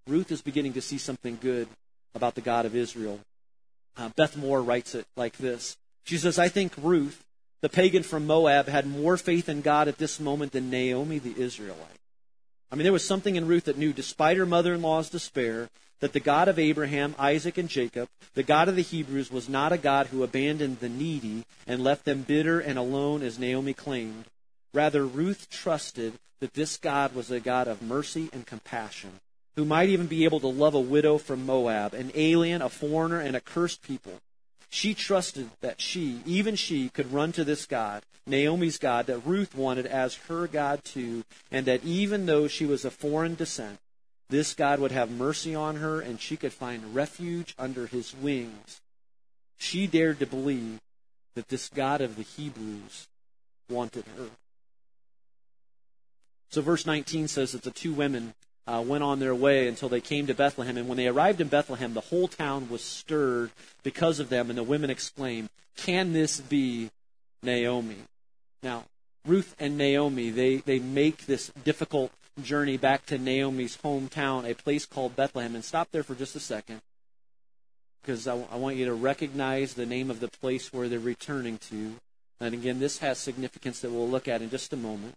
Ruth 0.07 0.33
is 0.33 0.41
beginning 0.41 0.73
to 0.73 0.81
see 0.81 0.97
something 0.97 1.37
good 1.39 1.69
about 2.15 2.35
the 2.35 2.41
God 2.41 2.65
of 2.65 2.75
Israel. 2.75 3.21
Uh, 3.99 4.09
Beth 4.17 4.39
Moore 4.39 4.63
writes 4.63 4.95
it 4.95 5.07
like 5.15 5.37
this 5.37 5.77
she 6.09 6.17
says, 6.17 6.39
I 6.39 6.49
think 6.49 6.73
Ruth, 6.79 7.23
the 7.61 7.69
pagan 7.69 8.03
from 8.03 8.27
Moab, 8.27 8.67
had 8.67 8.87
more 8.87 9.19
faith 9.19 9.47
in 9.47 9.61
God 9.61 9.89
at 9.89 9.99
this 9.99 10.19
moment 10.19 10.53
than 10.53 10.71
Naomi, 10.71 11.19
the 11.19 11.39
Israelite. 11.39 12.01
I 12.73 12.77
mean, 12.77 12.85
there 12.85 12.95
was 12.95 13.05
something 13.05 13.37
in 13.37 13.47
Ruth 13.47 13.65
that 13.65 13.77
knew, 13.77 13.93
despite 13.93 14.39
her 14.39 14.47
mother 14.47 14.73
in 14.73 14.81
law's 14.81 15.11
despair, 15.11 15.69
that 16.01 16.15
the 16.15 16.21
God 16.21 16.49
of 16.49 16.59
Abraham, 16.59 17.15
Isaac, 17.19 17.59
and 17.59 17.69
Jacob, 17.69 18.09
the 18.33 18.43
God 18.43 18.71
of 18.71 18.77
the 18.77 18.83
Hebrews, 18.83 19.31
was 19.31 19.51
not 19.51 19.71
a 19.71 19.77
God 19.77 20.07
who 20.07 20.23
abandoned 20.23 20.81
the 20.81 20.89
needy 20.89 21.45
and 21.67 21.85
left 21.85 22.07
them 22.07 22.23
bitter 22.23 22.59
and 22.59 22.79
alone 22.79 23.21
as 23.23 23.39
Naomi 23.39 23.75
claimed. 23.75 24.25
Rather, 24.73 25.05
Ruth 25.05 25.51
trusted 25.51 26.15
that 26.41 26.55
this 26.55 26.79
God 26.79 27.15
was 27.15 27.31
a 27.31 27.39
God 27.39 27.69
of 27.69 27.83
mercy 27.83 28.31
and 28.33 28.47
compassion, 28.47 29.21
who 29.57 29.67
might 29.67 29.91
even 29.91 30.07
be 30.07 30.25
able 30.25 30.41
to 30.41 30.47
love 30.47 30.75
a 30.75 30.81
widow 30.81 31.19
from 31.19 31.45
Moab, 31.45 31.93
an 31.93 32.13
alien, 32.15 32.63
a 32.63 32.71
foreigner, 32.71 33.21
and 33.21 33.37
a 33.37 33.43
cursed 33.43 33.83
people. 33.83 34.21
She 34.71 34.95
trusted 34.95 35.51
that 35.61 35.81
she, 35.81 36.21
even 36.27 36.55
she, 36.55 36.91
could 36.91 37.13
run 37.13 37.33
to 37.33 37.45
this 37.45 37.67
God, 37.67 38.03
Naomi's 38.27 38.79
God, 38.79 39.07
that 39.07 39.25
Ruth 39.25 39.55
wanted 39.55 39.87
as 39.87 40.15
her 40.29 40.47
God 40.47 40.85
too, 40.85 41.25
and 41.51 41.67
that 41.67 41.85
even 41.85 42.27
though 42.27 42.49
she 42.49 42.67
was 42.67 42.85
of 42.85 42.93
foreign 42.93 43.35
descent, 43.35 43.79
this 44.29 44.53
God 44.53 44.79
would 44.79 44.93
have 44.93 45.11
mercy 45.11 45.55
on 45.55 45.77
her 45.77 46.01
and 46.01 46.21
she 46.21 46.37
could 46.37 46.53
find 46.53 46.95
refuge 46.95 47.55
under 47.59 47.87
his 47.87 48.15
wings. 48.15 48.81
She 49.57 49.87
dared 49.87 50.19
to 50.19 50.27
believe 50.27 50.81
that 51.35 51.49
this 51.49 51.69
God 51.69 52.01
of 52.01 52.17
the 52.17 52.23
Hebrews 52.23 53.07
wanted 53.71 54.05
her. 54.17 54.29
So 56.51 56.63
verse 56.63 56.85
19 56.85 57.29
says 57.29 57.53
that 57.53 57.63
the 57.63 57.71
two 57.71 57.93
women 57.93 58.35
uh, 58.69 58.83
went 58.83 59.03
on 59.03 59.19
their 59.19 59.35
way 59.35 59.67
until 59.67 59.89
they 59.89 60.01
came 60.01 60.27
to 60.27 60.35
Bethlehem. 60.35 60.77
And 60.77 60.89
when 60.89 60.99
they 60.99 61.09
arrived 61.09 61.41
in 61.41 61.49
Bethlehem, 61.49 61.95
the 61.95 62.03
whole 62.03 62.29
town 62.29 62.69
was 62.69 62.83
stirred 62.83 63.51
because 63.83 64.21
of 64.21 64.29
them. 64.29 64.51
And 64.51 64.59
the 64.59 64.63
women 64.63 64.91
exclaimed, 64.91 65.49
Can 65.77 66.13
this 66.13 66.39
be 66.41 66.91
Naomi? 67.43 67.97
Now, 68.63 68.85
Ruth 69.25 69.57
and 69.59 69.79
Naomi, 69.79 70.31
they, 70.31 70.57
they 70.57 70.79
make 70.79 71.25
this 71.25 71.51
difficult 71.65 72.13
journey 72.43 72.77
back 72.77 73.07
to 73.07 73.17
Naomi's 73.17 73.79
hometown, 73.79 74.49
a 74.49 74.55
place 74.55 74.85
called 74.85 75.17
Bethlehem. 75.17 75.55
And 75.55 75.65
stop 75.65 75.91
there 75.91 76.03
for 76.03 76.15
just 76.15 76.37
a 76.37 76.41
second 76.41 76.83
because 78.03 78.29
I, 78.29 78.35
I 78.53 78.57
want 78.57 78.77
you 78.77 78.85
to 78.87 78.95
recognize 78.95 79.75
the 79.75 79.87
name 79.87 80.11
of 80.11 80.21
the 80.21 80.29
place 80.29 80.73
where 80.73 80.89
they're 80.89 80.99
returning 80.99 81.59
to. 81.71 81.95
And 82.41 82.55
again, 82.55 82.81
this 82.81 82.99
has 82.99 83.19
significance 83.19 83.81
that 83.81 83.91
we'll 83.91 84.09
look 84.09 84.29
at 84.29 84.43
in 84.43 84.51
just 84.51 84.73
a 84.73 84.77
moment. 84.77 85.15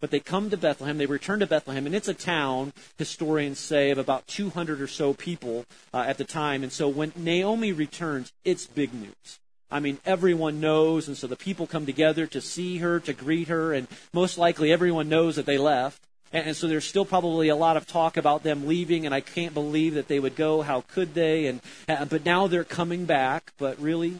But 0.00 0.10
they 0.10 0.20
come 0.20 0.50
to 0.50 0.56
Bethlehem, 0.56 0.98
they 0.98 1.06
return 1.06 1.40
to 1.40 1.46
Bethlehem, 1.46 1.86
and 1.86 1.94
it's 1.94 2.08
a 2.08 2.14
town, 2.14 2.72
historians 2.98 3.58
say, 3.58 3.90
of 3.90 3.98
about 3.98 4.26
200 4.28 4.80
or 4.80 4.86
so 4.86 5.12
people 5.12 5.64
uh, 5.92 6.04
at 6.06 6.18
the 6.18 6.24
time. 6.24 6.62
And 6.62 6.70
so 6.70 6.88
when 6.88 7.12
Naomi 7.16 7.72
returns, 7.72 8.32
it's 8.44 8.66
big 8.66 8.94
news. 8.94 9.40
I 9.70 9.80
mean, 9.80 9.98
everyone 10.06 10.60
knows, 10.60 11.08
and 11.08 11.16
so 11.16 11.26
the 11.26 11.36
people 11.36 11.66
come 11.66 11.84
together 11.84 12.26
to 12.28 12.40
see 12.40 12.78
her, 12.78 13.00
to 13.00 13.12
greet 13.12 13.48
her, 13.48 13.74
and 13.74 13.86
most 14.12 14.38
likely 14.38 14.72
everyone 14.72 15.08
knows 15.08 15.36
that 15.36 15.46
they 15.46 15.58
left. 15.58 16.00
And, 16.32 16.56
so 16.56 16.68
there's 16.68 16.84
still 16.84 17.04
probably 17.04 17.48
a 17.48 17.56
lot 17.56 17.76
of 17.76 17.86
talk 17.86 18.16
about 18.16 18.42
them 18.42 18.66
leaving, 18.66 19.06
and 19.06 19.14
I 19.14 19.20
can't 19.20 19.54
believe 19.54 19.94
that 19.94 20.08
they 20.08 20.20
would 20.20 20.36
go. 20.36 20.62
How 20.62 20.82
could 20.82 21.14
they? 21.14 21.46
And 21.46 21.60
uh, 21.88 22.04
but 22.04 22.24
now 22.24 22.46
they're 22.46 22.64
coming 22.64 23.06
back. 23.06 23.52
But 23.58 23.80
really, 23.80 24.18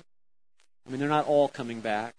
I 0.87 0.91
mean, 0.91 1.01
they're 1.01 1.09
not 1.09 1.27
all 1.27 1.49
coming 1.49 1.81
back 1.81 2.15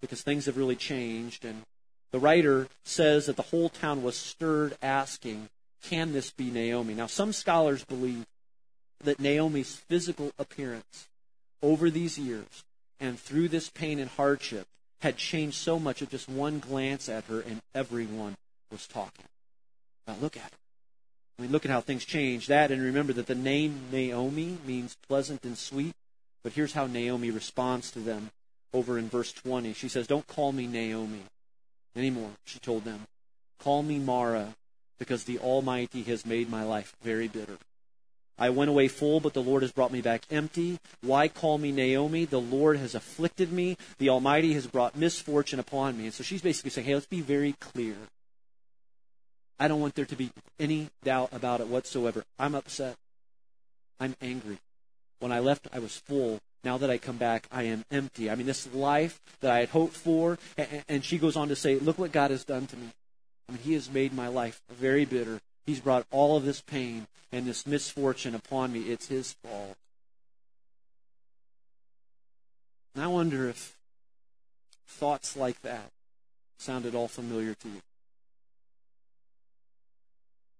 because 0.00 0.22
things 0.22 0.46
have 0.46 0.56
really 0.56 0.76
changed. 0.76 1.44
And 1.44 1.62
the 2.10 2.18
writer 2.18 2.68
says 2.84 3.26
that 3.26 3.36
the 3.36 3.42
whole 3.42 3.68
town 3.68 4.02
was 4.02 4.16
stirred, 4.16 4.76
asking, 4.82 5.48
"Can 5.82 6.12
this 6.12 6.30
be 6.30 6.50
Naomi?" 6.50 6.94
Now, 6.94 7.06
some 7.06 7.32
scholars 7.32 7.84
believe 7.84 8.26
that 9.02 9.20
Naomi's 9.20 9.76
physical 9.76 10.32
appearance 10.38 11.08
over 11.62 11.90
these 11.90 12.18
years 12.18 12.64
and 13.00 13.18
through 13.18 13.48
this 13.48 13.68
pain 13.68 13.98
and 13.98 14.10
hardship 14.10 14.66
had 15.00 15.16
changed 15.16 15.56
so 15.56 15.78
much 15.78 16.00
that 16.00 16.10
just 16.10 16.28
one 16.28 16.58
glance 16.58 17.08
at 17.08 17.24
her 17.24 17.40
and 17.40 17.60
everyone 17.74 18.36
was 18.70 18.86
talking. 18.86 19.26
Now 20.06 20.16
look 20.20 20.36
at 20.36 20.42
her. 20.42 20.58
I 21.38 21.42
mean, 21.42 21.52
look 21.52 21.64
at 21.64 21.70
how 21.70 21.80
things 21.80 22.04
change. 22.04 22.48
That, 22.48 22.72
and 22.72 22.82
remember 22.82 23.12
that 23.12 23.26
the 23.26 23.34
name 23.34 23.82
Naomi 23.92 24.58
means 24.66 24.96
pleasant 25.06 25.44
and 25.44 25.56
sweet. 25.56 25.94
But 26.42 26.52
here's 26.52 26.72
how 26.72 26.86
Naomi 26.86 27.30
responds 27.30 27.92
to 27.92 28.00
them 28.00 28.30
over 28.72 28.98
in 28.98 29.08
verse 29.08 29.32
20. 29.32 29.72
She 29.72 29.88
says, 29.88 30.06
Don't 30.08 30.26
call 30.26 30.50
me 30.50 30.66
Naomi 30.66 31.22
anymore, 31.98 32.30
she 32.44 32.58
told 32.58 32.84
them. 32.84 33.06
Call 33.58 33.82
me 33.82 33.98
Mara, 33.98 34.54
because 34.98 35.24
the 35.24 35.38
Almighty 35.38 36.02
has 36.04 36.24
made 36.24 36.48
my 36.48 36.62
life 36.62 36.94
very 37.02 37.28
bitter. 37.28 37.58
I 38.38 38.50
went 38.50 38.70
away 38.70 38.86
full, 38.86 39.18
but 39.18 39.34
the 39.34 39.42
Lord 39.42 39.62
has 39.62 39.72
brought 39.72 39.90
me 39.90 40.00
back 40.00 40.22
empty. 40.30 40.78
Why 41.00 41.26
call 41.26 41.58
me 41.58 41.72
Naomi? 41.72 42.24
The 42.24 42.40
Lord 42.40 42.76
has 42.76 42.94
afflicted 42.94 43.52
me. 43.52 43.76
The 43.98 44.10
Almighty 44.10 44.52
has 44.52 44.68
brought 44.68 44.96
misfortune 44.96 45.58
upon 45.58 45.98
me. 45.98 46.04
And 46.04 46.14
so 46.14 46.22
she's 46.22 46.42
basically 46.42 46.70
saying, 46.70 46.86
hey, 46.86 46.94
let's 46.94 47.06
be 47.06 47.20
very 47.20 47.54
clear. 47.58 47.96
I 49.58 49.66
don't 49.66 49.80
want 49.80 49.96
there 49.96 50.04
to 50.04 50.14
be 50.14 50.30
any 50.60 50.90
doubt 51.02 51.30
about 51.32 51.60
it 51.60 51.66
whatsoever. 51.66 52.22
I'm 52.38 52.54
upset. 52.54 52.94
I'm 53.98 54.14
angry. 54.22 54.58
When 55.18 55.32
I 55.32 55.40
left, 55.40 55.66
I 55.72 55.80
was 55.80 55.96
full. 55.96 56.38
Now 56.64 56.76
that 56.78 56.90
I 56.90 56.98
come 56.98 57.16
back, 57.16 57.46
I 57.52 57.64
am 57.64 57.84
empty. 57.90 58.30
I 58.30 58.34
mean, 58.34 58.46
this 58.46 58.72
life 58.74 59.20
that 59.40 59.50
I 59.50 59.60
had 59.60 59.68
hoped 59.68 59.94
for. 59.94 60.38
And 60.88 61.04
she 61.04 61.18
goes 61.18 61.36
on 61.36 61.48
to 61.48 61.56
say, 61.56 61.78
look 61.78 61.98
what 61.98 62.12
God 62.12 62.30
has 62.30 62.44
done 62.44 62.66
to 62.66 62.76
me. 62.76 62.88
I 63.48 63.52
mean, 63.52 63.62
He 63.62 63.74
has 63.74 63.90
made 63.90 64.12
my 64.12 64.28
life 64.28 64.60
very 64.70 65.04
bitter. 65.04 65.40
He's 65.66 65.80
brought 65.80 66.06
all 66.10 66.36
of 66.36 66.44
this 66.44 66.60
pain 66.60 67.06
and 67.30 67.46
this 67.46 67.66
misfortune 67.66 68.34
upon 68.34 68.72
me. 68.72 68.80
It's 68.80 69.08
His 69.08 69.34
fault. 69.34 69.76
And 72.94 73.04
I 73.04 73.06
wonder 73.06 73.48
if 73.48 73.76
thoughts 74.86 75.36
like 75.36 75.62
that 75.62 75.90
sounded 76.58 76.94
all 76.94 77.06
familiar 77.06 77.54
to 77.54 77.68
you. 77.68 77.80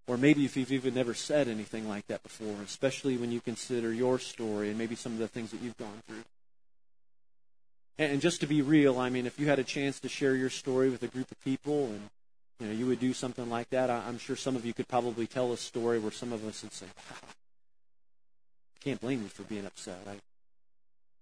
Or 0.08 0.16
maybe 0.16 0.46
if 0.46 0.56
you've 0.56 0.72
even 0.72 0.94
never 0.94 1.12
said 1.12 1.48
anything 1.48 1.86
like 1.86 2.06
that 2.06 2.22
before, 2.22 2.56
especially 2.64 3.18
when 3.18 3.30
you 3.30 3.40
consider 3.40 3.92
your 3.92 4.18
story 4.18 4.70
and 4.70 4.78
maybe 4.78 4.94
some 4.94 5.12
of 5.12 5.18
the 5.18 5.28
things 5.28 5.50
that 5.50 5.60
you've 5.60 5.76
gone 5.76 6.02
through. 6.08 6.24
And 7.98 8.20
just 8.20 8.40
to 8.40 8.46
be 8.46 8.62
real, 8.62 8.98
I 8.98 9.10
mean, 9.10 9.26
if 9.26 9.38
you 9.38 9.48
had 9.48 9.58
a 9.58 9.64
chance 9.64 10.00
to 10.00 10.08
share 10.08 10.34
your 10.34 10.50
story 10.50 10.88
with 10.88 11.02
a 11.02 11.08
group 11.08 11.30
of 11.30 11.44
people 11.44 11.86
and 11.86 12.08
you 12.60 12.66
know, 12.66 12.72
you 12.72 12.86
would 12.86 13.00
do 13.00 13.12
something 13.12 13.48
like 13.48 13.70
that. 13.70 13.90
I, 13.90 14.08
am 14.08 14.18
sure 14.18 14.34
some 14.34 14.56
of 14.56 14.64
you 14.64 14.74
could 14.74 14.88
probably 14.88 15.26
tell 15.26 15.52
a 15.52 15.56
story 15.56 15.98
where 15.98 16.10
some 16.10 16.32
of 16.32 16.44
us 16.46 16.62
would 16.62 16.72
say, 16.72 16.86
wow, 16.86 17.16
I 17.22 18.84
can't 18.84 19.00
blame 19.00 19.22
you 19.22 19.28
for 19.28 19.42
being 19.42 19.66
upset. 19.66 20.00
I, 20.08 20.16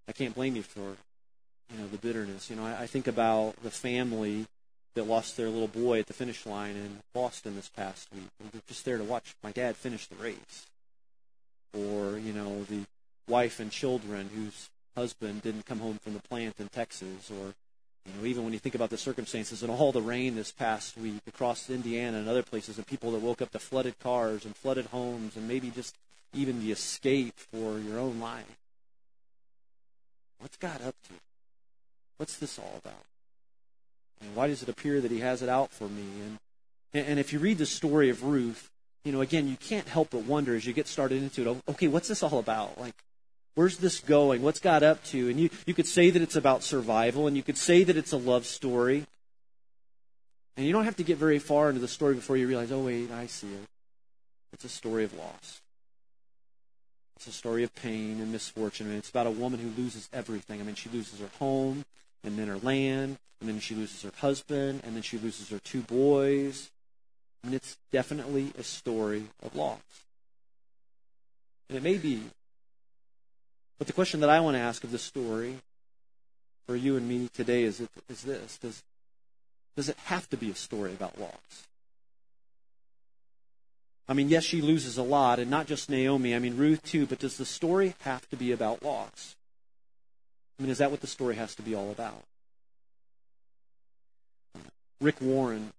I 0.09 0.13
can't 0.13 0.35
blame 0.35 0.57
you 0.57 0.63
for, 0.63 0.81
you 0.81 1.79
know, 1.79 1.89
the 1.89 1.99
bitterness. 1.99 2.49
You 2.49 2.57
know, 2.57 2.65
I, 2.65 2.83
I 2.83 2.87
think 2.87 3.07
about 3.07 3.63
the 3.63 3.71
family 3.71 4.47
that 4.97 5.07
lost 5.07 5.37
their 5.37 5.51
little 5.51 5.69
boy 5.69 6.01
at 6.01 6.07
the 6.07 6.15
finish 6.15 6.47
line 6.47 6.75
in 6.75 6.99
Boston 7.15 7.55
this 7.55 7.69
past 7.69 8.09
week. 8.15 8.29
They're 8.51 8.63
just 8.67 8.85
there 8.87 8.97
to 8.97 9.05
watch 9.05 9.35
my 9.45 9.53
dad 9.53 9.77
finish 9.77 10.07
the 10.07 10.17
race. 10.17 10.67
Or, 11.75 12.19
you 12.19 12.33
know, 12.33 12.65
the 12.65 12.81
wife 13.29 13.61
and 13.61 13.71
children 13.71 14.31
whose 14.35 14.71
husband 14.97 15.43
didn't 15.43 15.67
come 15.67 15.81
home 15.81 15.99
from 16.03 16.15
the 16.15 16.21
plant 16.21 16.55
in 16.59 16.69
Texas. 16.69 17.31
Or, 17.31 17.53
you 18.07 18.13
know, 18.19 18.27
even 18.27 18.45
when 18.45 18.55
you 18.55 18.59
think 18.59 18.75
about 18.75 18.89
the 18.89 18.97
circumstances 18.97 19.63
and 19.63 19.71
all 19.71 19.93
the 19.93 20.01
rain 20.01 20.35
this 20.35 20.51
past 20.51 20.97
week 20.97 21.21
across 21.29 21.69
Indiana 21.69 22.17
and 22.17 22.29
other 22.29 22.43
places, 22.43 22.79
and 22.79 22.87
people 22.87 23.11
that 23.13 23.21
woke 23.21 23.43
up 23.43 23.53
to 23.53 23.59
flooded 23.59 23.99
cars 24.01 24.47
and 24.47 24.57
flooded 24.57 24.87
homes, 24.87 25.37
and 25.37 25.47
maybe 25.47 25.69
just 25.71 25.95
even 26.33 26.61
the 26.61 26.73
escape 26.73 27.35
for 27.37 27.79
your 27.79 27.99
own 27.99 28.19
life. 28.19 28.57
What's 30.39 30.57
God 30.57 30.81
up 30.83 30.95
to? 31.09 31.15
What's 32.17 32.39
this 32.39 32.59
all 32.59 32.81
about? 32.83 33.05
And 34.21 34.35
why 34.35 34.47
does 34.47 34.63
it 34.63 34.69
appear 34.69 35.01
that 35.01 35.11
He 35.11 35.21
has 35.21 35.43
it 35.43 35.49
out 35.49 35.71
for 35.71 35.89
me? 35.89 36.05
And 36.25 37.07
and 37.07 37.19
if 37.19 37.33
you 37.33 37.39
read 37.39 37.59
the 37.59 37.67
story 37.67 38.09
of 38.09 38.25
Ruth, 38.25 38.71
you 39.05 39.13
know, 39.13 39.21
again, 39.21 39.49
you 39.49 39.57
can't 39.57 39.87
help 39.87 40.11
but 40.11 40.23
wonder 40.23 40.57
as 40.57 40.67
you 40.67 40.73
get 40.73 40.87
started 40.87 41.23
into 41.23 41.43
it. 41.43 41.47
Oh, 41.49 41.73
okay, 41.73 41.89
what's 41.89 42.09
this 42.09 42.23
all 42.23 42.39
about? 42.39 42.81
Like, 42.81 42.95
Where's 43.57 43.79
this 43.79 44.01
going? 44.01 44.43
What's 44.43 44.61
God 44.61 44.83
up 44.83 45.03
to? 45.05 45.31
And 45.31 45.41
you, 45.41 45.49
you 45.65 45.73
could 45.73 45.87
say 45.87 46.11
that 46.11 46.21
it's 46.21 46.37
about 46.37 46.63
survival, 46.63 47.27
and 47.27 47.35
you 47.39 47.43
could 47.43 47.57
say 47.57 47.85
that 47.85 47.97
it's 47.97 48.13
a 48.13 48.19
love 48.19 48.45
story. 48.45 49.07
And 50.59 50.67
you 50.67 50.75
don't 50.75 50.85
have 50.85 50.97
to 50.97 51.03
get 51.03 51.17
very 51.17 51.39
far 51.39 51.71
into 51.71 51.81
the 51.81 51.89
story 51.89 52.15
before 52.15 52.37
you 52.37 52.47
realize, 52.47 52.71
oh, 52.71 52.81
wait, 52.81 53.11
I 53.11 53.27
see 53.27 53.47
it. 53.47 53.65
It's 54.53 54.67
a 54.67 54.69
story 54.69 55.05
of 55.05 55.15
loss. 55.15 55.63
It's 57.17 57.27
a 57.27 57.33
story 57.33 57.63
of 57.63 57.75
pain 57.75 58.21
and 58.21 58.31
misfortune. 58.31 58.89
And 58.89 58.97
it's 58.97 59.09
about 59.09 59.27
a 59.27 59.31
woman 59.31 59.59
who 59.59 59.71
loses 59.83 60.11
everything. 60.13 60.61
I 60.61 60.65
mean, 60.65 60.75
she 60.75 60.91
loses 60.91 61.19
her 61.21 61.31
home, 61.39 61.87
and 62.27 62.39
then 62.39 62.49
her 62.49 62.59
land, 62.59 63.19
and 63.41 63.49
then 63.49 63.61
she 63.61 63.75
loses 63.75 64.03
her 64.03 64.13
husband, 64.19 64.83
and 64.85 64.95
then 64.95 65.03
she 65.03 65.19
loses 65.19 65.49
her 65.51 65.59
two 65.61 65.81
boys. 65.81 66.71
And 67.45 67.55
it's 67.55 67.77
definitely 67.93 68.53
a 68.59 68.63
story 68.63 69.27
of 69.43 69.55
loss. 69.55 69.79
And 71.69 71.79
it 71.79 71.83
may 71.83 71.97
be 71.97 72.23
but 73.79 73.87
the 73.87 73.93
question 73.93 74.21
that 74.21 74.31
I 74.31 74.41
want 74.41 74.57
to 74.57 74.61
ask 74.61 74.85
of 74.85 74.91
the 74.91 74.99
story 74.99 75.57
for 76.67 76.77
you 76.77 76.97
and 76.97 77.09
me 77.09 77.29
today 77.33 77.65
is, 77.65 77.83
is 78.09 78.23
this 78.23 78.59
does, 78.59 78.83
does 79.77 79.89
it 79.89 79.97
have 80.05 80.29
to 80.31 80.37
be 80.37 80.51
a 80.51 80.55
story 80.55 80.93
about 80.93 81.21
loss? 81.21 81.67
I 84.09 84.15
mean, 84.15 84.29
yes, 84.29 84.45
she 84.45 84.63
loses 84.63 84.99
a 84.99 85.03
lot, 85.03 85.41
and 85.41 85.51
not 85.51 85.67
just 85.67 85.91
Naomi, 85.91 86.35
I 86.35 86.39
mean, 86.39 86.57
Ruth 86.57 86.83
too, 86.85 87.07
but 87.07 87.19
does 87.19 87.39
the 87.39 87.45
story 87.45 87.95
have 88.01 88.29
to 88.31 88.37
be 88.37 88.53
about 88.53 88.83
loss? 88.83 89.35
I 90.59 90.63
mean, 90.63 90.71
is 90.71 90.79
that 90.79 90.91
what 90.91 91.01
the 91.01 91.07
story 91.07 91.37
has 91.37 91.55
to 91.57 91.63
be 91.63 91.75
all 91.75 91.91
about? 91.91 92.23
Rick 95.01 95.21
Warren 95.21 95.73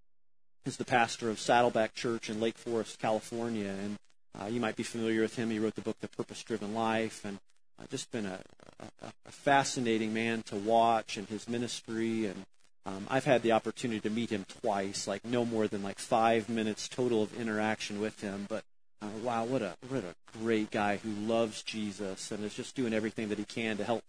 is 0.66 0.78
the 0.78 0.86
pastor 0.86 1.30
of 1.30 1.40
Saddleback 1.40 1.96
Church 1.96 2.30
in 2.30 2.40
Lake 2.40 2.58
Forest, 2.58 3.00
California, 3.00 3.70
and 3.70 3.98
uh, 4.40 4.46
you 4.46 4.60
might 4.60 4.76
be 4.76 4.84
familiar 4.84 5.22
with 5.22 5.36
him. 5.36 5.50
He 5.50 5.58
wrote 5.58 5.76
the 5.76 5.82
book 5.82 6.00
The 6.02 6.08
Purpose 6.08 6.44
Driven 6.44 6.76
Life, 6.76 7.26
and 7.26 7.40
uh, 7.80 7.86
just 7.90 8.12
been 8.12 8.28
a, 8.28 8.40
a, 8.80 9.08
a, 9.28 9.32
fascinating 9.32 10.14
man 10.14 10.44
to 10.44 10.56
watch 10.56 11.18
and 11.18 11.28
his 11.28 11.50
ministry. 11.50 12.26
And 12.26 12.46
um, 12.86 13.08
I've 13.10 13.26
had 13.26 13.42
the 13.42 13.54
opportunity 13.54 14.00
to 14.02 14.10
meet 14.10 14.30
him 14.30 14.46
twice, 14.62 15.08
like 15.08 15.26
no 15.26 15.46
more 15.46 15.68
than 15.68 15.82
like 15.82 15.98
five 15.98 16.50
minutes 16.50 16.88
total 16.88 17.24
of 17.24 17.40
interaction 17.40 18.00
with 18.00 18.22
him. 18.22 18.46
But 18.48 18.64
uh, 19.02 19.08
wow, 19.24 19.46
what 19.46 19.62
a 19.62 19.76
what 19.90 20.04
a 20.04 20.38
great 20.40 20.70
guy 20.70 20.98
who 20.98 21.10
loves 21.10 21.64
Jesus 21.64 22.32
and 22.32 22.44
is 22.44 22.54
just 22.54 22.76
doing 22.76 22.94
everything 22.94 23.30
that 23.30 23.40
he 23.40 23.46
can 23.46 23.78
to 23.78 23.84
help 23.84 24.04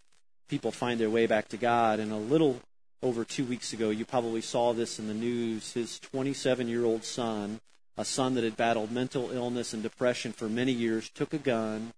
people 0.49 0.71
find 0.71 0.99
their 0.99 1.09
way 1.09 1.25
back 1.27 1.47
to 1.49 1.57
God. 1.57 1.99
And 1.99 2.11
a 2.11 2.17
little 2.17 2.59
over 3.01 3.23
two 3.23 3.45
weeks 3.45 3.71
ago, 3.71 3.89
you 3.89 4.03
probably 4.03 4.41
saw 4.41 4.73
this 4.73 4.99
in 4.99 5.07
the 5.07 5.13
news. 5.13 5.73
His 5.73 5.99
27 5.99 6.67
year 6.67 6.83
old 6.83 7.03
son, 7.03 7.61
a 7.97 8.03
son 8.03 8.35
that 8.35 8.43
had 8.43 8.57
battled 8.57 8.91
mental 8.91 9.31
illness 9.31 9.73
and 9.73 9.81
depression 9.81 10.33
for 10.33 10.49
many 10.49 10.71
years, 10.71 11.09
took 11.09 11.33
a 11.33 11.37
gun 11.37 11.93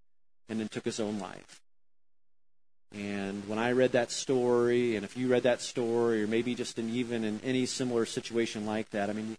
and 0.47 0.59
then 0.59 0.67
took 0.67 0.85
his 0.85 0.99
own 0.99 1.17
life. 1.17 1.61
And 2.93 3.47
when 3.47 3.57
I 3.57 3.71
read 3.71 3.93
that 3.93 4.11
story, 4.11 4.97
and 4.97 5.05
if 5.05 5.15
you 5.15 5.29
read 5.29 5.43
that 5.43 5.61
story, 5.61 6.23
or 6.23 6.27
maybe 6.27 6.53
just 6.53 6.77
in 6.77 6.89
even 6.93 7.23
in 7.23 7.39
any 7.41 7.65
similar 7.65 8.05
situation 8.05 8.65
like 8.65 8.89
that, 8.89 9.09
I 9.09 9.13
mean, 9.13 9.37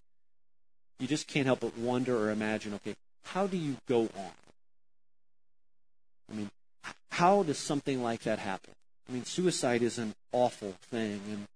you 0.99 1.07
just 1.07 1.29
can't 1.29 1.45
help 1.45 1.61
but 1.61 1.77
wonder 1.77 2.17
or 2.17 2.31
imagine, 2.31 2.73
okay, 2.75 2.95
how 3.25 3.47
do 3.47 3.59
you 3.59 3.77
go 3.87 4.03
on? 4.03 4.33
I 6.31 6.35
mean, 6.35 6.51
how 7.11 7.43
does 7.43 7.59
something 7.59 8.03
like 8.03 8.23
that 8.23 8.39
happen? 8.39 8.73
I 9.13 9.15
mean, 9.15 9.27
suicide 9.27 9.83
is 9.83 9.99
an 9.99 10.15
awful 10.33 10.73
thing. 10.91 11.21
And 11.29 11.47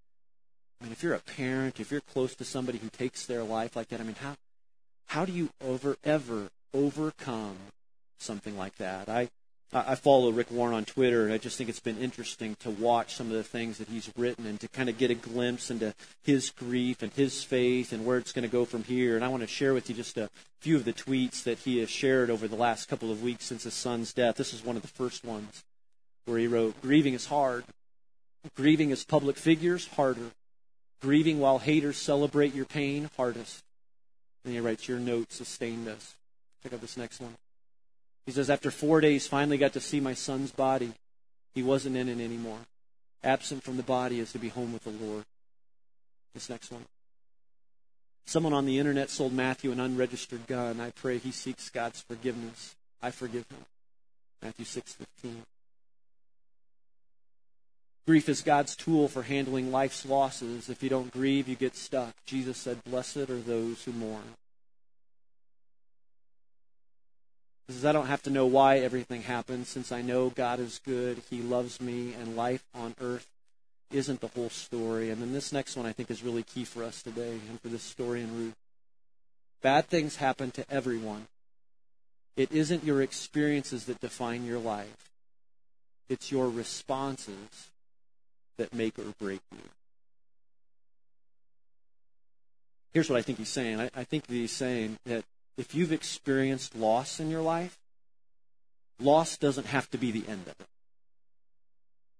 I 0.78 0.84
mean, 0.84 0.92
if 0.92 1.02
you're 1.02 1.14
a 1.14 1.20
parent, 1.20 1.80
if 1.80 1.90
you're 1.90 2.02
close 2.02 2.34
to 2.34 2.44
somebody 2.44 2.76
who 2.76 2.90
takes 2.90 3.24
their 3.24 3.42
life 3.42 3.74
like 3.74 3.88
that, 3.88 4.00
I 4.00 4.04
mean, 4.04 4.16
how, 4.20 4.34
how 5.06 5.24
do 5.24 5.32
you 5.32 5.48
over, 5.64 5.96
ever 6.04 6.48
overcome 6.74 7.56
something 8.18 8.58
like 8.58 8.76
that? 8.76 9.08
I, 9.08 9.30
I 9.72 9.94
follow 9.94 10.32
Rick 10.32 10.50
Warren 10.50 10.74
on 10.74 10.84
Twitter, 10.84 11.24
and 11.24 11.32
I 11.32 11.38
just 11.38 11.56
think 11.56 11.70
it's 11.70 11.80
been 11.80 11.96
interesting 11.96 12.56
to 12.60 12.68
watch 12.68 13.14
some 13.14 13.28
of 13.28 13.32
the 13.32 13.42
things 13.42 13.78
that 13.78 13.88
he's 13.88 14.12
written 14.18 14.44
and 14.44 14.60
to 14.60 14.68
kind 14.68 14.90
of 14.90 14.98
get 14.98 15.10
a 15.10 15.14
glimpse 15.14 15.70
into 15.70 15.94
his 16.24 16.50
grief 16.50 17.02
and 17.02 17.10
his 17.14 17.42
faith 17.42 17.90
and 17.90 18.04
where 18.04 18.18
it's 18.18 18.32
going 18.32 18.46
to 18.46 18.52
go 18.52 18.66
from 18.66 18.84
here. 18.84 19.16
And 19.16 19.24
I 19.24 19.28
want 19.28 19.44
to 19.44 19.46
share 19.46 19.72
with 19.72 19.88
you 19.88 19.94
just 19.94 20.18
a 20.18 20.28
few 20.60 20.76
of 20.76 20.84
the 20.84 20.92
tweets 20.92 21.42
that 21.44 21.60
he 21.60 21.78
has 21.78 21.88
shared 21.88 22.28
over 22.28 22.46
the 22.48 22.54
last 22.54 22.90
couple 22.90 23.10
of 23.10 23.22
weeks 23.22 23.46
since 23.46 23.64
his 23.64 23.72
son's 23.72 24.12
death. 24.12 24.36
This 24.36 24.52
is 24.52 24.62
one 24.62 24.76
of 24.76 24.82
the 24.82 24.88
first 24.88 25.24
ones 25.24 25.64
where 26.26 26.38
he 26.38 26.46
wrote, 26.46 26.80
Grieving 26.82 27.14
is 27.14 27.26
hard. 27.26 27.64
Grieving 28.56 28.92
as 28.92 29.04
public 29.04 29.36
figures, 29.36 29.88
harder. 29.88 30.30
Grieving 31.00 31.40
while 31.40 31.58
haters 31.58 31.96
celebrate 31.96 32.54
your 32.54 32.64
pain, 32.64 33.10
hardest. 33.16 33.62
And 34.44 34.54
he 34.54 34.60
writes, 34.60 34.88
Your 34.88 34.98
note 34.98 35.32
sustained 35.32 35.88
us. 35.88 36.14
Check 36.62 36.72
out 36.72 36.80
this 36.80 36.96
next 36.96 37.20
one. 37.20 37.34
He 38.26 38.32
says, 38.32 38.50
After 38.50 38.70
four 38.70 39.00
days, 39.00 39.26
finally 39.26 39.58
got 39.58 39.72
to 39.72 39.80
see 39.80 40.00
my 40.00 40.14
son's 40.14 40.50
body. 40.50 40.92
He 41.54 41.62
wasn't 41.62 41.96
in 41.96 42.08
it 42.08 42.22
anymore. 42.22 42.58
Absent 43.24 43.62
from 43.62 43.76
the 43.76 43.82
body 43.82 44.20
is 44.20 44.32
to 44.32 44.38
be 44.38 44.48
home 44.48 44.72
with 44.72 44.84
the 44.84 44.90
Lord. 44.90 45.24
This 46.34 46.50
next 46.50 46.70
one. 46.70 46.84
Someone 48.26 48.52
on 48.52 48.66
the 48.66 48.78
internet 48.78 49.08
sold 49.10 49.32
Matthew 49.32 49.70
an 49.70 49.80
unregistered 49.80 50.46
gun. 50.46 50.80
I 50.80 50.90
pray 50.90 51.18
he 51.18 51.30
seeks 51.30 51.70
God's 51.70 52.00
forgiveness. 52.00 52.74
I 53.00 53.10
forgive 53.12 53.46
him. 53.48 53.64
Matthew 54.42 54.64
6:15. 54.64 55.44
Grief 58.06 58.28
is 58.28 58.42
God's 58.42 58.76
tool 58.76 59.08
for 59.08 59.24
handling 59.24 59.72
life's 59.72 60.06
losses. 60.06 60.68
If 60.68 60.82
you 60.82 60.88
don't 60.88 61.12
grieve, 61.12 61.48
you 61.48 61.56
get 61.56 61.74
stuck. 61.74 62.14
Jesus 62.24 62.56
said, 62.56 62.84
"Blessed 62.84 63.28
are 63.28 63.40
those 63.40 63.82
who 63.82 63.92
mourn." 63.92 64.36
He 67.66 67.72
says, 67.72 67.84
I 67.84 67.90
don't 67.90 68.06
have 68.06 68.22
to 68.22 68.30
know 68.30 68.46
why 68.46 68.78
everything 68.78 69.22
happens 69.22 69.68
since 69.68 69.90
I 69.90 70.00
know 70.00 70.30
God 70.30 70.60
is 70.60 70.80
good, 70.84 71.20
He 71.28 71.42
loves 71.42 71.80
me, 71.80 72.12
and 72.12 72.36
life 72.36 72.64
on 72.72 72.94
earth 73.00 73.26
isn't 73.90 74.20
the 74.20 74.28
whole 74.28 74.50
story. 74.50 75.10
And 75.10 75.20
then 75.20 75.32
this 75.32 75.52
next 75.52 75.76
one 75.76 75.84
I 75.84 75.92
think 75.92 76.08
is 76.08 76.22
really 76.22 76.44
key 76.44 76.64
for 76.64 76.84
us 76.84 77.02
today 77.02 77.40
and 77.48 77.60
for 77.60 77.68
this 77.68 77.82
story 77.82 78.22
in 78.22 78.36
Ruth. 78.36 78.54
Bad 79.62 79.86
things 79.86 80.16
happen 80.16 80.52
to 80.52 80.70
everyone. 80.70 81.26
It 82.36 82.52
isn't 82.52 82.84
your 82.84 83.02
experiences 83.02 83.86
that 83.86 84.00
define 84.00 84.44
your 84.44 84.60
life. 84.60 85.10
It's 86.08 86.30
your 86.30 86.48
responses 86.48 87.70
that 88.58 88.74
make 88.74 88.98
or 88.98 89.04
break 89.20 89.40
you. 89.52 89.58
Here's 92.92 93.10
what 93.10 93.18
I 93.18 93.22
think 93.22 93.38
he's 93.38 93.48
saying. 93.48 93.80
I, 93.80 93.90
I 93.94 94.04
think 94.04 94.26
he's 94.28 94.52
saying 94.52 94.96
that 95.06 95.24
if 95.58 95.74
you've 95.74 95.92
experienced 95.92 96.74
loss 96.74 97.20
in 97.20 97.30
your 97.30 97.42
life, 97.42 97.78
loss 99.00 99.36
doesn't 99.36 99.66
have 99.66 99.90
to 99.90 99.98
be 99.98 100.10
the 100.10 100.26
end 100.28 100.42
of 100.42 100.54
it. 100.60 100.66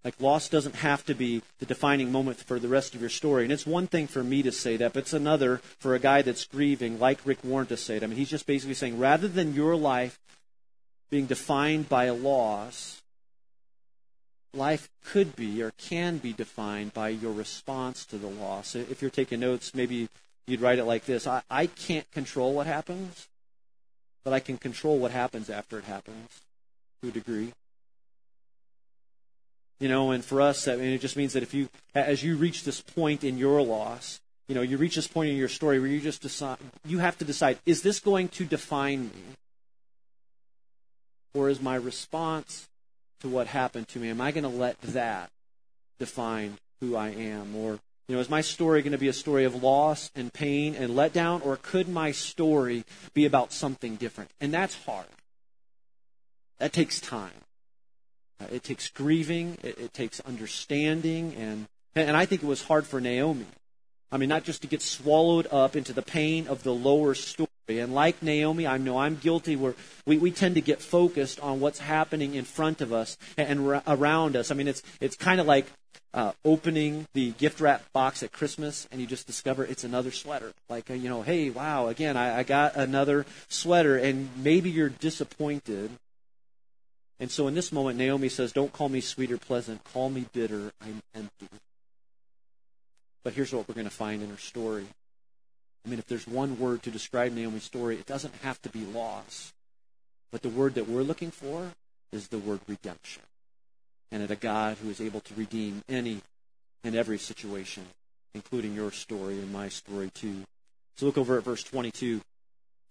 Like, 0.05 0.21
loss 0.21 0.49
doesn't 0.49 0.77
have 0.77 1.05
to 1.07 1.15
be 1.15 1.43
the 1.59 1.67
defining 1.67 2.13
moment 2.13 2.39
for 2.39 2.61
the 2.61 2.69
rest 2.69 2.95
of 2.95 3.01
your 3.01 3.11
story. 3.11 3.43
And 3.43 3.53
it's 3.53 3.67
one 3.67 3.89
thing 3.89 4.07
for 4.07 4.23
me 4.23 4.41
to 4.45 4.53
say 4.53 4.77
that, 4.77 4.93
but 4.93 5.01
it's 5.01 5.13
another 5.13 5.61
for 5.81 5.97
a 5.97 5.99
guy 5.99 6.23
that's 6.23 6.45
grieving, 6.45 7.01
like 7.01 7.19
Rick 7.25 7.43
Warren, 7.43 7.67
to 7.67 7.77
say 7.77 7.97
it. 7.97 8.05
I 8.05 8.07
mean, 8.07 8.17
he's 8.17 8.31
just 8.31 8.47
basically 8.47 8.75
saying 8.75 9.01
rather 9.01 9.27
than 9.27 9.53
your 9.53 9.75
life 9.75 10.21
being 11.11 11.27
defined 11.27 11.89
by 11.89 12.05
a 12.05 12.15
loss, 12.15 12.96
life 14.55 14.89
could 15.05 15.37
be 15.37 15.63
or 15.63 15.73
can 15.73 16.19
be 16.19 16.33
defined 16.33 16.95
by 16.95 17.09
your 17.09 17.33
response 17.33 18.05
to 18.07 18.19
the 18.19 18.29
loss. 18.29 18.75
If 18.75 19.03
you're 19.03 19.11
taking 19.11 19.41
notes, 19.41 19.75
maybe 19.75 20.09
You'd 20.47 20.61
write 20.61 20.79
it 20.79 20.85
like 20.85 21.07
this 21.07 21.27
I, 21.27 21.43
I 21.51 21.67
can't 21.67 22.11
control 22.13 22.55
what 22.55 22.67
happens, 22.67 23.27
but 24.25 24.33
I 24.33 24.41
can 24.41 24.59
control 24.59 24.99
what 24.99 25.11
happens 25.11 25.51
after 25.51 25.79
it 25.79 25.85
happens 25.85 26.41
to 27.03 27.09
a 27.09 27.13
degree. 27.13 27.53
You 29.81 29.89
know, 29.89 30.11
and 30.13 30.25
for 30.25 30.41
us, 30.41 30.69
I 30.69 30.77
mean, 30.77 30.93
it 30.93 31.01
just 31.01 31.17
means 31.17 31.35
that 31.35 31.43
if 31.43 31.53
you, 31.53 31.69
as 31.95 32.23
you 32.23 32.37
reach 32.37 32.65
this 32.65 32.81
point 32.81 33.25
in 33.25 33.37
your 33.37 33.61
loss, 33.61 34.21
you 34.49 34.55
know, 34.55 34.63
you 34.63 34.79
reach 34.79 34.95
this 34.95 35.09
point 35.09 35.29
in 35.29 35.37
your 35.37 35.49
story 35.49 35.79
where 35.79 35.89
you 35.89 36.01
just 36.01 36.23
decide, 36.23 36.57
you 36.87 36.99
have 36.99 37.19
to 37.19 37.27
decide, 37.27 37.59
is 37.67 37.83
this 37.83 38.01
going 38.01 38.29
to 38.29 38.45
define 38.47 39.07
me? 39.07 39.23
Or 41.35 41.51
is 41.51 41.61
my 41.61 41.75
response 41.75 42.69
to 43.27 43.35
what 43.35 43.49
happened 43.49 43.89
to 43.89 43.99
me, 43.99 44.09
am 44.09 44.21
I 44.21 44.31
going 44.31 44.45
to 44.45 44.49
let 44.49 44.81
that 44.83 45.31
define 45.99 46.59
who 46.81 46.97
I 46.97 47.09
am? 47.09 47.55
Or 47.57 47.79
you 48.09 48.15
know, 48.15 48.21
is 48.21 48.31
my 48.31 48.41
story 48.41 48.83
going 48.83 48.93
to 48.93 48.99
be 48.99 49.09
a 49.09 49.13
story 49.13 49.45
of 49.45 49.63
loss 49.63 50.11
and 50.15 50.33
pain 50.33 50.75
and 50.75 50.93
letdown, 50.93 51.45
or 51.45 51.59
could 51.61 51.89
my 51.89 52.13
story 52.13 52.85
be 53.15 53.27
about 53.27 53.53
something 53.53 53.97
different? 53.97 54.31
And 54.41 54.55
that's 54.55 54.77
hard. 54.85 55.07
That 56.59 56.73
takes 56.73 57.01
time. 57.01 57.33
Uh, 58.41 58.47
it 58.53 58.63
takes 58.63 58.89
grieving. 58.89 59.59
It, 59.63 59.79
it 59.79 59.93
takes 59.93 60.21
understanding, 60.21 61.35
and 61.35 61.67
and 61.95 62.17
I 62.17 62.27
think 62.27 62.43
it 62.43 62.47
was 62.47 62.63
hard 62.63 62.87
for 62.87 63.01
Naomi. 63.01 63.47
I 64.13 64.19
mean, 64.19 64.29
not 64.29 64.45
just 64.45 64.63
to 64.63 64.69
get 64.69 64.83
swallowed 64.83 65.49
up 65.51 65.75
into 65.75 65.93
the 65.93 66.03
pain 66.03 66.47
of 66.47 66.63
the 66.63 66.73
lower 66.73 67.15
story. 67.15 67.49
And 67.69 67.95
like 67.95 68.23
Naomi, 68.23 68.67
I 68.67 68.79
know 68.79 68.99
I'm 68.99 69.17
guilty 69.17 69.57
where 69.57 69.75
we, 70.07 70.19
we 70.19 70.31
tend 70.31 70.55
to 70.55 70.61
get 70.61 70.81
focused 70.81 71.41
on 71.41 71.59
what's 71.59 71.81
happening 71.81 72.35
in 72.35 72.45
front 72.45 72.81
of 72.81 72.93
us 72.93 73.19
and, 73.37 73.49
and 73.49 73.83
around 73.87 74.37
us. 74.37 74.51
I 74.51 74.55
mean, 74.55 74.69
it's, 74.69 74.83
it's 75.01 75.17
kind 75.17 75.41
of 75.41 75.47
like 75.47 75.67
uh, 76.15 76.33
opening 76.45 77.07
the 77.13 77.33
gift 77.33 77.61
wrap 77.61 77.83
box 77.93 78.23
at 78.23 78.33
Christmas 78.33 78.87
and 78.91 79.01
you 79.01 79.07
just 79.07 79.27
discover 79.27 79.65
it's 79.65 79.85
another 79.85 80.13
sweater. 80.13 80.53
Like, 80.69 80.91
uh, 80.91 80.95
you 80.95 81.09
know, 81.09 81.23
hey, 81.23 81.51
wow, 81.51 81.89
again, 81.89 82.17
I, 82.17 82.39
I 82.39 82.43
got 82.45 82.77
another 82.77 83.27
sweater, 83.49 83.97
and 83.97 84.31
maybe 84.43 84.71
you're 84.71 84.89
disappointed. 84.89 85.91
And 87.19 87.31
so 87.31 87.49
in 87.49 87.55
this 87.55 87.73
moment, 87.73 87.99
Naomi 87.99 88.29
says, 88.29 88.53
Don't 88.53 88.73
call 88.73 88.89
me 88.89 89.01
sweet 89.01 89.31
or 89.33 89.39
pleasant, 89.39 89.83
call 89.93 90.09
me 90.09 90.27
bitter. 90.33 90.73
I'm 90.81 91.03
empty. 91.15 91.49
But 93.25 93.35
here's 93.35 93.53
what 93.53 93.69
we're 93.69 93.75
going 93.75 93.89
to 93.89 93.91
find 93.91 94.23
in 94.23 94.31
her 94.31 94.37
story. 94.37 94.87
I 95.87 95.89
mean, 95.89 95.99
if 96.01 96.07
there's 96.07 96.27
one 96.27 96.59
word 96.59 96.83
to 96.83 96.91
describe 96.91 97.33
Naomi's 97.33 97.63
story, 97.63 97.97
it 97.97 98.07
doesn't 98.07 98.35
have 98.43 98.61
to 98.63 98.69
be 98.69 98.81
loss. 98.81 99.53
But 100.33 100.43
the 100.43 100.49
word 100.49 100.75
that 100.75 100.89
we're 100.89 101.03
looking 101.03 101.31
for 101.31 101.71
is 102.13 102.29
the 102.29 102.39
word 102.39 102.61
redemption 102.67 103.23
and 104.11 104.23
at 104.23 104.31
a 104.31 104.37
God 104.37 104.77
who 104.83 104.91
is 104.91 105.01
able 105.01 105.21
to 105.21 105.35
redeem 105.35 105.83
any 105.89 106.23
and 106.85 106.95
every 106.95 107.19
situation, 107.19 107.85
including 108.35 108.75
your 108.75 108.91
story 108.91 109.35
and 109.35 109.53
my 109.53 109.69
story 109.69 110.11
too. 110.15 110.43
So 110.97 111.07
look 111.07 111.19
over 111.19 111.39
at 111.39 111.45
verse 111.45 111.63
22. 111.63 112.21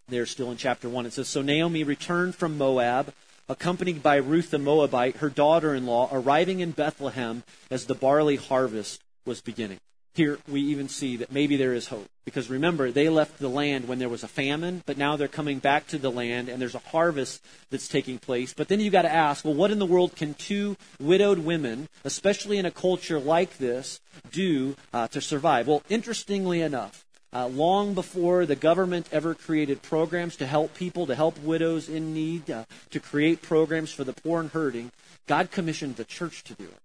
There, 0.08 0.25
still 0.25 0.51
in 0.51 0.58
chapter 0.58 0.88
1. 0.88 1.08
It 1.08 1.13
says 1.13 1.27
So 1.27 1.41
Naomi 1.41 1.84
returned 1.84 2.36
from 2.36 2.58
Moab, 2.58 3.13
accompanied 3.49 4.03
by 4.03 4.17
Ruth 4.17 4.51
the 4.51 4.60
Moabite, 4.60 5.17
her 5.17 5.29
daughter 5.29 5.73
in 5.73 5.86
law, 5.86 6.10
arriving 6.12 6.60
in 6.60 6.71
Bethlehem 6.71 7.43
as 7.71 7.86
the 7.86 7.95
barley 7.95 8.36
harvest 8.36 9.01
was 9.25 9.41
beginning. 9.41 9.79
Here 10.15 10.39
we 10.47 10.62
even 10.62 10.88
see 10.88 11.17
that 11.17 11.32
maybe 11.32 11.58
there 11.58 11.73
is 11.73 11.88
hope. 11.88 12.08
Because 12.23 12.49
remember, 12.49 12.89
they 12.89 13.10
left 13.10 13.38
the 13.38 13.49
land 13.49 13.88
when 13.88 13.99
there 13.99 14.10
was 14.10 14.23
a 14.23 14.30
famine, 14.30 14.82
but 14.86 14.97
now 14.97 15.17
they're 15.17 15.28
coming 15.28 15.60
back 15.60 15.88
to 15.88 15.97
the 15.97 16.10
land 16.10 16.47
and 16.47 16.62
there's 16.62 16.73
a 16.73 16.80
harvest 16.80 17.43
that's 17.69 17.89
taking 17.89 18.17
place. 18.17 18.54
But 18.54 18.69
then 18.69 18.80
you've 18.80 18.93
got 18.93 19.01
to 19.01 19.13
ask, 19.13 19.43
well, 19.43 19.54
what 19.54 19.71
in 19.71 19.78
the 19.78 19.86
world 19.86 20.15
can 20.15 20.34
two 20.34 20.78
widowed 20.99 21.39
women, 21.39 21.89
especially 22.06 22.58
in 22.58 22.65
a 22.65 22.71
culture 22.71 23.19
like 23.19 23.58
this, 23.58 23.99
do 24.32 24.75
uh, 24.93 25.10
to 25.10 25.19
survive? 25.19 25.67
Well, 25.67 25.84
interestingly 25.89 26.62
enough, 26.62 27.06
uh, 27.34 27.47
long 27.47 27.93
before 27.93 28.45
the 28.45 28.56
government 28.56 29.10
ever 29.12 29.36
created 29.36 29.82
programs 29.82 30.38
to 30.38 30.47
help 30.47 30.73
people, 30.73 31.06
to 31.08 31.15
help 31.15 31.38
widows 31.39 31.89
in 31.89 32.13
need, 32.13 32.49
uh, 32.49 32.63
to 32.91 33.01
create 33.01 33.41
programs 33.41 33.91
for 33.91 34.06
the 34.06 34.13
poor 34.13 34.39
and 34.39 34.51
hurting, 34.51 34.91
God 35.28 35.51
commissioned 35.51 35.97
the 35.97 36.06
church 36.06 36.45
to 36.45 36.54
do 36.54 36.63
it. 36.63 36.78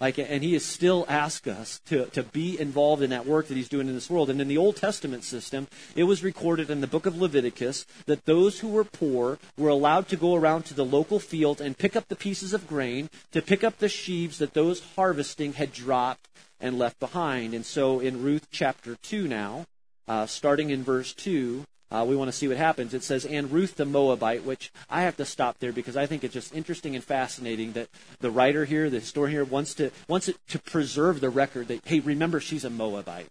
Like, 0.00 0.18
and 0.18 0.42
he 0.42 0.54
has 0.54 0.64
still 0.64 1.04
asked 1.08 1.46
us 1.46 1.80
to, 1.86 2.06
to 2.06 2.22
be 2.22 2.58
involved 2.58 3.02
in 3.02 3.10
that 3.10 3.26
work 3.26 3.48
that 3.48 3.56
he's 3.56 3.68
doing 3.68 3.86
in 3.86 3.94
this 3.94 4.08
world. 4.08 4.30
And 4.30 4.40
in 4.40 4.48
the 4.48 4.56
Old 4.56 4.76
Testament 4.76 5.24
system, 5.24 5.68
it 5.94 6.04
was 6.04 6.24
recorded 6.24 6.70
in 6.70 6.80
the 6.80 6.86
book 6.86 7.04
of 7.04 7.20
Leviticus 7.20 7.84
that 8.06 8.24
those 8.24 8.60
who 8.60 8.68
were 8.68 8.84
poor 8.84 9.38
were 9.58 9.68
allowed 9.68 10.08
to 10.08 10.16
go 10.16 10.34
around 10.34 10.62
to 10.64 10.74
the 10.74 10.86
local 10.86 11.18
field 11.18 11.60
and 11.60 11.76
pick 11.76 11.96
up 11.96 12.08
the 12.08 12.16
pieces 12.16 12.54
of 12.54 12.66
grain, 12.66 13.10
to 13.32 13.42
pick 13.42 13.62
up 13.62 13.76
the 13.78 13.90
sheaves 13.90 14.38
that 14.38 14.54
those 14.54 14.82
harvesting 14.96 15.52
had 15.52 15.72
dropped 15.72 16.28
and 16.60 16.78
left 16.78 16.98
behind. 16.98 17.52
And 17.52 17.66
so 17.66 18.00
in 18.00 18.22
Ruth 18.22 18.48
chapter 18.50 18.96
2 19.02 19.28
now, 19.28 19.66
uh, 20.08 20.26
starting 20.26 20.70
in 20.70 20.82
verse 20.82 21.12
2, 21.12 21.64
uh, 21.90 22.04
we 22.06 22.14
want 22.14 22.30
to 22.30 22.36
see 22.36 22.46
what 22.46 22.56
happens. 22.56 22.94
It 22.94 23.02
says, 23.02 23.24
and 23.24 23.50
Ruth 23.50 23.76
the 23.76 23.84
Moabite, 23.84 24.44
which 24.44 24.70
I 24.88 25.02
have 25.02 25.16
to 25.16 25.24
stop 25.24 25.58
there 25.58 25.72
because 25.72 25.96
I 25.96 26.06
think 26.06 26.22
it's 26.22 26.34
just 26.34 26.54
interesting 26.54 26.94
and 26.94 27.02
fascinating 27.02 27.72
that 27.72 27.88
the 28.20 28.30
writer 28.30 28.64
here, 28.64 28.88
the 28.88 29.00
historian 29.00 29.32
here, 29.32 29.44
wants 29.44 29.74
to 29.74 29.90
wants 30.08 30.28
it 30.28 30.36
to 30.48 30.58
preserve 30.58 31.20
the 31.20 31.30
record 31.30 31.68
that 31.68 31.86
hey, 31.86 32.00
remember 32.00 32.38
she's 32.38 32.64
a 32.64 32.70
Moabite. 32.70 33.28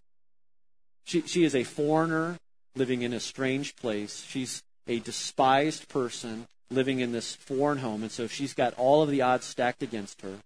She 1.05 1.21
she 1.21 1.43
is 1.43 1.55
a 1.55 1.63
foreigner 1.63 2.37
living 2.75 3.01
in 3.01 3.13
a 3.13 3.19
strange 3.19 3.75
place. 3.77 4.25
She's 4.27 4.61
a 4.87 4.99
despised 4.99 5.87
person 5.87 6.47
living 6.69 6.99
in 6.99 7.13
this 7.13 7.35
foreign 7.35 7.79
home, 7.79 8.03
and 8.03 8.11
so 8.11 8.27
she's 8.27 8.53
got 8.53 8.73
all 8.75 9.01
of 9.01 9.09
the 9.09 9.21
odds 9.21 9.45
stacked 9.45 9.81
against 9.81 10.21
her. 10.21 10.37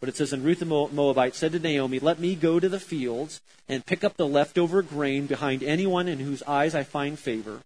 But 0.00 0.08
it 0.08 0.16
says, 0.16 0.32
And 0.32 0.42
Ruth 0.42 0.60
the 0.60 0.64
Moabite 0.64 1.34
said 1.34 1.52
to 1.52 1.58
Naomi, 1.58 1.98
Let 1.98 2.18
me 2.18 2.34
go 2.34 2.58
to 2.58 2.68
the 2.68 2.80
fields 2.80 3.40
and 3.68 3.84
pick 3.84 4.02
up 4.02 4.16
the 4.16 4.26
leftover 4.26 4.80
grain 4.82 5.26
behind 5.26 5.62
anyone 5.62 6.08
in 6.08 6.20
whose 6.20 6.42
eyes 6.44 6.74
I 6.74 6.82
find 6.82 7.18
favor. 7.18 7.60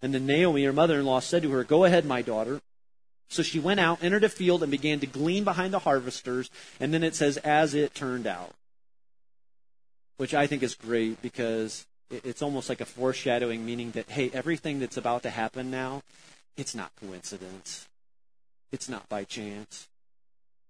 And 0.00 0.14
then 0.14 0.26
Naomi, 0.26 0.64
her 0.64 0.72
mother 0.72 0.98
in 0.98 1.06
law, 1.06 1.20
said 1.20 1.42
to 1.42 1.50
her, 1.50 1.64
Go 1.64 1.84
ahead, 1.84 2.06
my 2.06 2.22
daughter. 2.22 2.60
So 3.28 3.42
she 3.42 3.58
went 3.58 3.80
out, 3.80 4.02
entered 4.02 4.24
a 4.24 4.28
field, 4.28 4.62
and 4.62 4.70
began 4.70 5.00
to 5.00 5.06
glean 5.06 5.44
behind 5.44 5.74
the 5.74 5.80
harvesters. 5.80 6.48
And 6.80 6.94
then 6.94 7.02
it 7.02 7.14
says, 7.14 7.36
As 7.38 7.74
it 7.74 7.94
turned 7.94 8.26
out. 8.26 8.54
Which 10.16 10.32
I 10.32 10.46
think 10.46 10.62
is 10.62 10.74
great 10.74 11.20
because 11.20 11.84
it's 12.10 12.40
almost 12.40 12.70
like 12.70 12.80
a 12.80 12.86
foreshadowing, 12.86 13.66
meaning 13.66 13.90
that, 13.90 14.08
hey, 14.08 14.30
everything 14.32 14.78
that's 14.78 14.96
about 14.96 15.24
to 15.24 15.30
happen 15.30 15.70
now, 15.70 16.02
it's 16.56 16.74
not 16.74 16.92
coincidence. 16.98 17.86
It's 18.72 18.88
not 18.88 19.08
by 19.10 19.24
chance 19.24 19.88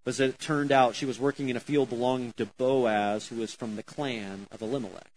was 0.06 0.16
that 0.16 0.30
it 0.30 0.38
turned 0.38 0.72
out 0.72 0.94
she 0.94 1.04
was 1.04 1.20
working 1.20 1.50
in 1.50 1.56
a 1.56 1.60
field 1.60 1.90
belonging 1.90 2.32
to 2.38 2.46
Boaz, 2.46 3.26
who 3.26 3.36
was 3.36 3.52
from 3.52 3.76
the 3.76 3.82
clan 3.82 4.46
of 4.50 4.62
Elimelech. 4.62 5.10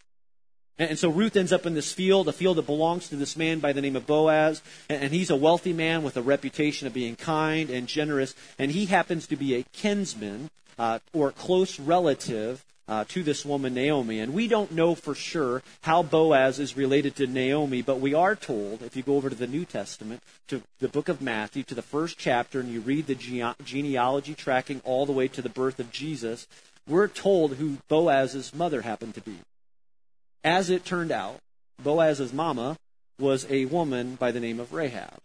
And 0.80 0.98
so 0.98 1.10
Ruth 1.10 1.36
ends 1.36 1.52
up 1.52 1.66
in 1.66 1.76
this 1.76 1.92
field, 1.92 2.30
a 2.30 2.34
field 2.34 2.58
that 2.58 2.66
belongs 2.66 3.10
to 3.10 3.18
this 3.18 3.36
man 3.36 3.60
by 3.60 3.74
the 3.74 3.82
name 3.82 3.98
of 3.98 4.08
Boaz. 4.08 4.62
And 4.90 5.12
he's 5.12 5.30
a 5.30 5.36
wealthy 5.36 5.74
man 5.74 6.04
with 6.04 6.16
a 6.16 6.22
reputation 6.22 6.88
of 6.88 6.94
being 6.94 7.18
kind 7.18 7.70
and 7.70 7.86
generous. 7.86 8.34
And 8.58 8.72
he 8.72 8.86
happens 8.86 9.28
to 9.28 9.36
be 9.36 9.56
a 9.56 9.64
kinsman 9.74 10.50
uh, 10.78 11.00
or 11.14 11.32
close 11.32 11.80
relative 11.80 12.66
uh, 12.90 13.06
to 13.08 13.22
this 13.22 13.46
woman 13.46 13.76
Naomi. 13.76 14.20
And 14.20 14.34
we 14.34 14.48
don't 14.48 14.72
know 14.72 14.96
for 14.96 15.14
sure 15.14 15.62
how 15.82 16.02
Boaz 16.02 16.60
is 16.60 16.76
related 16.76 17.16
to 17.18 17.28
Naomi, 17.28 17.84
but 17.84 18.00
we 18.00 18.16
are 18.16 18.36
told, 18.36 18.82
if 18.82 18.96
you 18.96 19.04
go 19.04 19.16
over 19.16 19.30
to 19.30 19.36
the 19.36 19.48
New 19.48 19.64
Testament, 19.64 20.24
to 20.48 20.64
the 20.80 20.90
book 20.90 21.08
of 21.08 21.22
Matthew, 21.22 21.62
to 21.64 21.76
the 21.76 21.84
first 21.84 22.18
chapter, 22.18 22.60
and 22.60 22.70
you 22.70 22.82
read 22.82 23.06
the 23.06 23.16
ge- 23.16 23.64
genealogy 23.64 24.34
tracking 24.34 24.82
all 24.84 25.06
the 25.06 25.12
way 25.14 25.28
to 25.28 25.42
the 25.42 25.50
birth 25.50 25.80
of 25.80 25.92
Jesus, 25.92 26.48
we're 26.88 27.08
told 27.08 27.54
who 27.54 27.78
Boaz's 27.88 28.54
mother 28.54 28.82
happened 28.82 29.14
to 29.14 29.22
be. 29.22 29.38
As 30.44 30.72
it 30.72 30.84
turned 30.84 31.12
out, 31.12 31.40
Boaz's 31.84 32.34
mama 32.34 32.78
was 33.20 33.46
a 33.50 33.66
woman 33.66 34.16
by 34.16 34.32
the 34.32 34.40
name 34.40 34.60
of 34.60 34.74
Rahab. 34.74 35.20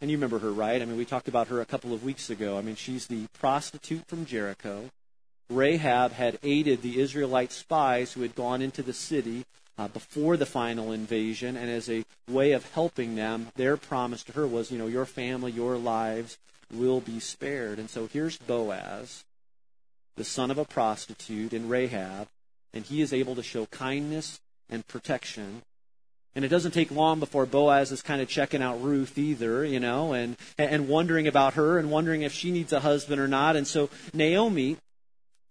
And 0.00 0.10
you 0.10 0.18
remember 0.18 0.40
her, 0.40 0.52
right? 0.52 0.82
I 0.82 0.84
mean, 0.84 0.98
we 0.98 1.06
talked 1.06 1.28
about 1.28 1.48
her 1.48 1.62
a 1.62 1.66
couple 1.66 1.94
of 1.94 2.04
weeks 2.04 2.28
ago. 2.28 2.58
I 2.58 2.60
mean, 2.60 2.74
she's 2.74 3.06
the 3.06 3.26
prostitute 3.38 4.06
from 4.06 4.26
Jericho 4.26 4.90
Rahab 5.50 6.12
had 6.12 6.38
aided 6.42 6.82
the 6.82 7.00
Israelite 7.00 7.52
spies 7.52 8.12
who 8.12 8.22
had 8.22 8.34
gone 8.34 8.62
into 8.62 8.82
the 8.82 8.92
city 8.92 9.44
uh, 9.76 9.88
before 9.88 10.36
the 10.36 10.46
final 10.46 10.92
invasion, 10.92 11.56
and 11.56 11.68
as 11.68 11.90
a 11.90 12.04
way 12.28 12.52
of 12.52 12.70
helping 12.72 13.16
them, 13.16 13.48
their 13.56 13.76
promise 13.76 14.22
to 14.24 14.32
her 14.32 14.46
was, 14.46 14.70
you 14.70 14.78
know, 14.78 14.86
your 14.86 15.04
family, 15.04 15.52
your 15.52 15.76
lives 15.76 16.38
will 16.72 17.00
be 17.00 17.20
spared. 17.20 17.78
And 17.78 17.90
so 17.90 18.06
here's 18.06 18.38
Boaz, 18.38 19.24
the 20.16 20.24
son 20.24 20.50
of 20.50 20.58
a 20.58 20.64
prostitute 20.64 21.52
in 21.52 21.68
Rahab, 21.68 22.28
and 22.72 22.84
he 22.84 23.02
is 23.02 23.12
able 23.12 23.34
to 23.34 23.42
show 23.42 23.66
kindness 23.66 24.40
and 24.70 24.86
protection. 24.86 25.62
And 26.36 26.44
it 26.44 26.48
doesn't 26.48 26.72
take 26.72 26.90
long 26.90 27.20
before 27.20 27.46
Boaz 27.46 27.92
is 27.92 28.02
kind 28.02 28.20
of 28.20 28.28
checking 28.28 28.62
out 28.62 28.82
Ruth 28.82 29.18
either, 29.18 29.64
you 29.64 29.78
know, 29.78 30.12
and, 30.12 30.36
and 30.58 30.88
wondering 30.88 31.28
about 31.28 31.54
her 31.54 31.78
and 31.78 31.90
wondering 31.90 32.22
if 32.22 32.32
she 32.32 32.50
needs 32.50 32.72
a 32.72 32.80
husband 32.80 33.20
or 33.20 33.28
not. 33.28 33.54
And 33.54 33.66
so 33.66 33.88
Naomi 34.12 34.76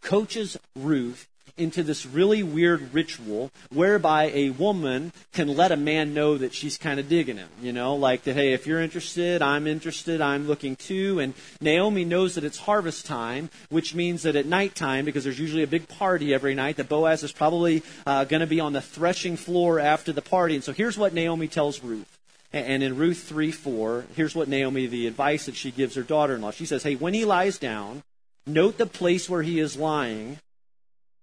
coaches 0.04 0.58
Ruth 0.76 1.28
into 1.56 1.84
this 1.84 2.06
really 2.06 2.42
weird 2.42 2.94
ritual 2.94 3.52
whereby 3.70 4.32
a 4.34 4.50
woman 4.50 5.14
can 5.34 5.48
let 5.48 5.72
a 5.72 5.78
man 5.78 6.14
know 6.14 6.38
that 6.38 6.54
she's 6.54 6.78
kind 6.78 7.00
of 7.00 7.08
digging 7.08 7.38
him, 7.38 7.50
you 7.62 7.72
know, 7.72 7.96
like 7.96 8.24
that, 8.24 8.34
hey, 8.34 8.54
if 8.54 8.66
you're 8.66 8.82
interested, 8.82 9.42
I'm 9.42 9.68
interested, 9.68 10.20
I'm 10.20 10.48
looking 10.48 10.76
too. 10.76 11.20
And 11.20 11.36
Naomi 11.62 12.06
knows 12.06 12.36
that 12.36 12.44
it's 12.44 12.58
harvest 12.58 13.06
time, 13.06 13.52
which 13.70 13.94
means 13.94 14.24
that 14.24 14.36
at 14.36 14.48
nighttime, 14.48 15.06
because 15.06 15.24
there's 15.24 15.40
usually 15.40 15.64
a 15.64 15.68
big 15.68 15.88
party 15.88 16.34
every 16.34 16.56
night, 16.56 16.78
that 16.78 16.90
Boaz 16.90 17.22
is 17.22 17.32
probably 17.32 17.84
uh, 18.08 18.26
going 18.26 18.42
to 18.42 18.48
be 18.48 18.60
on 18.60 18.74
the 18.74 18.82
threshing 18.82 19.38
floor 19.38 19.80
after 19.80 20.12
the 20.12 20.22
party. 20.24 20.56
And 20.56 20.64
so 20.64 20.74
here's 20.74 20.98
what 20.98 21.14
Naomi 21.14 21.48
tells 21.48 21.84
Ruth. 21.84 22.20
And 22.52 22.84
in 22.84 22.98
Ruth 22.98 23.24
3 23.24 23.52
4, 23.52 24.06
here's 24.16 24.36
what 24.36 24.48
Naomi, 24.48 24.86
the 24.86 25.08
advice 25.08 25.48
that 25.48 25.56
she 25.56 25.72
gives 25.72 25.96
her 25.96 26.04
daughter 26.04 26.36
in 26.36 26.42
law. 26.42 26.52
She 26.52 26.68
says, 26.68 26.84
Hey, 26.84 26.94
when 26.94 27.16
he 27.16 27.26
lies 27.26 27.58
down, 27.58 28.04
Note 28.46 28.78
the 28.78 28.86
place 28.86 29.30
where 29.30 29.42
he 29.42 29.60
is 29.60 29.78
lying. 29.78 30.40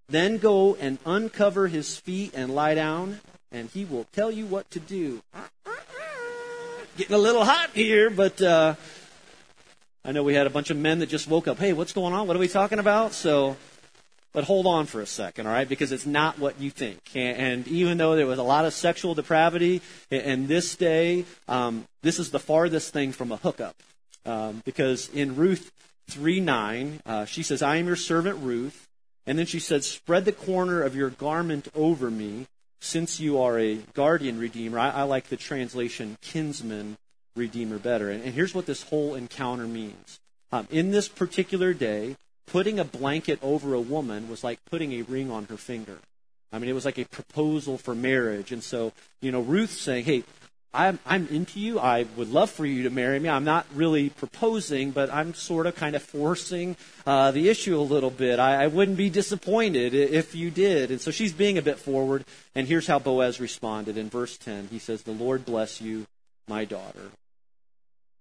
Then 0.09 0.39
go 0.39 0.75
and 0.77 0.99
uncover 1.05 1.69
his 1.69 1.97
feet 1.97 2.33
and 2.35 2.55
lie 2.55 2.75
down, 2.75 3.21
and 3.53 3.69
he 3.71 3.85
will 3.85 4.05
tell 4.13 4.31
you 4.31 4.47
what 4.47 4.71
to 4.71 4.81
do. 4.81 5.23
Getting 6.97 7.15
a 7.15 7.19
little 7.19 7.45
hot 7.45 7.71
here, 7.75 8.11
but 8.11 8.41
uh, 8.43 8.75
I 10.05 10.13
know 10.13 10.23
we 10.23 10.35
had 10.35 10.47
a 10.47 10.51
bunch 10.51 10.71
of 10.71 10.77
men 10.77 10.99
that 11.01 11.09
just 11.09 11.29
woke 11.29 11.47
up. 11.47 11.59
Hey, 11.59 11.73
what's 11.73 11.93
going 11.93 12.15
on? 12.15 12.27
What 12.27 12.37
are 12.37 12.41
we 12.41 12.49
talking 12.49 12.79
about? 12.79 13.13
So, 13.13 13.57
but 14.33 14.45
hold 14.45 14.67
on 14.67 14.87
for 14.87 15.01
a 15.01 15.07
second, 15.07 15.47
all 15.47 15.53
right? 15.53 15.69
Because 15.69 15.93
it's 15.93 16.07
not 16.07 16.39
what 16.39 16.59
you 16.61 16.71
think. 16.71 16.99
And, 17.15 17.69
even 17.69 17.99
though 17.99 18.17
there 18.17 18.27
was 18.27 18.39
a 18.39 18.43
lot 18.43 18.65
of 18.65 18.73
sexual 18.73 19.15
depravity 19.15 19.83
in 20.11 20.47
this 20.47 20.75
day, 20.75 21.27
um, 21.49 21.85
this 22.03 22.19
is 22.19 22.31
the 22.31 22.41
farthest 22.41 22.93
thing 22.93 23.13
from 23.13 23.31
a 23.31 23.37
hookup. 23.37 23.77
Um, 24.27 24.63
because 24.65 25.09
in 25.11 25.37
Ruth 25.37 25.71
3 26.11 26.41
9, 26.41 27.01
uh, 27.07 27.25
she 27.25 27.43
says, 27.43 27.63
I 27.63 27.77
am 27.77 27.87
your 27.87 27.97
servant 27.97 28.39
Ruth. 28.43 28.89
And 29.27 29.39
then 29.39 29.47
she 29.47 29.61
said, 29.61 29.85
Spread 29.85 30.25
the 30.25 30.33
corner 30.33 30.83
of 30.83 30.97
your 30.97 31.11
garment 31.11 31.69
over 31.75 32.11
me, 32.11 32.47
since 32.81 33.21
you 33.21 33.41
are 33.41 33.59
a 33.59 33.77
guardian 33.95 34.39
redeemer. 34.39 34.79
I, 34.79 34.91
I 34.91 35.03
like 35.03 35.29
the 35.29 35.37
translation 35.37 36.17
kinsman 36.23 36.97
redeemer 37.37 37.79
better. 37.79 38.11
And, 38.11 38.23
and, 38.25 38.35
here's 38.35 38.55
what 38.55 38.67
this 38.67 38.85
whole 38.85 39.15
encounter 39.15 39.67
means. 39.67 40.19
Um, 40.53 40.67
in 40.71 40.91
this 40.91 41.09
particular 41.09 41.73
day, 41.73 42.17
putting 42.47 42.79
a 42.79 42.85
blanket 42.85 43.39
over 43.43 43.75
a 43.75 43.81
woman 43.81 44.29
was 44.29 44.43
like 44.43 44.59
putting 44.65 44.93
a 44.95 45.03
ring 45.03 45.31
on 45.31 45.45
her 45.45 45.57
finger. 45.57 45.99
I 46.53 46.59
mean, 46.59 46.69
it 46.69 46.75
was 46.75 46.85
like 46.85 46.99
a 46.99 47.05
proposal 47.05 47.79
for 47.79 47.95
marriage. 47.95 48.51
And 48.51 48.63
so, 48.63 48.93
you 49.21 49.31
know, 49.31 49.41
Ruth 49.41 49.71
saying, 49.71 50.05
hey, 50.05 50.25
I'm, 50.73 51.01
I'm 51.05 51.27
into 51.29 51.59
you. 51.59 51.81
I 51.81 52.07
would 52.17 52.31
love 52.31 52.49
for 52.51 52.65
you 52.65 52.85
to 52.85 52.91
marry 52.91 53.19
me. 53.19 53.29
I'm 53.29 53.45
not 53.45 53.67
really 53.75 54.11
proposing, 54.11 54.93
but 54.93 55.13
I'm 55.13 55.35
sort 55.35 55.67
of 55.67 55.75
kind 55.75 55.97
of 55.97 56.03
forcing 56.03 56.77
uh, 57.05 57.33
the 57.33 57.49
issue 57.49 57.77
a 57.77 57.83
little 57.83 58.11
bit. 58.11 58.39
I, 58.39 58.65
I 58.65 58.67
wouldn't 58.69 58.97
be 58.97 59.11
disappointed 59.11 59.95
if 59.95 60.35
you 60.35 60.51
did. 60.51 60.93
And 60.93 61.01
so 61.01 61.11
she's 61.11 61.33
being 61.33 61.59
a 61.59 61.63
bit 61.63 61.79
forward. 61.79 62.25
And 62.55 62.69
here's 62.69 62.87
how 62.87 63.01
Boaz 63.01 63.41
responded 63.41 63.99
in 63.99 64.09
verse 64.09 64.39
10. 64.39 64.69
He 64.71 64.79
says, 64.79 65.03
The 65.03 65.11
Lord 65.11 65.45
bless 65.45 65.81
you, 65.81 66.07
my 66.47 66.65
daughter. 66.65 67.11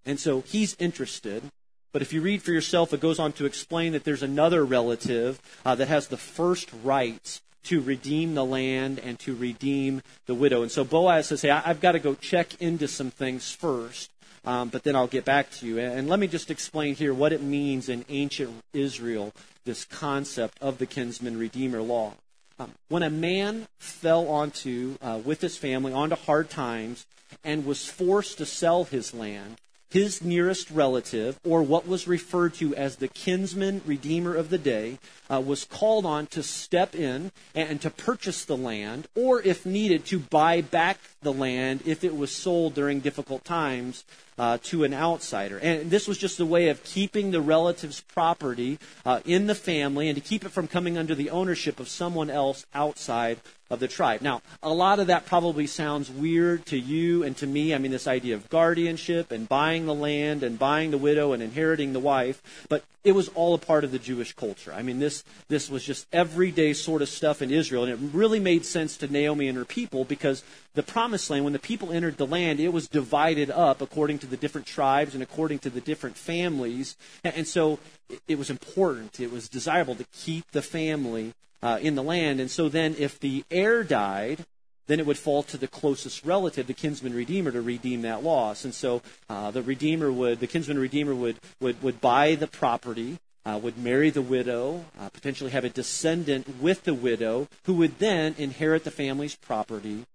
And 0.06 0.20
so 0.20 0.42
he's 0.42 0.76
interested. 0.80 1.44
But 1.92 2.02
if 2.02 2.14
you 2.14 2.22
read 2.22 2.42
for 2.42 2.52
yourself, 2.52 2.94
it 2.94 3.00
goes 3.00 3.20
on 3.20 3.32
to 3.34 3.46
explain 3.46 3.94
that 3.94 4.06
there's 4.06 4.24
another 4.24 4.66
relative 4.66 5.40
uh, 5.66 5.76
that 5.76 5.88
has 5.88 6.08
the 6.08 6.18
first 6.18 6.72
rights 6.84 7.42
to 7.64 7.82
redeem 7.82 8.36
the 8.36 8.46
land 8.46 9.00
and 9.00 9.20
to 9.20 9.36
redeem 9.36 10.02
the 10.26 10.36
widow. 10.36 10.62
And 10.62 10.72
so 10.72 10.84
Boaz 10.84 11.28
says, 11.28 11.42
Hey, 11.42 11.52
I've 11.52 11.82
got 11.82 11.94
to 11.94 12.00
go 12.00 12.16
check 12.16 12.62
into 12.62 12.88
some 12.88 13.12
things 13.12 13.52
first, 13.52 14.12
um, 14.46 14.70
but 14.70 14.84
then 14.84 14.96
I'll 14.96 15.08
get 15.08 15.26
back 15.26 15.52
to 15.52 15.68
you. 15.68 15.80
And 15.80 16.08
let 16.08 16.20
me 16.20 16.28
just 16.28 16.52
explain 16.52 16.96
here 16.96 17.14
what 17.14 17.34
it 17.34 17.42
means 17.42 17.90
in 17.90 18.06
ancient 18.10 18.64
Israel, 18.74 19.34
this 19.66 19.86
concept 19.86 20.58
of 20.62 20.78
the 20.78 20.86
kinsman 20.86 21.38
redeemer 21.38 21.82
law. 21.82 22.14
Um, 22.60 22.72
when 22.90 23.04
a 23.04 23.10
man 23.10 23.68
fell 23.78 24.28
onto, 24.28 24.98
uh, 25.02 25.20
with 25.24 25.40
his 25.40 25.56
family, 25.56 25.94
onto 25.94 26.16
hard 26.16 26.50
times 26.50 27.06
and 27.44 27.66
was 27.66 27.86
forced 27.86 28.38
to 28.40 28.46
sell 28.46 28.84
his 28.84 29.14
land, 29.14 29.58
his 29.90 30.22
nearest 30.22 30.70
relative, 30.70 31.40
or 31.44 31.64
what 31.64 31.88
was 31.88 32.08
referred 32.08 32.54
to 32.56 32.76
as 32.76 32.98
the 32.98 33.08
kinsman 33.08 33.82
redeemer 33.86 34.36
of 34.36 34.50
the 34.50 34.58
day, 34.58 35.00
uh, 35.30 35.42
was 35.42 35.66
called 35.66 36.06
on 36.06 36.28
to 36.28 36.44
step 36.44 36.96
in 36.96 37.32
and 37.56 37.82
to 37.82 37.90
purchase 37.90 38.46
the 38.46 38.58
land, 38.58 39.08
or 39.16 39.42
if 39.42 39.66
needed, 39.66 40.06
to 40.06 40.20
buy 40.20 40.62
back 40.62 41.00
the 41.22 41.34
land 41.34 41.82
if 41.86 42.04
it 42.04 42.16
was 42.16 42.32
sold 42.32 42.76
during 42.76 43.00
difficult 43.00 43.44
times 43.44 44.04
uh, 44.40 44.58
to 44.64 44.86
an 44.86 44.94
outsider. 44.94 45.60
And 45.60 45.92
this 45.92 46.08
was 46.08 46.18
just 46.18 46.40
a 46.40 46.46
way 46.46 46.70
of 46.70 46.84
keeping 46.84 47.32
the 47.32 47.42
relative's 47.42 48.02
property 48.02 48.80
uh, 49.06 49.20
in 49.26 49.48
the 49.48 49.56
family 49.56 50.08
and 50.08 50.16
to 50.16 50.22
keep 50.22 50.46
it 50.46 50.50
from 50.50 50.68
coming 50.68 50.98
under 50.98 51.14
the 51.14 51.30
ownership 51.30 51.80
of 51.80 51.90
someone 51.90 52.30
else 52.30 52.66
outside 52.74 53.40
of 53.70 53.80
the 53.80 53.88
tribe. 53.88 54.22
Now, 54.22 54.42
a 54.64 54.74
lot 54.74 55.00
of 55.00 55.08
that 55.08 55.26
probably 55.26 55.68
sounds 55.68 56.10
weird 56.10 56.66
to 56.68 56.80
you 56.80 57.24
and 57.24 57.38
to 57.38 57.46
me. 57.46 57.76
I 57.76 57.78
mean, 57.78 57.92
this 57.92 58.08
idea 58.08 58.36
of 58.36 58.50
guardianship 58.50 59.32
and 59.32 59.48
buying 59.48 59.86
the 59.86 59.94
land 59.94 60.42
and 60.42 60.58
buying 60.58 60.92
the 60.92 60.98
widow 60.98 61.34
and 61.34 61.44
inheriting 61.44 61.94
the 61.94 62.00
wife, 62.00 62.42
but 62.68 62.84
it 63.04 63.12
was 63.14 63.30
all 63.30 63.54
a 63.54 63.60
part 63.60 63.84
of 63.84 63.92
the 63.92 64.00
Jewish 64.00 64.34
culture. 64.34 64.74
I 64.74 64.82
mean, 64.82 65.00
this, 65.00 65.24
this 65.48 65.70
was 65.70 65.84
just 65.84 66.08
everyday 66.12 66.74
sort 66.74 67.02
of 67.02 67.10
stuff 67.10 67.42
in 67.42 67.52
Israel, 67.52 67.84
and 67.84 67.94
it 67.94 68.00
really 68.14 68.40
made 68.40 68.66
sense 68.66 68.98
to 68.98 69.12
Naomi 69.12 69.48
and 69.48 69.58
her 69.58 69.66
people 69.66 70.04
because 70.04 70.44
the 70.76 70.84
promised 70.84 71.30
land, 71.30 71.44
when 71.44 71.54
the 71.54 71.60
people 71.60 71.92
entered 71.92 72.18
the 72.18 72.28
land, 72.28 72.60
it 72.60 72.72
was 72.72 72.88
divided 72.88 73.50
up 73.50 73.82
according 73.82 74.20
to 74.20 74.28
the 74.28 74.38
different 74.38 74.68
tribes 74.68 75.14
and 75.14 75.24
according 75.24 75.60
to 75.60 75.70
the 75.70 75.82
different 75.82 76.16
families. 76.16 76.96
And, 77.24 77.48
so 77.48 77.80
it, 78.10 78.22
it, 78.28 78.38
was 78.38 78.50
important, 78.50 79.20
it 79.20 79.32
was 79.32 79.50
desirable 79.50 79.96
to 79.96 80.06
keep 80.14 80.52
the 80.52 80.62
family 80.62 81.34
uh, 81.62 81.80
in 81.82 81.96
the 81.96 82.04
land. 82.04 82.40
And 82.40 82.52
so 82.52 82.70
then 82.70 82.96
if 83.00 83.20
the 83.20 83.44
heir 83.50 83.84
died, 83.84 84.46
then 84.88 85.00
it 85.00 85.06
would 85.06 85.18
fall 85.18 85.44
to 85.44 85.58
the 85.58 85.68
closest 85.68 86.26
relative, 86.26 86.68
the 86.68 86.74
kinsman 86.74 87.14
redeemer, 87.14 87.52
to 87.52 87.62
redeem 87.62 88.04
that 88.04 88.24
loss. 88.24 88.64
And 88.64 88.74
so 88.74 89.02
uh, 89.30 89.52
the 89.52 89.62
redeemer 89.62 90.12
would, 90.12 90.40
the 90.40 90.48
kinsman 90.48 90.80
redeemer 90.80 91.16
would, 91.16 91.38
would, 91.60 91.82
would 91.84 92.00
buy 92.00 92.36
the 92.36 92.48
property, 92.48 93.20
uh, 93.46 93.60
would 93.62 93.78
marry 93.78 94.10
the 94.12 94.22
widow, 94.22 94.86
uh, 95.00 95.10
potentially 95.10 95.52
have 95.52 95.66
a 95.66 95.70
descendant 95.70 96.62
with 96.62 96.84
the 96.84 96.94
widow, 96.94 97.48
who 97.64 97.74
would 97.76 98.00
then 98.00 98.36
inherit 98.38 98.84
the 98.84 98.92
family's 98.92 99.36
property 99.36 100.06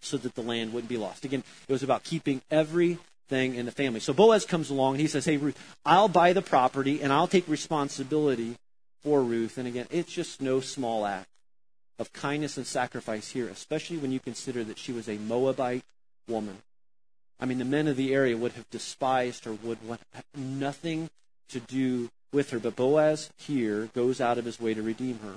so 0.00 0.16
that 0.18 0.34
the 0.34 0.42
land 0.42 0.72
wouldn't 0.72 0.88
be 0.88 0.96
lost. 0.96 1.24
Again, 1.24 1.42
it 1.68 1.72
was 1.72 1.82
about 1.82 2.04
keeping 2.04 2.42
everything 2.50 3.54
in 3.54 3.66
the 3.66 3.72
family. 3.72 4.00
So 4.00 4.12
Boaz 4.12 4.44
comes 4.44 4.70
along 4.70 4.94
and 4.94 5.00
he 5.00 5.06
says, 5.06 5.24
Hey, 5.24 5.36
Ruth, 5.36 5.58
I'll 5.84 6.08
buy 6.08 6.32
the 6.32 6.42
property 6.42 7.02
and 7.02 7.12
I'll 7.12 7.28
take 7.28 7.46
responsibility 7.48 8.56
for 9.02 9.22
Ruth. 9.22 9.58
And 9.58 9.68
again, 9.68 9.86
it's 9.90 10.12
just 10.12 10.40
no 10.40 10.60
small 10.60 11.06
act 11.06 11.28
of 11.98 12.12
kindness 12.12 12.56
and 12.56 12.66
sacrifice 12.66 13.30
here, 13.30 13.48
especially 13.48 13.98
when 13.98 14.10
you 14.10 14.20
consider 14.20 14.64
that 14.64 14.78
she 14.78 14.92
was 14.92 15.08
a 15.08 15.18
Moabite 15.18 15.84
woman. 16.26 16.58
I 17.38 17.46
mean, 17.46 17.58
the 17.58 17.64
men 17.64 17.88
of 17.88 17.96
the 17.96 18.14
area 18.14 18.36
would 18.36 18.52
have 18.52 18.68
despised 18.70 19.44
her, 19.44 19.52
would 19.52 19.86
want 19.86 20.00
nothing 20.34 21.10
to 21.50 21.60
do 21.60 22.10
with 22.32 22.50
her. 22.50 22.58
But 22.58 22.76
Boaz 22.76 23.30
here 23.36 23.90
goes 23.94 24.20
out 24.20 24.38
of 24.38 24.44
his 24.44 24.60
way 24.60 24.74
to 24.74 24.82
redeem 24.82 25.20
her. 25.20 25.36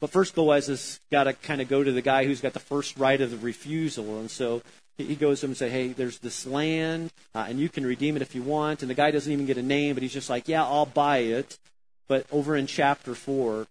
But 0.00 0.10
first, 0.10 0.34
Boaz 0.34 0.66
has 0.66 1.00
got 1.10 1.24
to 1.24 1.32
kind 1.32 1.60
of 1.60 1.68
go 1.68 1.82
to 1.82 1.92
the 1.92 2.02
guy 2.02 2.24
who's 2.24 2.40
got 2.40 2.52
the 2.52 2.60
first 2.60 2.96
right 2.96 3.20
of 3.20 3.30
the 3.30 3.38
refusal. 3.38 4.18
And 4.18 4.30
so 4.30 4.62
he 4.98 5.14
goes 5.14 5.40
to 5.40 5.46
him 5.46 5.50
and 5.50 5.56
say, 5.56 5.70
"Hey, 5.70 5.88
there's 5.88 6.18
this 6.18 6.46
land, 6.46 7.10
uh, 7.34 7.46
and 7.48 7.58
you 7.58 7.68
can 7.68 7.86
redeem 7.86 8.16
it 8.16 8.22
if 8.22 8.34
you 8.34 8.42
want." 8.42 8.82
And 8.82 8.90
the 8.90 8.94
guy 8.94 9.10
doesn't 9.10 9.32
even 9.32 9.46
get 9.46 9.56
a 9.56 9.62
name, 9.62 9.94
but 9.94 10.02
he's 10.02 10.12
just 10.12 10.30
like, 10.30 10.48
"Yeah, 10.48 10.64
I'll 10.64 10.86
buy 10.86 11.18
it." 11.18 11.58
But 12.06 12.26
over 12.30 12.54
in 12.54 12.66
chapter 12.66 13.14
four, 13.14 13.66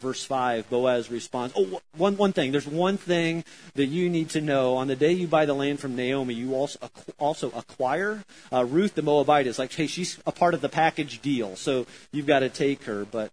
verse 0.00 0.24
5, 0.24 0.68
Boaz 0.70 1.10
responds, 1.10 1.54
Oh, 1.56 1.80
one, 1.96 2.16
one 2.16 2.32
thing. 2.32 2.52
There's 2.52 2.66
one 2.66 2.96
thing 2.96 3.44
that 3.74 3.86
you 3.86 4.10
need 4.10 4.30
to 4.30 4.40
know. 4.40 4.76
On 4.76 4.88
the 4.88 4.96
day 4.96 5.12
you 5.12 5.26
buy 5.26 5.46
the 5.46 5.54
land 5.54 5.80
from 5.80 5.96
Naomi, 5.96 6.34
you 6.34 6.54
also, 6.54 6.78
also 7.18 7.50
acquire 7.50 8.24
uh, 8.52 8.64
Ruth 8.64 8.94
the 8.94 9.02
Moabite. 9.02 9.46
It's 9.46 9.58
like, 9.58 9.72
hey, 9.72 9.86
she's 9.86 10.18
a 10.26 10.32
part 10.32 10.54
of 10.54 10.60
the 10.60 10.68
package 10.68 11.22
deal, 11.22 11.56
so 11.56 11.86
you've 12.12 12.26
got 12.26 12.40
to 12.40 12.48
take 12.48 12.84
her. 12.84 13.04
But, 13.04 13.30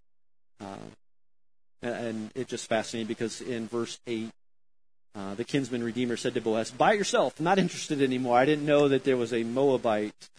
uh, 0.59 0.77
and 1.81 2.31
it 2.35 2.47
just 2.47 2.67
fascinating 2.67 3.07
because 3.07 3.41
in 3.41 3.67
verse 3.67 3.99
8, 4.07 4.29
uh, 5.13 5.35
the 5.35 5.43
kinsman 5.43 5.83
redeemer 5.83 6.15
said 6.15 6.33
to 6.35 6.41
Boaz, 6.41 6.71
Buy 6.71 6.93
yourself. 6.93 7.39
I'm 7.39 7.45
not 7.45 7.59
interested 7.59 8.01
anymore. 8.01 8.37
I 8.37 8.45
didn't 8.45 8.65
know 8.65 8.87
that 8.87 9.03
there 9.03 9.17
was 9.17 9.33
a 9.33 9.43
Moabite 9.43 10.29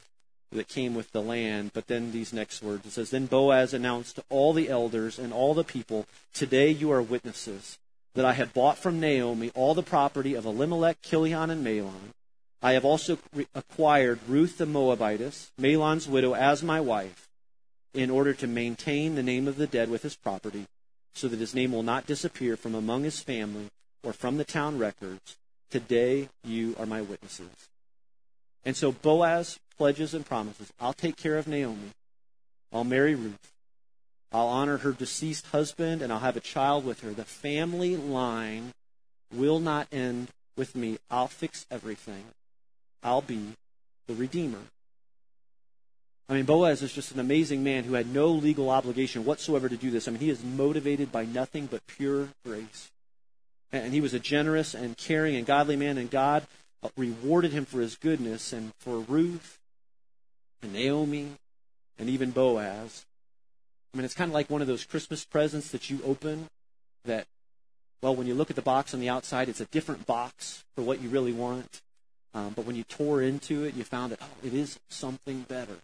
that 0.52 0.68
came 0.68 0.94
with 0.94 1.11
the 1.12 1.22
land. 1.22 1.72
But 1.74 1.87
then 1.88 2.12
these 2.12 2.33
next 2.33 2.62
words 2.62 2.87
it 2.87 2.92
says, 2.92 3.11
Then 3.11 3.26
Boaz 3.26 3.74
announced 3.74 4.16
to 4.16 4.24
all 4.28 4.52
the 4.52 4.68
elders 4.68 5.18
and 5.18 5.33
all 5.33 5.55
the 5.55 5.64
people, 5.64 6.07
Today 6.33 6.70
you 6.70 6.90
are 6.90 7.02
witnesses 7.02 7.78
that 8.14 8.24
I 8.24 8.35
have 8.35 8.55
bought 8.55 8.78
from 8.78 9.00
Naomi 9.00 9.50
all 9.55 9.74
the 9.74 9.83
property 9.83 10.35
of 10.35 10.44
Elimelech, 10.44 11.00
Kilion, 11.02 11.50
and 11.50 11.64
Mahlon. 11.64 12.12
I 12.62 12.72
have 12.72 12.85
also 12.85 13.18
acquired 13.55 14.20
Ruth 14.28 14.59
the 14.59 14.66
Moabitess, 14.66 15.50
Mahlon's 15.61 16.09
widow, 16.09 16.35
as 16.35 16.62
my 16.62 16.81
wife, 16.81 17.28
in 17.92 18.11
order 18.11 18.33
to 18.35 18.46
maintain 18.46 19.14
the 19.14 19.22
name 19.22 19.48
of 19.48 19.57
the 19.57 19.66
dead 19.66 19.90
with 19.90 20.02
his 20.02 20.14
property, 20.14 20.66
so 21.14 21.29
that 21.29 21.40
his 21.40 21.55
name 21.55 21.72
will 21.72 21.83
not 21.83 22.07
disappear 22.07 22.57
from 22.57 22.75
among 22.75 23.05
his 23.05 23.20
family 23.20 23.68
or 24.03 24.12
from 24.12 24.37
the 24.37 24.44
town 24.44 24.79
records. 24.79 25.37
Today 25.70 26.29
you 26.44 26.75
are 26.79 26.87
my 26.87 27.01
witnesses. 27.01 27.51
And 28.64 28.77
so 28.77 28.92
Boaz 28.92 29.59
pledges 29.77 30.14
and 30.14 30.25
promises 30.25 30.72
I'll 30.81 30.92
take 30.92 31.16
care 31.16 31.38
of 31.38 31.48
Naomi. 31.48 31.90
I'll 32.72 32.85
marry 32.85 33.14
Ruth. 33.14 33.53
I'll 34.33 34.46
honor 34.46 34.79
her 34.79 34.92
deceased 34.92 35.46
husband 35.48 36.01
and 36.01 36.12
I'll 36.12 36.20
have 36.20 36.37
a 36.37 36.40
child 36.40 36.85
with 36.85 37.01
her. 37.01 37.11
The 37.11 37.25
family 37.25 37.96
line 37.96 38.72
will 39.33 39.59
not 39.59 39.88
end 39.92 40.29
with 40.57 40.75
me. 40.75 40.98
I'll 41.11 41.29
fix 41.29 41.66
everything. 41.70 42.25
I'll 43.03 43.22
be 43.22 43.55
the 44.07 44.14
Redeemer. 44.14 44.61
I 46.33 46.37
mean, 46.37 46.47
Boaz 46.47 46.81
is 46.81 46.95
just 46.95 47.12
an 47.12 47.21
amazing 47.21 47.62
man 47.62 47.85
who 47.85 47.92
had 47.92 48.07
no 48.07 48.29
legal 48.29 48.71
obligation 48.71 49.27
whatsoever 49.27 49.68
to 49.68 49.77
do 49.77 49.90
this. 49.90 50.09
I 50.09 50.12
mean, 50.12 50.21
he 50.21 50.31
is 50.31 50.42
motivated 50.42 51.12
by 51.12 51.27
nothing 51.27 51.66
but 51.66 51.87
pure 51.87 52.29
grace. 52.42 52.90
And 53.71 53.92
he 53.92 54.01
was 54.01 54.14
a 54.14 54.18
generous 54.18 54.73
and 54.73 54.97
caring 54.97 55.37
and 55.37 55.45
godly 55.45 55.77
man, 55.77 55.99
and 55.99 56.11
God 56.11 56.45
rewarded 56.97 57.53
him 57.53 57.66
for 57.66 57.83
his 57.83 57.97
goodness. 57.97 58.51
And 58.51 58.73
for 58.79 59.01
Ruth 59.01 59.59
and 60.62 60.73
Naomi 60.73 61.33
and 61.99 62.09
even 62.09 62.31
Boaz, 62.31 63.05
I 63.92 63.99
mean, 63.99 64.07
it's 64.07 64.14
kind 64.14 64.31
of 64.31 64.35
like 64.35 64.49
one 64.49 64.62
of 64.62 64.68
those 64.68 64.87
Christmas 64.87 65.27
presents 65.27 65.71
that 65.73 65.90
you 65.90 66.01
open 66.03 66.47
that, 67.05 67.27
well, 68.01 68.14
when 68.14 68.27
you 68.27 68.33
look 68.33 68.49
at 68.49 68.57
the 68.57 68.62
box 68.62 68.95
on 68.95 69.01
the 69.01 69.11
outside, 69.11 69.51
it's 69.51 69.61
a 69.61 69.66
different 69.66 70.07
box 70.07 70.64
for 70.75 70.81
what 70.81 71.03
you 71.03 71.11
really 71.11 71.35
want. 71.35 71.83
Um, 72.33 72.55
but 72.57 72.64
when 72.64 72.77
you 72.77 72.85
tore 72.85 73.21
into 73.21 73.64
it, 73.64 73.75
you 73.75 73.85
found 73.85 74.12
that, 74.12 74.21
oh, 74.23 74.47
it 74.47 74.55
is 74.55 74.79
something 74.88 75.42
better, 75.42 75.77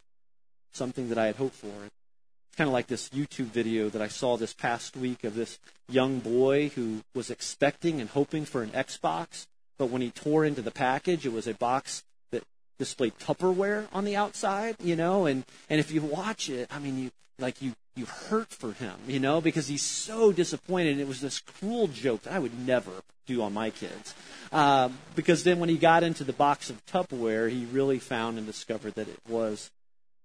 something 0.72 1.08
that 1.08 1.18
I 1.18 1.26
had 1.26 1.36
hoped 1.36 1.56
for. 1.56 1.66
It's 1.66 2.56
kind 2.56 2.68
of 2.68 2.72
like 2.74 2.86
this 2.86 3.08
YouTube 3.10 3.46
video 3.46 3.88
that 3.88 4.02
I 4.02 4.08
saw 4.08 4.36
this 4.36 4.54
past 4.54 4.96
week 4.96 5.24
of 5.24 5.34
this 5.34 5.58
young 5.88 6.18
boy 6.20 6.68
who 6.70 7.02
was 7.14 7.30
expecting 7.30 8.00
and 8.00 8.10
hoping 8.10 8.44
for 8.44 8.62
an 8.62 8.70
Xbox, 8.70 9.46
but 9.78 9.86
when 9.86 10.02
he 10.02 10.10
tore 10.10 10.44
into 10.44 10.62
the 10.62 10.70
package, 10.70 11.24
it 11.24 11.32
was 11.32 11.46
a 11.46 11.54
box 11.54 12.04
that 12.30 12.42
displayed 12.78 13.14
Tupperware 13.18 13.86
on 13.92 14.04
the 14.04 14.16
outside, 14.16 14.76
you 14.82 14.96
know, 14.96 15.26
and, 15.26 15.44
and 15.70 15.80
if 15.80 15.90
you 15.90 16.02
watch 16.02 16.48
it, 16.48 16.68
I 16.70 16.78
mean, 16.78 16.98
you, 16.98 17.10
like 17.38 17.62
you, 17.62 17.72
you 17.94 18.06
hurt 18.06 18.50
for 18.50 18.72
him, 18.72 18.94
you 19.06 19.20
know, 19.20 19.40
because 19.40 19.68
he's 19.68 19.82
so 19.82 20.32
disappointed. 20.32 20.98
It 20.98 21.08
was 21.08 21.20
this 21.20 21.40
cruel 21.40 21.88
joke 21.88 22.22
that 22.22 22.32
I 22.32 22.38
would 22.38 22.66
never 22.66 22.90
do 23.26 23.42
on 23.42 23.52
my 23.52 23.70
kids. 23.70 24.14
Uh, 24.50 24.88
because 25.14 25.44
then 25.44 25.60
when 25.60 25.68
he 25.68 25.76
got 25.76 26.02
into 26.02 26.24
the 26.24 26.32
box 26.32 26.70
of 26.70 26.84
Tupperware, 26.86 27.50
he 27.50 27.66
really 27.66 27.98
found 27.98 28.38
and 28.38 28.46
discovered 28.46 28.94
that 28.94 29.08
it 29.08 29.20
was 29.28 29.70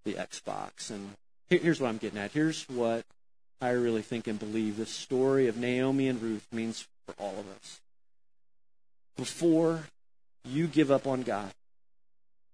the 0.03 0.13
Xbox. 0.13 0.89
And 0.89 1.11
here's 1.49 1.79
what 1.79 1.89
I'm 1.89 1.97
getting 1.97 2.19
at. 2.19 2.31
Here's 2.31 2.63
what 2.69 3.05
I 3.61 3.69
really 3.69 4.01
think 4.01 4.27
and 4.27 4.39
believe 4.39 4.77
the 4.77 4.85
story 4.85 5.47
of 5.47 5.57
Naomi 5.57 6.07
and 6.07 6.21
Ruth 6.21 6.47
means 6.51 6.87
for 7.05 7.15
all 7.17 7.35
of 7.39 7.49
us 7.49 7.79
before 9.15 9.83
you 10.45 10.67
give 10.67 10.91
up 10.91 11.07
on 11.07 11.23
God 11.23 11.51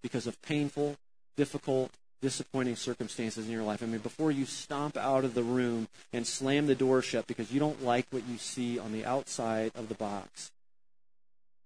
because 0.01 0.27
of 0.27 0.41
painful, 0.41 0.97
difficult, 1.35 1.91
disappointing 2.21 2.75
circumstances 2.75 3.45
in 3.45 3.51
your 3.51 3.63
life. 3.63 3.81
I 3.81 3.85
mean, 3.85 3.99
before 3.99 4.31
you 4.31 4.45
stomp 4.45 4.97
out 4.97 5.23
of 5.23 5.33
the 5.33 5.43
room 5.43 5.87
and 6.11 6.27
slam 6.27 6.67
the 6.67 6.75
door 6.75 7.01
shut 7.01 7.27
because 7.27 7.51
you 7.51 7.59
don't 7.59 7.83
like 7.83 8.05
what 8.11 8.27
you 8.27 8.37
see 8.37 8.77
on 8.77 8.91
the 8.91 9.05
outside 9.05 9.71
of 9.75 9.89
the 9.89 9.95
box, 9.95 10.51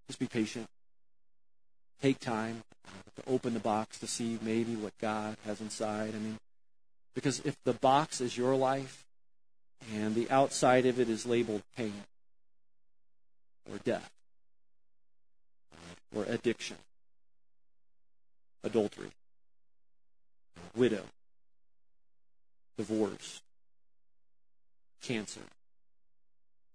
just 0.08 0.19
be 0.19 0.28
patient. 0.28 0.67
Take 2.04 2.20
time 2.20 2.63
to 3.16 3.32
open 3.32 3.54
the 3.54 3.62
box 3.62 3.98
to 4.00 4.08
see 4.08 4.38
maybe 4.42 4.76
what 4.76 4.92
God 5.00 5.38
has 5.46 5.62
inside. 5.62 6.10
I 6.13 6.20
mean, 6.20 6.38
because 7.16 7.39
if 7.46 7.56
the 7.63 7.72
box 7.72 8.20
is 8.20 8.38
your 8.38 8.58
life 8.58 9.06
and 9.96 10.13
the 10.13 10.30
outside 10.30 10.86
of 10.86 11.00
it 11.00 11.08
is 11.08 11.26
labeled 11.26 11.62
pain 11.78 12.04
or 13.72 13.78
death, 13.86 14.12
or 16.13 16.26
addiction, 16.26 16.76
adultery, 18.66 19.12
widow, 20.76 21.04
divorce, 22.78 23.39
cancer, 25.02 25.39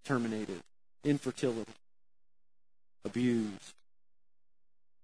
terminated, 0.03 0.61
infertility, 1.03 1.71
abuse, 3.05 3.75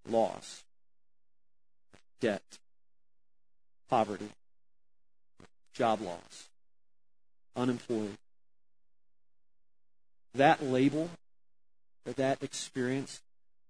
loss, 0.09 0.63
debt, 2.19 2.41
poverty, 3.89 4.29
job 5.73 6.01
loss, 6.01 6.49
unemployed. 7.55 8.17
That 10.33 10.63
label, 10.63 11.09
that 12.05 12.43
experience, 12.43 13.21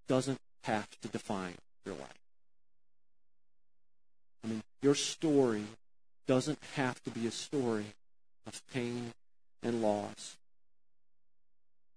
doesn't 0.08 0.40
have 0.64 0.90
to 1.02 1.08
define 1.08 1.56
your 1.86 1.96
life. 1.96 2.20
I 4.44 4.48
mean, 4.48 4.64
your 4.82 4.96
story 4.96 5.64
doesn't 6.28 6.60
have 6.76 7.04
to 7.04 7.10
be 7.10 7.28
a 7.28 7.32
story 7.32 7.86
of 8.48 8.62
pain 8.74 9.14
and 9.64 9.82
loss. 9.82 10.38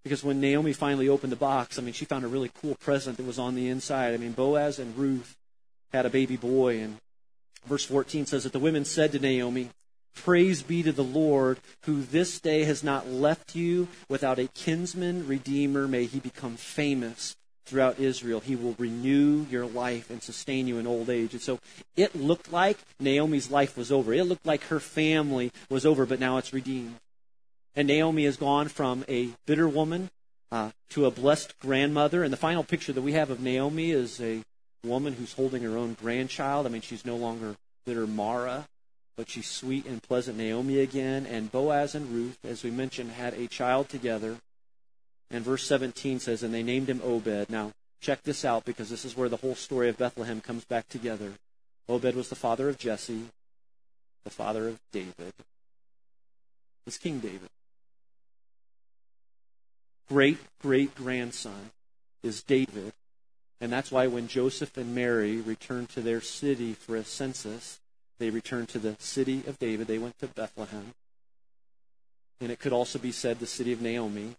Because 0.04 0.24
when 0.24 0.40
Naomi 0.40 0.72
finally 0.72 1.08
opened 1.08 1.32
the 1.32 1.36
box, 1.36 1.78
I 1.78 1.82
mean, 1.82 1.92
she 1.92 2.04
found 2.04 2.24
a 2.24 2.28
really 2.28 2.50
cool 2.60 2.74
present 2.76 3.16
that 3.16 3.26
was 3.26 3.38
on 3.38 3.54
the 3.54 3.68
inside. 3.68 4.14
I 4.14 4.16
mean, 4.16 4.32
Boaz 4.32 4.78
and 4.78 4.96
Ruth 4.96 5.36
had 5.92 6.06
a 6.06 6.10
baby 6.10 6.36
boy, 6.36 6.78
and 6.78 6.98
verse 7.66 7.84
14 7.84 8.26
says 8.26 8.44
that 8.44 8.52
the 8.52 8.58
women 8.58 8.84
said 8.84 9.12
to 9.12 9.18
Naomi, 9.18 9.70
Praise 10.14 10.62
be 10.62 10.82
to 10.82 10.92
the 10.92 11.04
Lord, 11.04 11.58
who 11.84 12.02
this 12.02 12.40
day 12.40 12.64
has 12.64 12.82
not 12.82 13.08
left 13.08 13.54
you 13.54 13.88
without 14.08 14.38
a 14.38 14.48
kinsman 14.48 15.26
redeemer. 15.26 15.86
May 15.86 16.06
he 16.06 16.18
become 16.18 16.56
famous 16.56 17.36
throughout 17.66 18.00
Israel. 18.00 18.40
He 18.40 18.56
will 18.56 18.74
renew 18.78 19.46
your 19.50 19.66
life 19.66 20.10
and 20.10 20.22
sustain 20.22 20.66
you 20.66 20.78
in 20.78 20.86
old 20.86 21.08
age. 21.08 21.34
And 21.34 21.42
so 21.42 21.60
it 21.96 22.16
looked 22.16 22.52
like 22.52 22.78
Naomi's 22.98 23.50
life 23.50 23.76
was 23.76 23.92
over. 23.92 24.12
It 24.12 24.24
looked 24.24 24.46
like 24.46 24.64
her 24.64 24.80
family 24.80 25.52
was 25.68 25.86
over, 25.86 26.04
but 26.04 26.18
now 26.18 26.38
it's 26.38 26.52
redeemed. 26.52 26.96
And 27.76 27.88
Naomi 27.88 28.24
has 28.24 28.36
gone 28.36 28.68
from 28.68 29.04
a 29.08 29.30
bitter 29.46 29.68
woman 29.68 30.10
uh, 30.50 30.70
to 30.90 31.06
a 31.06 31.10
blessed 31.10 31.58
grandmother. 31.60 32.22
And 32.24 32.32
the 32.32 32.38
final 32.38 32.64
picture 32.64 32.92
that 32.92 33.02
we 33.02 33.12
have 33.12 33.30
of 33.30 33.40
Naomi 33.40 33.90
is 33.90 34.20
a 34.20 34.42
woman 34.84 35.14
who's 35.14 35.32
holding 35.32 35.62
her 35.62 35.76
own 35.76 35.94
grandchild. 35.94 36.66
I 36.66 36.70
mean, 36.70 36.82
she's 36.82 37.04
no 37.04 37.16
longer 37.16 37.56
bitter 37.84 38.06
Mara, 38.06 38.66
but 39.16 39.28
she's 39.28 39.48
sweet 39.48 39.86
and 39.86 40.02
pleasant 40.02 40.38
Naomi 40.38 40.80
again. 40.80 41.26
And 41.26 41.52
Boaz 41.52 41.94
and 41.94 42.10
Ruth, 42.10 42.38
as 42.44 42.62
we 42.62 42.70
mentioned, 42.70 43.12
had 43.12 43.34
a 43.34 43.46
child 43.46 43.88
together. 43.88 44.36
And 45.30 45.44
verse 45.44 45.64
17 45.64 46.20
says, 46.20 46.42
And 46.42 46.54
they 46.54 46.62
named 46.62 46.88
him 46.88 47.02
Obed. 47.04 47.50
Now, 47.50 47.72
check 48.00 48.22
this 48.22 48.44
out 48.44 48.64
because 48.64 48.88
this 48.88 49.04
is 49.04 49.16
where 49.16 49.28
the 49.28 49.36
whole 49.36 49.54
story 49.54 49.88
of 49.88 49.98
Bethlehem 49.98 50.40
comes 50.40 50.64
back 50.64 50.88
together. 50.88 51.34
Obed 51.88 52.14
was 52.14 52.28
the 52.28 52.36
father 52.36 52.68
of 52.68 52.78
Jesse, 52.78 53.24
the 54.24 54.30
father 54.30 54.68
of 54.68 54.78
David. 54.92 55.32
It's 56.86 56.98
King 56.98 57.18
David. 57.18 57.48
Great 60.08 60.38
great 60.62 60.94
grandson 60.94 61.70
is 62.22 62.42
David. 62.42 62.92
And 63.60 63.72
that's 63.72 63.90
why 63.90 64.06
when 64.06 64.28
Joseph 64.28 64.76
and 64.76 64.94
Mary 64.94 65.36
returned 65.40 65.88
to 65.90 66.00
their 66.00 66.20
city 66.20 66.74
for 66.74 66.96
a 66.96 67.04
census, 67.04 67.80
they 68.18 68.30
returned 68.30 68.68
to 68.70 68.78
the 68.78 68.96
city 68.98 69.42
of 69.46 69.58
David. 69.58 69.86
They 69.86 69.98
went 69.98 70.18
to 70.20 70.28
Bethlehem. 70.28 70.94
And 72.40 72.52
it 72.52 72.60
could 72.60 72.72
also 72.72 72.98
be 72.98 73.12
said 73.12 73.38
the 73.38 73.46
city 73.46 73.72
of 73.72 73.82
Naomi 73.82 74.36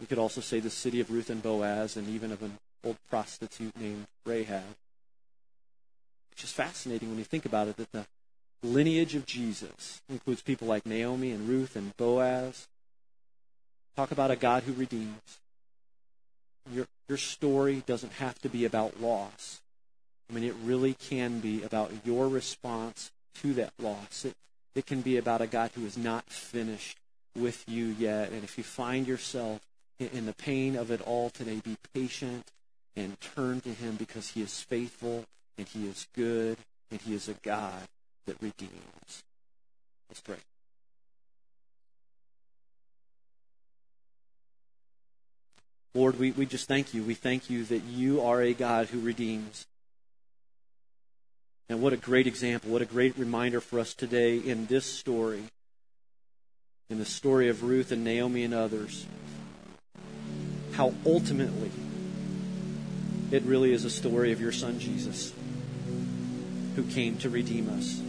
we 0.00 0.06
could 0.06 0.18
also 0.18 0.40
say 0.40 0.60
the 0.60 0.70
city 0.70 1.00
of 1.00 1.10
Ruth 1.10 1.30
and 1.30 1.42
Boaz, 1.42 1.96
and 1.96 2.08
even 2.08 2.32
of 2.32 2.42
an 2.42 2.58
old 2.84 2.96
prostitute 3.08 3.74
named 3.78 4.06
Rahab. 4.26 4.76
It's 6.32 6.42
just 6.42 6.54
fascinating 6.54 7.08
when 7.08 7.18
you 7.18 7.24
think 7.24 7.46
about 7.46 7.68
it 7.68 7.76
that 7.76 7.92
the 7.92 8.04
lineage 8.62 9.14
of 9.14 9.24
Jesus 9.24 10.02
includes 10.08 10.42
people 10.42 10.66
like 10.66 10.84
Naomi 10.84 11.30
and 11.30 11.48
Ruth 11.48 11.76
and 11.76 11.96
Boaz. 11.96 12.66
Talk 13.96 14.10
about 14.10 14.30
a 14.30 14.36
God 14.36 14.64
who 14.64 14.72
redeems. 14.72 15.38
Your, 16.72 16.86
your 17.08 17.18
story 17.18 17.82
doesn't 17.86 18.14
have 18.14 18.40
to 18.40 18.48
be 18.48 18.64
about 18.64 19.00
loss. 19.00 19.60
I 20.28 20.34
mean, 20.34 20.44
it 20.44 20.54
really 20.64 20.94
can 20.94 21.40
be 21.40 21.62
about 21.62 21.92
your 22.04 22.28
response 22.28 23.10
to 23.42 23.52
that 23.54 23.72
loss. 23.78 24.24
It, 24.24 24.34
it 24.74 24.86
can 24.86 25.02
be 25.02 25.16
about 25.16 25.42
a 25.42 25.46
God 25.46 25.70
who 25.74 25.84
is 25.84 25.96
not 25.96 26.24
finished 26.24 26.98
with 27.36 27.64
you 27.68 27.86
yet. 27.86 28.30
And 28.30 28.42
if 28.42 28.58
you 28.58 28.64
find 28.64 29.06
yourself 29.06 29.60
in 29.98 30.26
the 30.26 30.32
pain 30.32 30.76
of 30.76 30.90
it 30.90 31.00
all 31.00 31.30
today, 31.30 31.60
be 31.62 31.76
patient 31.92 32.46
and 32.96 33.20
turn 33.20 33.60
to 33.60 33.70
Him 33.70 33.96
because 33.96 34.30
He 34.30 34.42
is 34.42 34.60
faithful 34.60 35.24
and 35.58 35.68
He 35.68 35.86
is 35.86 36.06
good 36.14 36.56
and 36.90 37.00
He 37.00 37.14
is 37.14 37.28
a 37.28 37.34
God 37.34 37.88
that 38.26 38.40
redeems. 38.40 39.22
Let's 40.08 40.20
pray. 40.20 40.36
Lord, 45.94 46.18
we, 46.18 46.32
we 46.32 46.46
just 46.46 46.66
thank 46.66 46.92
you. 46.92 47.02
We 47.02 47.14
thank 47.14 47.48
you 47.48 47.64
that 47.64 47.84
you 47.84 48.20
are 48.20 48.42
a 48.42 48.52
God 48.52 48.88
who 48.88 49.00
redeems. 49.00 49.66
And 51.68 51.80
what 51.80 51.92
a 51.92 51.96
great 51.96 52.26
example, 52.26 52.70
what 52.70 52.82
a 52.82 52.86
great 52.86 53.16
reminder 53.16 53.60
for 53.60 53.78
us 53.78 53.94
today 53.94 54.36
in 54.36 54.66
this 54.66 54.84
story, 54.84 55.44
in 56.90 56.98
the 56.98 57.04
story 57.04 57.48
of 57.48 57.62
Ruth 57.62 57.90
and 57.90 58.04
Naomi 58.04 58.44
and 58.44 58.52
others 58.52 59.06
how 60.74 60.92
ultimately 61.06 61.70
it 63.30 63.42
really 63.44 63.72
is 63.72 63.84
a 63.84 63.90
story 63.90 64.32
of 64.32 64.40
your 64.40 64.52
son 64.52 64.78
Jesus 64.78 65.32
who 66.74 66.82
came 66.82 67.16
to 67.18 67.30
redeem 67.30 67.68
us. 67.70 68.00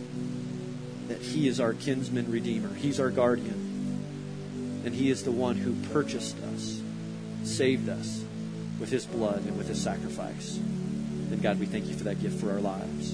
That 1.08 1.20
he 1.20 1.48
is 1.48 1.60
our 1.60 1.74
kinsman 1.74 2.32
redeemer, 2.32 2.74
he's 2.74 3.00
our 3.00 3.12
guardian, 3.12 4.82
and 4.84 4.96
he 4.96 5.12
is 5.12 5.24
the 5.24 5.32
one 5.32 5.56
who 5.56 5.76
purchased 5.94 6.38
us, 6.56 6.82
saved 7.46 7.90
us 7.90 8.24
with 8.80 8.90
his 8.90 9.06
blood 9.06 9.46
and 9.46 9.58
with 9.58 9.68
his 9.68 9.82
sacrifice. 9.82 10.58
And 10.58 11.42
God, 11.42 11.60
we 11.60 11.66
thank 11.66 11.88
you 11.88 11.96
for 11.96 12.06
that 12.06 12.22
gift 12.22 12.40
for 12.40 12.52
our 12.52 12.60
lives. 12.60 13.14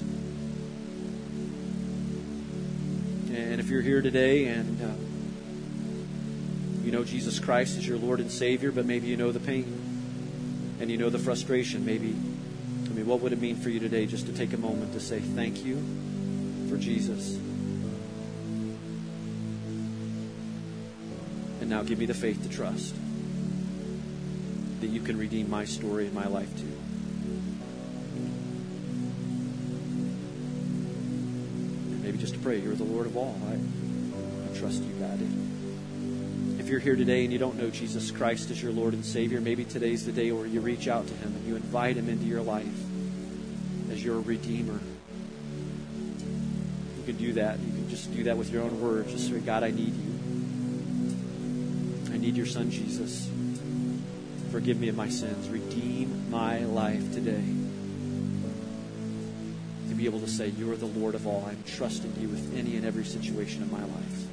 And 3.30 3.60
if 3.60 3.68
you're 3.68 3.82
here 3.82 4.02
today 4.02 4.46
and 4.46 4.82
uh, 4.82 6.84
you 6.84 6.92
know 6.92 7.04
Jesus 7.04 7.38
Christ 7.38 7.78
is 7.78 7.86
your 7.86 7.98
Lord 7.98 8.20
and 8.20 8.30
Savior, 8.30 8.72
but 8.72 8.84
maybe 8.84 9.06
you 9.06 9.16
know 9.16 9.32
the 9.32 9.40
pain 9.40 10.76
and 10.80 10.90
you 10.90 10.98
know 10.98 11.08
the 11.08 11.18
frustration. 11.18 11.86
Maybe, 11.86 12.08
I 12.08 12.92
mean, 12.92 13.06
what 13.06 13.20
would 13.20 13.32
it 13.32 13.40
mean 13.40 13.56
for 13.56 13.70
you 13.70 13.80
today 13.80 14.04
just 14.04 14.26
to 14.26 14.32
take 14.32 14.52
a 14.52 14.58
moment 14.58 14.92
to 14.92 15.00
say 15.00 15.20
thank 15.20 15.64
you 15.64 15.76
for 16.68 16.76
Jesus? 16.76 17.36
And 21.60 21.70
now 21.70 21.82
give 21.82 21.98
me 21.98 22.06
the 22.06 22.14
faith 22.14 22.42
to 22.42 22.48
trust 22.48 22.94
that 24.82 24.88
you 24.88 25.00
can 25.00 25.16
redeem 25.16 25.48
my 25.48 25.64
story 25.64 26.06
and 26.06 26.14
my 26.14 26.26
life 26.26 26.54
too. 26.58 26.82
maybe 32.02 32.18
just 32.18 32.34
to 32.34 32.40
pray, 32.40 32.58
you're 32.58 32.74
the 32.74 32.84
Lord 32.84 33.06
of 33.06 33.16
all. 33.16 33.40
I, 33.48 33.54
I 33.54 34.58
trust 34.58 34.82
you, 34.82 34.92
God 34.94 35.18
If 36.58 36.68
you're 36.68 36.80
here 36.80 36.96
today 36.96 37.22
and 37.22 37.32
you 37.32 37.38
don't 37.38 37.56
know 37.56 37.70
Jesus 37.70 38.10
Christ 38.10 38.50
as 38.50 38.60
your 38.60 38.72
Lord 38.72 38.92
and 38.92 39.02
Savior, 39.04 39.40
maybe 39.40 39.64
today's 39.64 40.04
the 40.04 40.12
day 40.12 40.30
where 40.32 40.44
you 40.44 40.60
reach 40.60 40.88
out 40.88 41.06
to 41.06 41.14
Him 41.14 41.34
and 41.34 41.46
you 41.46 41.56
invite 41.56 41.96
Him 41.96 42.08
into 42.08 42.24
your 42.24 42.42
life 42.42 42.66
as 43.90 44.04
your 44.04 44.20
Redeemer. 44.20 44.80
You 46.98 47.04
can 47.06 47.16
do 47.16 47.32
that. 47.34 47.60
You 47.60 47.72
can 47.72 47.88
just 47.88 48.12
do 48.12 48.24
that 48.24 48.36
with 48.36 48.52
your 48.52 48.64
own 48.64 48.80
words. 48.80 49.12
Just 49.12 49.30
say, 49.30 49.38
God, 49.38 49.62
I 49.62 49.70
need 49.70 49.94
you. 49.94 50.12
I 52.12 52.18
need 52.18 52.36
your 52.36 52.46
Son, 52.46 52.70
Jesus. 52.70 53.30
Forgive 54.52 54.78
me 54.78 54.88
of 54.88 54.96
my 54.96 55.08
sins. 55.08 55.48
Redeem 55.48 56.30
my 56.30 56.58
life 56.58 57.14
today. 57.14 57.42
To 59.88 59.94
be 59.94 60.04
able 60.04 60.20
to 60.20 60.28
say, 60.28 60.48
You 60.48 60.70
are 60.70 60.76
the 60.76 60.84
Lord 60.84 61.14
of 61.14 61.26
all. 61.26 61.46
I'm 61.48 61.64
trusting 61.66 62.14
you 62.20 62.28
with 62.28 62.54
any 62.54 62.76
and 62.76 62.84
every 62.84 63.06
situation 63.06 63.62
of 63.62 63.72
my 63.72 63.80
life. 63.80 64.26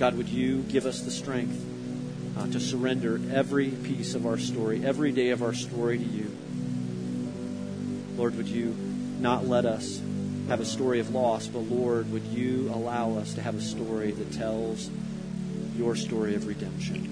God, 0.00 0.16
would 0.16 0.28
you 0.28 0.62
give 0.62 0.86
us 0.86 1.02
the 1.02 1.12
strength 1.12 1.64
uh, 2.36 2.48
to 2.48 2.58
surrender 2.58 3.20
every 3.32 3.68
piece 3.70 4.16
of 4.16 4.26
our 4.26 4.36
story, 4.36 4.84
every 4.84 5.12
day 5.12 5.28
of 5.28 5.40
our 5.40 5.54
story 5.54 5.98
to 5.98 6.04
you? 6.04 6.36
Lord, 8.16 8.36
would 8.36 8.48
you 8.48 8.74
not 9.20 9.46
let 9.46 9.66
us 9.66 10.02
have 10.48 10.58
a 10.58 10.64
story 10.64 10.98
of 10.98 11.14
loss, 11.14 11.46
but 11.46 11.60
Lord, 11.60 12.10
would 12.10 12.24
you 12.24 12.72
allow 12.74 13.18
us 13.18 13.34
to 13.34 13.40
have 13.40 13.54
a 13.54 13.62
story 13.62 14.10
that 14.10 14.32
tells 14.32 14.90
your 15.76 15.96
story 15.96 16.34
of 16.34 16.46
redemption? 16.46 17.10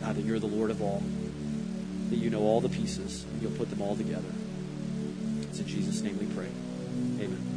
God, 0.00 0.16
that 0.16 0.24
you're 0.24 0.38
the 0.38 0.46
Lord 0.46 0.70
of 0.70 0.82
all, 0.82 1.02
that 2.10 2.16
you 2.16 2.30
know 2.30 2.40
all 2.40 2.60
the 2.60 2.68
pieces, 2.68 3.24
and 3.24 3.42
you'll 3.42 3.52
put 3.52 3.70
them 3.70 3.80
all 3.80 3.96
together. 3.96 4.22
It's 5.42 5.58
in 5.60 5.66
Jesus' 5.66 6.02
name 6.02 6.18
we 6.18 6.26
pray. 6.26 6.48
Amen. 7.20 7.53